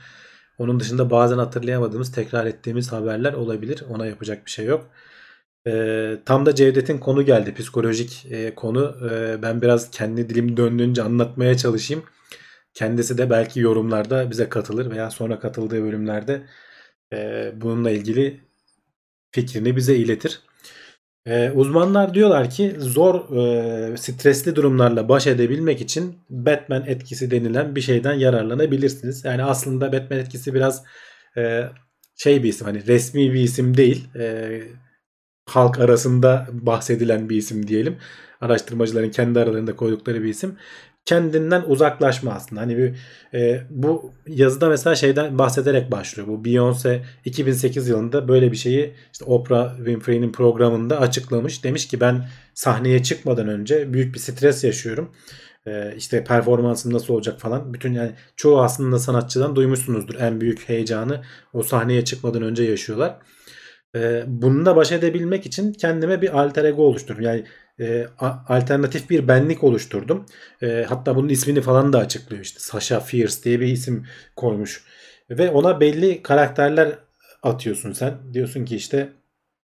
Onun 0.58 0.80
dışında 0.80 1.10
bazen 1.10 1.38
hatırlayamadığımız, 1.38 2.12
tekrar 2.12 2.46
ettiğimiz 2.46 2.92
haberler 2.92 3.34
olabilir. 3.34 3.84
Ona 3.90 4.06
yapacak 4.06 4.46
bir 4.46 4.52
şey 4.52 4.66
yok. 4.66 4.86
E, 5.68 6.18
tam 6.26 6.46
da 6.46 6.56
Cevdet'in 6.56 6.98
konu 6.98 7.26
geldi. 7.26 7.54
Psikolojik 7.54 8.28
e, 8.32 8.56
konu. 8.56 8.96
E, 9.12 9.42
ben 9.42 9.62
biraz 9.62 9.92
kendi 9.92 10.30
dilim 10.30 10.58
döndüğünce 10.58 11.02
anlatmaya 11.04 11.58
çalışayım. 11.58 12.04
Kendisi 12.78 13.18
de 13.18 13.30
belki 13.30 13.60
yorumlarda 13.60 14.32
bize 14.32 14.50
katılır 14.50 14.92
veya 14.92 15.12
sonra 15.12 15.40
katıldığı 15.40 15.84
bölümlerde 15.84 16.42
e, 17.14 17.52
bununla 17.56 17.92
ilgili 17.92 18.42
fikrini 19.32 19.76
bize 19.76 19.96
iletir. 19.96 20.42
E, 21.26 21.52
uzmanlar 21.52 22.14
diyorlar 22.14 22.50
ki 22.50 22.76
zor 22.80 23.38
e, 23.38 23.98
stresli 23.98 24.56
durumlarla 24.56 25.10
baş 25.10 25.28
edebilmek 25.28 25.82
için 25.82 26.18
Batman 26.30 26.86
etkisi 26.88 27.32
denilen 27.32 27.76
bir 27.76 27.82
şeyden 27.82 28.14
yararlanabilirsiniz. 28.14 29.26
Yani 29.26 29.44
aslında 29.44 29.94
Batman 29.94 30.20
etkisi 30.20 30.54
biraz 30.54 30.84
e, 31.38 31.64
şey 32.18 32.44
bir 32.44 32.50
isim 32.50 32.68
hani 32.68 32.88
resmi 32.88 33.34
bir 33.34 33.42
isim 33.42 33.78
değil. 33.78 34.08
E, 34.16 34.62
halk 35.46 35.80
arasında 35.80 36.48
bahsedilen 36.52 37.30
bir 37.30 37.38
isim 37.38 37.68
diyelim. 37.68 37.98
Araştırmacıların 38.42 39.10
kendi 39.12 39.40
aralarında 39.40 39.76
koydukları 39.76 40.24
bir 40.24 40.30
isim. 40.30 40.58
Kendinden 41.08 41.64
uzaklaşma 41.68 42.32
aslında. 42.32 42.62
Hani 42.62 42.78
bir, 42.78 42.96
e, 43.34 43.64
bu 43.70 44.14
yazıda 44.28 44.70
mesela 44.70 44.96
şeyden 44.96 45.40
bahsederek 45.40 45.92
başlıyor. 45.92 46.28
Bu 46.28 46.44
Beyoncé 46.46 47.00
2008 47.26 47.88
yılında 47.88 48.28
böyle 48.28 48.52
bir 48.52 48.58
şeyi 48.58 48.94
işte 49.14 49.26
Oprah 49.26 49.78
Winfrey'nin 49.78 50.32
programında 50.32 51.00
açıklamış. 51.00 51.64
Demiş 51.64 51.88
ki 51.88 52.00
ben 52.00 52.28
sahneye 52.54 53.04
çıkmadan 53.04 53.48
önce 53.48 53.94
büyük 53.94 54.14
bir 54.14 54.20
stres 54.20 54.64
yaşıyorum. 54.64 55.12
E, 55.68 55.94
işte 55.98 56.24
performansım 56.24 56.94
nasıl 56.94 57.14
olacak 57.14 57.40
falan. 57.40 57.74
Bütün 57.74 57.94
yani 57.94 58.12
çoğu 58.36 58.62
aslında 58.62 59.00
sanatçıdan 59.00 59.56
duymuşsunuzdur. 59.56 60.16
En 60.16 60.42
büyük 60.42 60.70
heyecanı 60.70 61.22
o 61.54 61.64
sahneye 61.64 62.06
çıkmadan 62.06 62.42
önce 62.42 62.64
yaşıyorlar. 62.64 63.18
E, 63.96 64.24
bununla 64.28 64.76
baş 64.76 64.92
edebilmek 64.92 65.46
için 65.46 65.74
kendime 65.74 66.22
bir 66.22 66.40
alter 66.40 66.66
ego 66.66 66.84
oluşturdum. 66.84 67.24
Yani 67.24 67.44
e, 67.80 68.08
alternatif 68.48 69.10
bir 69.10 69.28
benlik 69.28 69.64
oluşturdum. 69.64 70.26
E, 70.62 70.86
hatta 70.90 71.16
bunun 71.16 71.30
ismini 71.30 71.62
falan 71.62 71.94
da 71.94 72.00
açıklıyor 72.00 72.44
işte. 72.44 72.60
Sasha 72.60 73.00
Fierce 73.00 73.44
diye 73.44 73.60
bir 73.60 73.68
isim 73.68 74.06
koymuş. 74.36 74.84
Ve 75.30 75.50
ona 75.50 75.80
belli 75.80 76.22
karakterler 76.22 76.92
atıyorsun 77.44 77.94
sen. 77.94 78.14
Diyorsun 78.34 78.66
ki 78.66 78.76
işte 78.76 79.10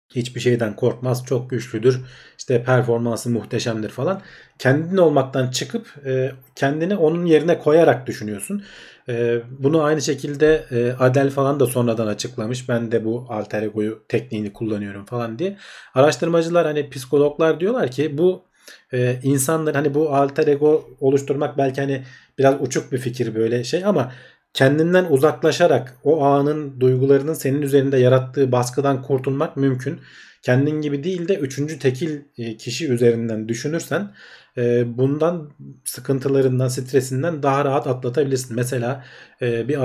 hiçbir 0.09 0.39
şeyden 0.39 0.75
korkmaz, 0.75 1.25
çok 1.25 1.49
güçlüdür, 1.49 2.01
işte 2.37 2.63
performansı 2.63 3.29
muhteşemdir 3.29 3.89
falan. 3.89 4.21
Kendin 4.59 4.97
olmaktan 4.97 5.51
çıkıp 5.51 5.87
e, 6.05 6.31
kendini 6.55 6.95
onun 6.95 7.25
yerine 7.25 7.59
koyarak 7.59 8.07
düşünüyorsun. 8.07 8.63
E, 9.09 9.41
bunu 9.59 9.83
aynı 9.83 10.01
şekilde 10.01 10.65
e, 10.71 10.91
Adel 10.99 11.29
falan 11.29 11.59
da 11.59 11.65
sonradan 11.65 12.07
açıklamış. 12.07 12.69
Ben 12.69 12.91
de 12.91 13.05
bu 13.05 13.25
alter 13.29 13.63
ego'yu 13.63 14.03
tekniğini 14.07 14.53
kullanıyorum 14.53 15.05
falan 15.05 15.39
diye. 15.39 15.57
Araştırmacılar 15.93 16.65
hani 16.65 16.89
psikologlar 16.89 17.59
diyorlar 17.59 17.91
ki 17.91 18.17
bu 18.17 18.45
e, 18.93 19.19
insanlar 19.23 19.75
hani 19.75 19.93
bu 19.93 20.15
alter 20.15 20.47
ego 20.47 20.89
oluşturmak 20.99 21.57
belki 21.57 21.81
hani 21.81 22.03
biraz 22.37 22.61
uçuk 22.61 22.91
bir 22.91 22.97
fikir 22.97 23.35
böyle 23.35 23.63
şey 23.63 23.85
ama 23.85 24.11
kendinden 24.53 25.05
uzaklaşarak 25.09 25.97
o 26.03 26.23
anın 26.23 26.79
duygularının 26.79 27.33
senin 27.33 27.61
üzerinde 27.61 27.97
yarattığı 27.97 28.51
baskıdan 28.51 29.01
kurtulmak 29.01 29.57
mümkün. 29.57 29.99
Kendin 30.41 30.81
gibi 30.81 31.03
değil 31.03 31.27
de 31.27 31.35
üçüncü 31.35 31.79
tekil 31.79 32.21
e, 32.37 32.57
kişi 32.57 32.91
üzerinden 32.91 33.49
düşünürsen 33.49 34.11
e, 34.57 34.97
bundan 34.97 35.49
sıkıntılarından, 35.85 36.67
stresinden 36.67 37.43
daha 37.43 37.65
rahat 37.65 37.87
atlatabilirsin. 37.87 38.55
Mesela 38.55 39.05
e, 39.41 39.67
bir 39.67 39.79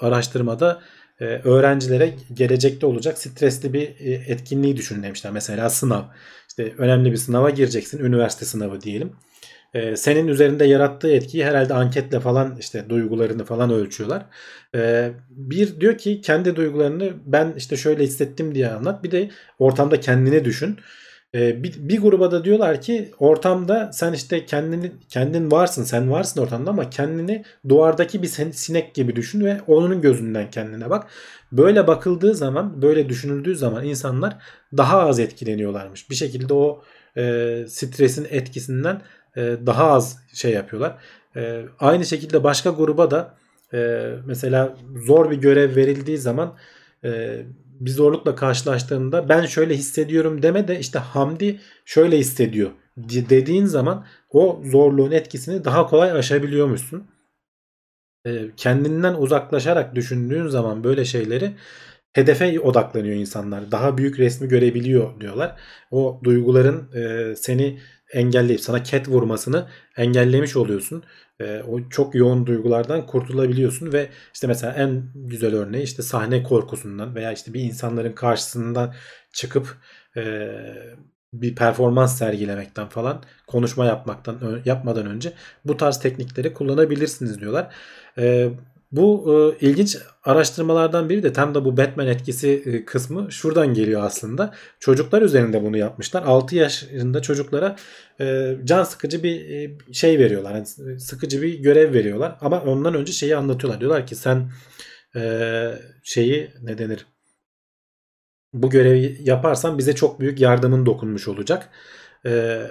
araştırmada 0.00 0.82
öğrencilere 1.20 2.14
gelecekte 2.34 2.86
olacak 2.86 3.18
stresli 3.18 3.72
bir 3.72 3.94
etkinliği 4.28 4.76
düşün 4.76 5.02
demişler. 5.02 5.32
Mesela 5.32 5.70
sınav. 5.70 6.02
İşte 6.48 6.74
önemli 6.78 7.12
bir 7.12 7.16
sınava 7.16 7.50
gireceksin. 7.50 8.04
Üniversite 8.04 8.44
sınavı 8.44 8.80
diyelim. 8.80 9.12
Ee, 9.76 9.96
senin 9.96 10.28
üzerinde 10.28 10.64
yarattığı 10.64 11.10
etkiyi 11.10 11.44
herhalde 11.44 11.74
anketle 11.74 12.20
falan 12.20 12.56
işte 12.60 12.84
duygularını 12.88 13.44
falan 13.44 13.70
ölçüyorlar. 13.70 14.26
Ee, 14.74 15.10
bir 15.30 15.80
diyor 15.80 15.98
ki 15.98 16.20
kendi 16.20 16.56
duygularını 16.56 17.12
ben 17.26 17.54
işte 17.56 17.76
şöyle 17.76 18.04
hissettim 18.04 18.54
diye 18.54 18.68
anlat. 18.70 19.04
Bir 19.04 19.10
de 19.10 19.30
ortamda 19.58 20.00
kendini 20.00 20.44
düşün. 20.44 20.78
Ee, 21.34 21.62
bir, 21.62 21.74
bir 21.78 22.00
gruba 22.00 22.30
da 22.30 22.44
diyorlar 22.44 22.80
ki 22.80 23.10
ortamda 23.18 23.90
sen 23.92 24.12
işte 24.12 24.46
kendini 24.46 24.92
kendin 25.08 25.50
varsın 25.50 25.84
sen 25.84 26.10
varsın 26.10 26.40
ortamda 26.40 26.70
ama 26.70 26.90
kendini 26.90 27.44
duvardaki 27.68 28.22
bir 28.22 28.28
sinek 28.52 28.94
gibi 28.94 29.16
düşün 29.16 29.44
ve 29.44 29.60
onun 29.66 30.00
gözünden 30.00 30.50
kendine 30.50 30.90
bak. 30.90 31.06
Böyle 31.52 31.86
bakıldığı 31.86 32.34
zaman 32.34 32.82
böyle 32.82 33.08
düşünüldüğü 33.08 33.56
zaman 33.56 33.84
insanlar 33.84 34.36
daha 34.76 35.00
az 35.00 35.18
etkileniyorlarmış. 35.18 36.10
Bir 36.10 36.14
şekilde 36.14 36.54
o 36.54 36.82
e, 37.16 37.64
stresin 37.68 38.26
etkisinden 38.30 38.94
e, 38.94 39.25
daha 39.36 39.90
az 39.90 40.18
şey 40.34 40.52
yapıyorlar. 40.52 40.96
E, 41.36 41.64
aynı 41.78 42.04
şekilde 42.04 42.44
başka 42.44 42.70
gruba 42.70 43.10
da 43.10 43.34
e, 43.74 44.10
mesela 44.26 44.76
zor 45.06 45.30
bir 45.30 45.36
görev 45.36 45.76
verildiği 45.76 46.18
zaman 46.18 46.56
bir 47.80 47.90
zorlukla 47.90 48.34
karşılaştığında 48.34 49.28
ben 49.28 49.46
şöyle 49.46 49.74
hissediyorum 49.74 50.42
deme 50.42 50.68
de 50.68 50.78
işte 50.78 50.98
Hamdi 50.98 51.60
şöyle 51.84 52.18
hissediyor 52.18 52.70
dediğin 52.96 53.64
zaman 53.64 54.06
o 54.30 54.62
zorluğun 54.64 55.10
etkisini 55.10 55.64
daha 55.64 55.86
kolay 55.86 56.12
aşabiliyormuşsun. 56.12 57.06
Kendinden 58.56 59.14
uzaklaşarak 59.14 59.94
düşündüğün 59.94 60.46
zaman 60.46 60.84
böyle 60.84 61.04
şeyleri 61.04 61.52
hedefe 62.12 62.60
odaklanıyor 62.60 63.16
insanlar. 63.16 63.70
Daha 63.70 63.98
büyük 63.98 64.18
resmi 64.18 64.48
görebiliyor 64.48 65.20
diyorlar. 65.20 65.56
O 65.90 66.20
duyguların 66.24 66.90
seni 67.34 67.78
engelleyip 68.12 68.60
sana 68.60 68.82
ket 68.82 69.08
vurmasını 69.08 69.68
engellemiş 69.96 70.56
oluyorsun. 70.56 71.02
E, 71.40 71.62
o 71.62 71.88
çok 71.88 72.14
yoğun 72.14 72.46
duygulardan 72.46 73.06
kurtulabiliyorsun 73.06 73.92
ve 73.92 74.08
işte 74.34 74.46
mesela 74.46 74.72
en 74.72 75.02
güzel 75.14 75.54
örneği 75.54 75.82
işte 75.82 76.02
sahne 76.02 76.42
korkusundan 76.42 77.14
veya 77.14 77.32
işte 77.32 77.54
bir 77.54 77.60
insanların 77.60 78.12
karşısından 78.12 78.94
çıkıp 79.32 79.76
e, 80.16 80.48
bir 81.32 81.54
performans 81.54 82.18
sergilemekten 82.18 82.88
falan 82.88 83.22
konuşma 83.46 83.84
yapmaktan 83.84 84.62
yapmadan 84.64 85.06
önce 85.06 85.32
bu 85.64 85.76
tarz 85.76 86.00
teknikleri 86.00 86.54
kullanabilirsiniz 86.54 87.40
diyorlar. 87.40 87.74
E, 88.18 88.50
bu 88.92 89.34
e, 89.60 89.66
ilginç 89.66 89.96
araştırmalardan 90.24 91.08
biri 91.08 91.22
de 91.22 91.32
tam 91.32 91.54
da 91.54 91.64
bu 91.64 91.76
Batman 91.76 92.06
etkisi 92.06 92.62
e, 92.66 92.84
kısmı 92.84 93.32
şuradan 93.32 93.74
geliyor 93.74 94.02
aslında. 94.04 94.54
Çocuklar 94.80 95.22
üzerinde 95.22 95.62
bunu 95.64 95.76
yapmışlar. 95.76 96.22
6 96.22 96.56
yaşında 96.56 97.22
çocuklara 97.22 97.76
e, 98.20 98.56
can 98.64 98.84
sıkıcı 98.84 99.22
bir 99.22 99.50
e, 99.50 99.78
şey 99.92 100.18
veriyorlar. 100.18 100.54
Yani 100.54 100.66
sıkıcı 101.00 101.42
bir 101.42 101.58
görev 101.58 101.94
veriyorlar. 101.94 102.36
Ama 102.40 102.62
ondan 102.62 102.94
önce 102.94 103.12
şeyi 103.12 103.36
anlatıyorlar. 103.36 103.80
Diyorlar 103.80 104.06
ki 104.06 104.16
sen 104.16 104.50
e, 105.16 105.72
şeyi 106.02 106.50
ne 106.62 106.78
denir? 106.78 107.06
Bu 108.52 108.70
görevi 108.70 109.18
yaparsan 109.20 109.78
bize 109.78 109.94
çok 109.94 110.20
büyük 110.20 110.40
yardımın 110.40 110.86
dokunmuş 110.86 111.28
olacak. 111.28 111.68
E, 112.26 112.62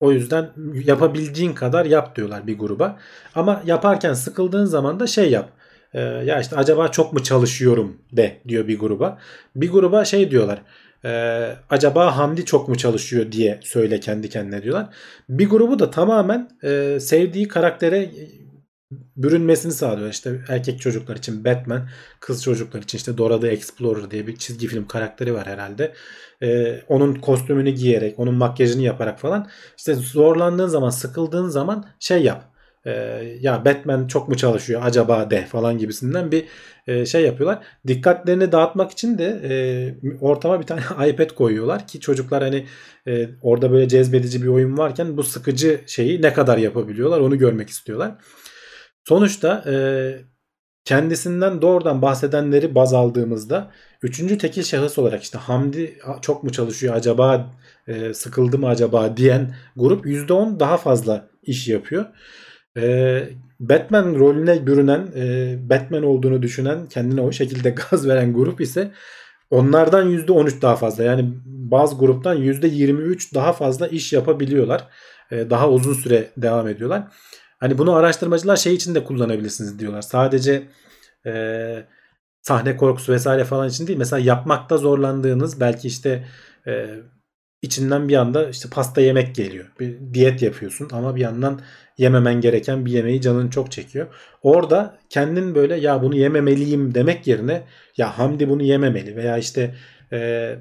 o 0.00 0.12
yüzden 0.12 0.50
yapabildiğin 0.84 1.52
kadar 1.52 1.84
yap 1.84 2.16
diyorlar 2.16 2.46
bir 2.46 2.58
gruba. 2.58 2.98
Ama 3.34 3.62
yaparken 3.66 4.12
sıkıldığın 4.12 4.64
zaman 4.64 5.00
da 5.00 5.06
şey 5.06 5.30
yap. 5.30 5.50
E, 5.94 6.00
ya 6.00 6.40
işte 6.40 6.56
acaba 6.56 6.88
çok 6.88 7.12
mu 7.12 7.22
çalışıyorum 7.22 7.96
de 8.12 8.40
diyor 8.48 8.68
bir 8.68 8.78
gruba. 8.78 9.18
Bir 9.56 9.70
gruba 9.70 10.04
şey 10.04 10.30
diyorlar. 10.30 10.62
E, 11.04 11.10
acaba 11.70 12.16
Hamdi 12.16 12.44
çok 12.44 12.68
mu 12.68 12.76
çalışıyor 12.76 13.32
diye 13.32 13.60
söyle 13.62 14.00
kendi 14.00 14.28
kendine 14.28 14.62
diyorlar. 14.62 14.86
Bir 15.28 15.48
grubu 15.48 15.78
da 15.78 15.90
tamamen 15.90 16.50
e, 16.62 17.00
sevdiği 17.00 17.48
karaktere 17.48 18.10
bürünmesini 19.16 19.72
sağlıyor. 19.72 20.10
İşte 20.10 20.40
erkek 20.48 20.80
çocuklar 20.80 21.16
için 21.16 21.44
Batman, 21.44 21.88
kız 22.20 22.42
çocuklar 22.42 22.82
için 22.82 22.98
işte 22.98 23.18
Dora 23.18 23.40
the 23.40 23.48
Explorer 23.48 24.10
diye 24.10 24.26
bir 24.26 24.36
çizgi 24.36 24.66
film 24.66 24.86
karakteri 24.86 25.34
var 25.34 25.46
herhalde. 25.46 25.92
Ee, 26.42 26.80
onun 26.88 27.14
kostümünü 27.14 27.70
giyerek, 27.70 28.18
onun 28.18 28.34
makyajını 28.34 28.82
yaparak 28.82 29.20
falan. 29.20 29.48
İşte 29.76 29.94
zorlandığın 29.94 30.68
zaman, 30.68 30.90
sıkıldığın 30.90 31.48
zaman 31.48 31.86
şey 31.98 32.22
yap. 32.22 32.44
Ee, 32.86 32.90
ya 33.40 33.64
Batman 33.64 34.06
çok 34.06 34.28
mu 34.28 34.36
çalışıyor 34.36 34.80
acaba 34.84 35.30
de 35.30 35.46
falan 35.46 35.78
gibisinden 35.78 36.32
bir 36.32 36.44
e, 36.86 37.06
şey 37.06 37.22
yapıyorlar. 37.22 37.64
Dikkatlerini 37.86 38.52
dağıtmak 38.52 38.90
için 38.90 39.18
de 39.18 39.40
e, 39.44 39.54
ortama 40.20 40.60
bir 40.60 40.66
tane 40.66 40.80
iPad 41.08 41.30
koyuyorlar 41.30 41.86
ki 41.86 42.00
çocuklar 42.00 42.42
hani 42.42 42.66
e, 43.08 43.28
orada 43.42 43.72
böyle 43.72 43.88
cezbedici 43.88 44.42
bir 44.42 44.48
oyun 44.48 44.78
varken 44.78 45.16
bu 45.16 45.22
sıkıcı 45.22 45.80
şeyi 45.86 46.22
ne 46.22 46.32
kadar 46.32 46.58
yapabiliyorlar 46.58 47.20
onu 47.20 47.38
görmek 47.38 47.68
istiyorlar. 47.68 48.14
Sonuçta 49.04 49.64
e, 49.66 49.74
kendisinden 50.84 51.62
doğrudan 51.62 52.02
bahsedenleri 52.02 52.74
baz 52.74 52.94
aldığımızda 52.94 53.70
üçüncü 54.02 54.38
tekil 54.38 54.62
şahıs 54.62 54.98
olarak 54.98 55.22
işte 55.22 55.38
Hamdi 55.38 55.98
çok 56.22 56.44
mu 56.44 56.52
çalışıyor 56.52 56.94
acaba 56.94 57.52
e, 57.88 58.14
sıkıldı 58.14 58.58
mı 58.58 58.68
acaba 58.68 59.16
diyen 59.16 59.54
grup 59.76 60.06
%10 60.06 60.60
daha 60.60 60.76
fazla 60.76 61.28
iş 61.42 61.68
yapıyor. 61.68 62.04
E, 62.76 63.22
Batman 63.60 64.14
rolüne 64.14 64.66
bürünen 64.66 65.08
e, 65.16 65.56
Batman 65.70 66.02
olduğunu 66.02 66.42
düşünen 66.42 66.86
kendine 66.86 67.20
o 67.20 67.32
şekilde 67.32 67.70
gaz 67.90 68.08
veren 68.08 68.32
grup 68.32 68.60
ise 68.60 68.92
onlardan 69.50 70.10
%13 70.10 70.62
daha 70.62 70.76
fazla 70.76 71.04
yani 71.04 71.32
bazı 71.44 71.98
gruptan 71.98 72.36
%23 72.36 73.34
daha 73.34 73.52
fazla 73.52 73.88
iş 73.88 74.12
yapabiliyorlar. 74.12 74.88
E, 75.30 75.50
daha 75.50 75.70
uzun 75.70 75.94
süre 75.94 76.30
devam 76.36 76.68
ediyorlar. 76.68 77.02
Hani 77.60 77.78
bunu 77.78 77.94
araştırmacılar 77.94 78.56
şey 78.56 78.74
için 78.74 78.94
de 78.94 79.04
kullanabilirsiniz 79.04 79.78
diyorlar. 79.78 80.02
Sadece 80.02 80.62
e, 81.26 81.84
sahne 82.42 82.76
korkusu 82.76 83.12
vesaire 83.12 83.44
falan 83.44 83.68
için 83.68 83.86
değil. 83.86 83.98
Mesela 83.98 84.20
yapmakta 84.20 84.76
zorlandığınız 84.76 85.60
belki 85.60 85.88
işte 85.88 86.28
e, 86.66 86.96
içinden 87.62 88.08
bir 88.08 88.16
anda 88.16 88.48
işte 88.50 88.68
pasta 88.70 89.00
yemek 89.00 89.34
geliyor. 89.34 89.66
Bir 89.80 90.14
diyet 90.14 90.42
yapıyorsun 90.42 90.88
ama 90.92 91.16
bir 91.16 91.20
yandan 91.20 91.60
yememen 91.98 92.40
gereken 92.40 92.86
bir 92.86 92.92
yemeği 92.92 93.20
canın 93.20 93.50
çok 93.50 93.72
çekiyor. 93.72 94.06
Orada 94.42 94.98
kendin 95.08 95.54
böyle 95.54 95.76
ya 95.76 96.02
bunu 96.02 96.16
yememeliyim 96.16 96.94
demek 96.94 97.26
yerine 97.26 97.62
ya 97.96 98.18
Hamdi 98.18 98.48
bunu 98.48 98.62
yememeli 98.62 99.16
veya 99.16 99.38
işte 99.38 99.74
e, 100.12 100.58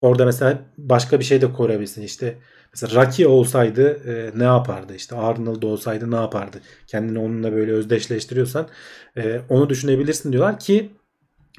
orada 0.00 0.24
mesela 0.24 0.58
başka 0.78 1.20
bir 1.20 1.24
şey 1.24 1.40
de 1.40 1.52
koyabilirsin. 1.52 2.02
İşte 2.02 2.38
Mesela 2.72 3.04
Rocky 3.04 3.28
olsaydı 3.28 3.88
e, 3.90 4.38
ne 4.38 4.44
yapardı? 4.44 4.94
İşte 4.94 5.16
Arnold 5.16 5.62
olsaydı 5.62 6.10
ne 6.10 6.16
yapardı? 6.16 6.60
Kendini 6.86 7.18
onunla 7.18 7.52
böyle 7.52 7.72
özdeşleştiriyorsan 7.72 8.68
e, 9.16 9.40
onu 9.48 9.70
düşünebilirsin 9.70 10.32
diyorlar 10.32 10.58
ki 10.58 10.90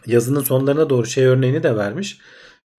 yazının 0.06 0.42
sonlarına 0.42 0.90
doğru 0.90 1.06
şey 1.06 1.26
örneğini 1.26 1.64
de 1.64 1.76
vermiş. 1.76 2.20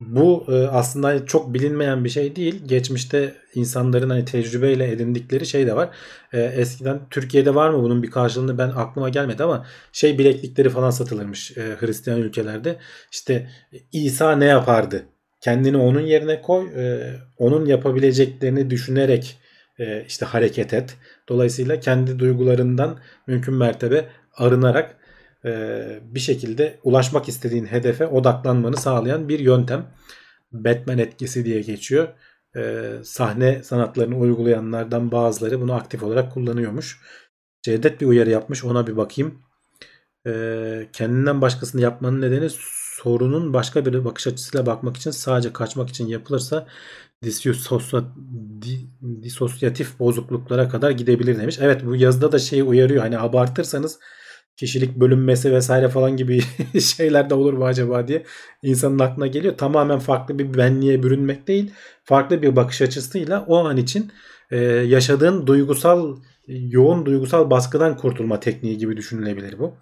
Bu 0.01 0.47
e, 0.49 0.67
aslında 0.67 1.09
hani 1.09 1.27
çok 1.27 1.55
bilinmeyen 1.55 2.05
bir 2.05 2.09
şey 2.09 2.37
değil. 2.37 2.63
Geçmişte 2.67 3.35
insanların 3.55 4.11
hani 4.11 4.25
tecrübeyle 4.25 4.91
edindikleri 4.93 5.47
şey 5.47 5.67
de 5.67 5.77
var. 5.77 5.91
E, 6.33 6.41
eskiden 6.41 7.01
Türkiye'de 7.11 7.55
var 7.55 7.71
mı 7.71 7.83
bunun 7.83 8.03
bir 8.03 8.11
karşılığını 8.11 8.59
ben 8.59 8.69
aklıma 8.69 9.09
gelmedi 9.09 9.45
ama 9.45 9.67
şey 9.93 10.19
bileklikleri 10.19 10.71
falan 10.71 10.91
satılırmış 10.91 11.59
e, 11.59 11.77
Hristiyan 11.81 12.21
ülkelerde. 12.21 12.79
İşte 13.13 13.51
İsa 13.93 14.37
ne 14.37 14.45
yapardı 14.45 15.07
kendini 15.43 15.77
onun 15.77 16.01
yerine 16.01 16.43
koy. 16.43 16.71
E, 16.77 17.15
onun 17.39 17.67
yapabileceklerini 17.67 18.71
düşünerek 18.71 19.39
e, 19.79 20.05
işte 20.05 20.27
hareket 20.27 20.75
et. 20.75 20.97
Dolayısıyla 21.29 21.81
kendi 21.81 22.19
duygularından 22.19 22.99
mümkün 23.27 23.55
mertebe 23.55 24.09
arınarak 24.35 24.97
e, 25.45 25.83
bir 26.03 26.21
şekilde 26.21 26.79
ulaşmak 26.85 27.29
istediğin 27.29 27.67
hedefe 27.67 28.07
odaklanmanı 28.07 28.77
sağlayan 28.77 29.29
bir 29.29 29.39
yöntem. 29.39 29.87
Batman 30.53 30.99
etkisi 30.99 31.45
diye 31.45 31.61
geçiyor. 31.61 32.09
E, 32.57 32.91
sahne 33.05 33.63
sanatlarını 33.63 34.19
uygulayanlardan 34.19 35.13
bazıları 35.13 35.61
bunu 35.61 35.75
aktif 35.75 36.03
olarak 36.03 36.33
kullanıyormuş. 36.33 37.01
Cevdet 37.63 38.01
bir 38.01 38.07
uyarı 38.07 38.31
yapmış 38.31 38.65
ona 38.65 38.87
bir 38.87 38.97
bakayım. 38.97 39.39
E, 40.27 40.33
kendinden 40.93 41.41
başkasını 41.41 41.81
yapmanın 41.81 42.21
nedeni 42.21 42.51
sorunun 43.03 43.53
başka 43.55 43.87
bir 43.87 44.05
bakış 44.05 44.27
açısıyla 44.27 44.67
bakmak 44.67 44.97
için 44.97 45.11
sadece 45.11 45.53
kaçmak 45.53 45.89
için 45.89 46.07
yapılırsa 46.07 46.67
disosyatif 49.23 49.99
bozukluklara 49.99 50.69
kadar 50.69 50.91
gidebilir 50.91 51.39
demiş. 51.39 51.59
Evet 51.61 51.87
bu 51.87 51.97
yazıda 51.97 52.33
da 52.33 52.39
şey 52.39 52.61
uyarıyor. 52.61 53.03
Hani 53.03 53.19
abartırsanız 53.19 53.99
kişilik 54.57 54.97
bölünmesi 54.97 55.53
vesaire 55.53 55.89
falan 55.89 56.17
gibi 56.17 56.41
şeyler 56.81 57.31
de 57.31 57.35
olur 57.35 57.53
mu 57.53 57.65
acaba 57.65 58.09
diye 58.09 58.25
insanın 58.63 58.99
aklına 58.99 59.27
geliyor. 59.27 59.57
Tamamen 59.57 59.99
farklı 59.99 60.39
bir 60.39 60.55
benliğe 60.55 61.03
bürünmek 61.03 61.49
değil. 61.49 61.73
Farklı 62.05 62.43
bir 62.43 62.57
bakış 62.57 62.83
açısıyla 62.83 63.45
o 63.49 63.67
an 63.67 63.77
için 63.77 64.13
e, 64.51 64.59
yaşadığın 64.67 65.47
duygusal 65.47 66.17
yoğun 66.49 67.07
duygusal 67.07 67.51
baskıdan 67.51 67.97
kurtulma 67.97 68.41
tekniği 68.41 68.79
gibi 68.79 68.97
düşünülebilir 68.97 69.59
bu. 69.59 69.75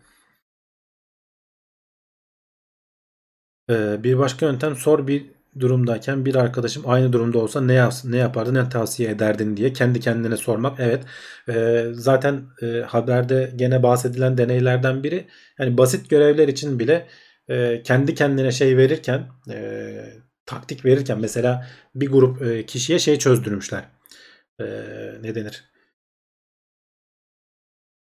Ee, 3.70 4.04
bir 4.04 4.18
başka 4.18 4.46
yöntem 4.46 4.76
sor 4.76 5.06
bir 5.06 5.26
durumdayken 5.60 6.24
bir 6.24 6.34
arkadaşım 6.34 6.82
aynı 6.86 7.12
durumda 7.12 7.38
olsa 7.38 7.60
ne 7.60 7.72
yapsın, 7.74 8.12
ne 8.12 8.16
yapardı, 8.16 8.54
ne 8.54 8.68
tavsiye 8.68 9.10
ederdin 9.10 9.56
diye 9.56 9.72
kendi 9.72 10.00
kendine 10.00 10.36
sormak. 10.36 10.80
Evet. 10.80 11.04
E, 11.48 11.84
zaten 11.92 12.42
e, 12.62 12.66
haberde 12.80 13.52
gene 13.56 13.82
bahsedilen 13.82 14.38
deneylerden 14.38 15.02
biri 15.02 15.26
yani 15.58 15.78
basit 15.78 16.10
görevler 16.10 16.48
için 16.48 16.78
bile 16.78 17.06
e, 17.48 17.82
kendi 17.82 18.14
kendine 18.14 18.52
şey 18.52 18.76
verirken 18.76 19.28
e, 19.50 19.92
taktik 20.46 20.84
verirken 20.84 21.20
mesela 21.20 21.66
bir 21.94 22.10
grup 22.10 22.42
e, 22.42 22.66
kişiye 22.66 22.98
şey 22.98 23.18
çözdürmüşler. 23.18 23.84
E, 24.60 24.64
ne 25.22 25.34
denir? 25.34 25.64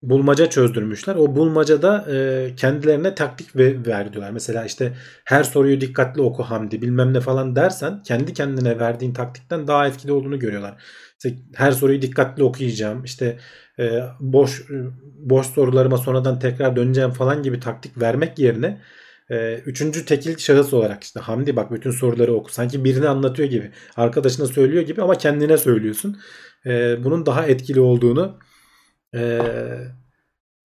Bulmaca 0.01 0.49
çözdürmüşler. 0.49 1.15
O 1.15 1.35
bulmacada 1.35 2.05
e, 2.11 2.55
kendilerine 2.55 3.15
taktik 3.15 3.55
ver, 3.55 3.85
ver. 3.87 4.31
Mesela 4.31 4.65
işte 4.65 4.93
her 5.25 5.43
soruyu 5.43 5.81
dikkatli 5.81 6.21
oku 6.21 6.43
Hamdi 6.43 6.81
bilmem 6.81 7.13
ne 7.13 7.19
falan 7.19 7.55
dersen 7.55 8.03
kendi 8.03 8.33
kendine 8.33 8.79
verdiğin 8.79 9.13
taktikten 9.13 9.67
daha 9.67 9.87
etkili 9.87 10.11
olduğunu 10.11 10.39
görüyorlar. 10.39 10.83
İşte 11.13 11.39
her 11.55 11.71
soruyu 11.71 12.01
dikkatli 12.01 12.43
okuyacağım. 12.43 13.03
İşte 13.03 13.37
e, 13.79 14.01
boş 14.19 14.63
boş 15.19 15.47
sorularıma 15.47 15.97
sonradan 15.97 16.39
tekrar 16.39 16.75
döneceğim 16.75 17.11
falan 17.11 17.43
gibi 17.43 17.59
taktik 17.59 18.01
vermek 18.01 18.39
yerine 18.39 18.81
e, 19.29 19.55
üçüncü 19.55 20.05
tekil 20.05 20.37
şahıs 20.37 20.73
olarak 20.73 21.03
işte 21.03 21.19
Hamdi 21.19 21.55
bak 21.55 21.71
bütün 21.71 21.91
soruları 21.91 22.33
oku. 22.33 22.53
Sanki 22.53 22.83
birini 22.83 23.07
anlatıyor 23.07 23.49
gibi. 23.49 23.71
Arkadaşına 23.95 24.45
söylüyor 24.45 24.83
gibi 24.83 25.01
ama 25.01 25.15
kendine 25.15 25.57
söylüyorsun. 25.57 26.17
E, 26.65 27.03
bunun 27.03 27.25
daha 27.25 27.45
etkili 27.45 27.79
olduğunu 27.79 28.39
e, 29.15 29.41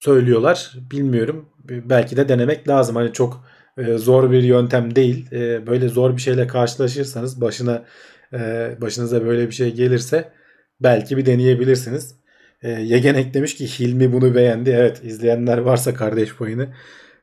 söylüyorlar. 0.01 0.73
Bilmiyorum. 0.91 1.49
Belki 1.65 2.17
de 2.17 2.29
denemek 2.29 2.69
lazım. 2.69 2.97
Hani 2.97 3.13
çok 3.13 3.45
e, 3.79 3.99
zor 3.99 4.31
bir 4.31 4.43
yöntem 4.43 4.97
değil. 4.97 5.33
E, 5.33 5.67
böyle 5.67 5.89
zor 5.89 6.17
bir 6.17 6.23
şeyle 6.23 6.47
karşılaşırsanız 6.47 7.41
başına 7.41 7.85
e, 8.33 8.39
başınıza 8.81 9.25
böyle 9.27 9.47
bir 9.47 9.55
şey 9.55 9.75
gelirse 9.75 10.33
belki 10.81 11.17
bir 11.17 11.27
deneyebilirsiniz. 11.27 12.17
E, 12.63 12.71
Yegenek 12.71 13.35
demiş 13.35 13.55
ki 13.55 13.67
Hilmi 13.67 14.13
bunu 14.13 14.35
beğendi. 14.35 14.71
Evet 14.71 15.05
izleyenler 15.05 15.59
varsa 15.59 15.95
kardeş 15.95 16.35
payını 16.37 16.69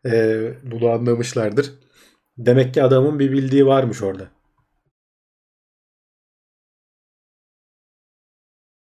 e, 0.05 0.41
bunu 0.63 0.89
anlamışlardır. 0.89 1.71
Demek 2.37 2.73
ki 2.73 2.83
adamın 2.83 3.19
bir 3.19 3.31
bildiği 3.31 3.65
varmış 3.65 4.03
orada. 4.03 4.38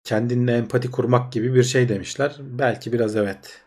Kendinle 0.05 0.57
empati 0.57 0.91
kurmak 0.91 1.33
gibi 1.33 1.55
bir 1.55 1.63
şey 1.63 1.89
demişler. 1.89 2.35
Belki 2.39 2.93
biraz 2.93 3.15
evet. 3.15 3.61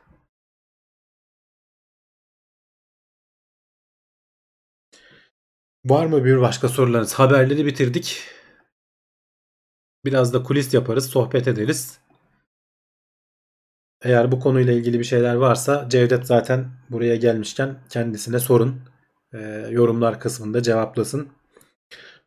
Var 5.85 6.07
mı 6.07 6.25
bir 6.25 6.41
başka 6.41 6.69
sorularınız? 6.69 7.15
Haberleri 7.15 7.67
bitirdik. 7.67 8.23
Biraz 10.05 10.35
da 10.35 10.43
kulis 10.43 10.75
yaparız, 10.75 11.07
sohbet 11.11 11.49
ederiz. 11.49 12.01
Eğer 14.03 14.33
bu 14.33 14.41
konuyla 14.41 14.73
ilgili 14.73 14.99
bir 14.99 15.05
şeyler 15.05 15.35
varsa 15.35 15.89
Cevdet 15.89 16.27
zaten 16.27 16.71
buraya 16.91 17.17
gelmişken 17.17 17.79
kendisine 17.91 18.39
sorun. 18.39 18.83
Ee, 19.35 19.67
yorumlar 19.71 20.21
kısmında 20.21 20.63
cevaplasın. 20.63 21.29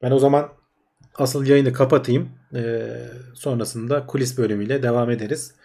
Ben 0.02 0.12
o 0.12 0.20
zaman 0.20 0.61
asıl 1.16 1.46
yayını 1.46 1.74
kapatayım. 1.74 2.30
Ee, 2.56 2.82
sonrasında 3.34 4.06
kulis 4.08 4.38
bölümüyle 4.38 4.84
devam 4.84 5.10
ederiz. 5.10 5.56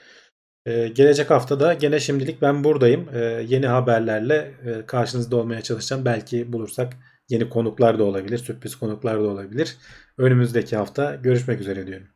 Ee, 0.66 0.88
gelecek 0.88 1.30
hafta 1.30 1.60
da 1.60 1.74
gene 1.74 2.00
şimdilik 2.00 2.42
ben 2.42 2.64
buradayım. 2.64 3.08
Ee, 3.14 3.44
yeni 3.48 3.66
haberlerle 3.66 4.54
e, 4.66 4.86
karşınızda 4.86 5.36
olmaya 5.36 5.62
çalışacağım. 5.62 6.04
Belki 6.04 6.52
bulursak 6.52 6.92
yeni 7.28 7.48
konuklar 7.48 7.98
da 7.98 8.04
olabilir, 8.04 8.38
sürpriz 8.38 8.76
konuklar 8.76 9.18
da 9.18 9.28
olabilir. 9.28 9.76
Önümüzdeki 10.18 10.76
hafta 10.76 11.14
görüşmek 11.14 11.60
üzere 11.60 11.86
diyorum. 11.86 12.06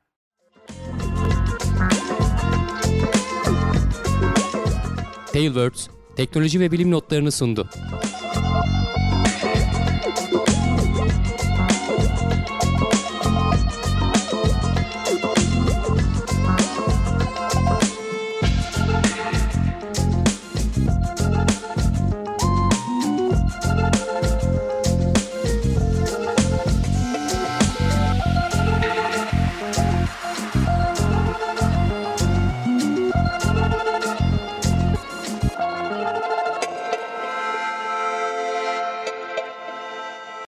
Tailwords 5.33 5.89
teknoloji 6.17 6.61
ve 6.61 6.73
bilim 6.73 6.91
notlarını 6.91 7.33
sundu. 7.33 7.69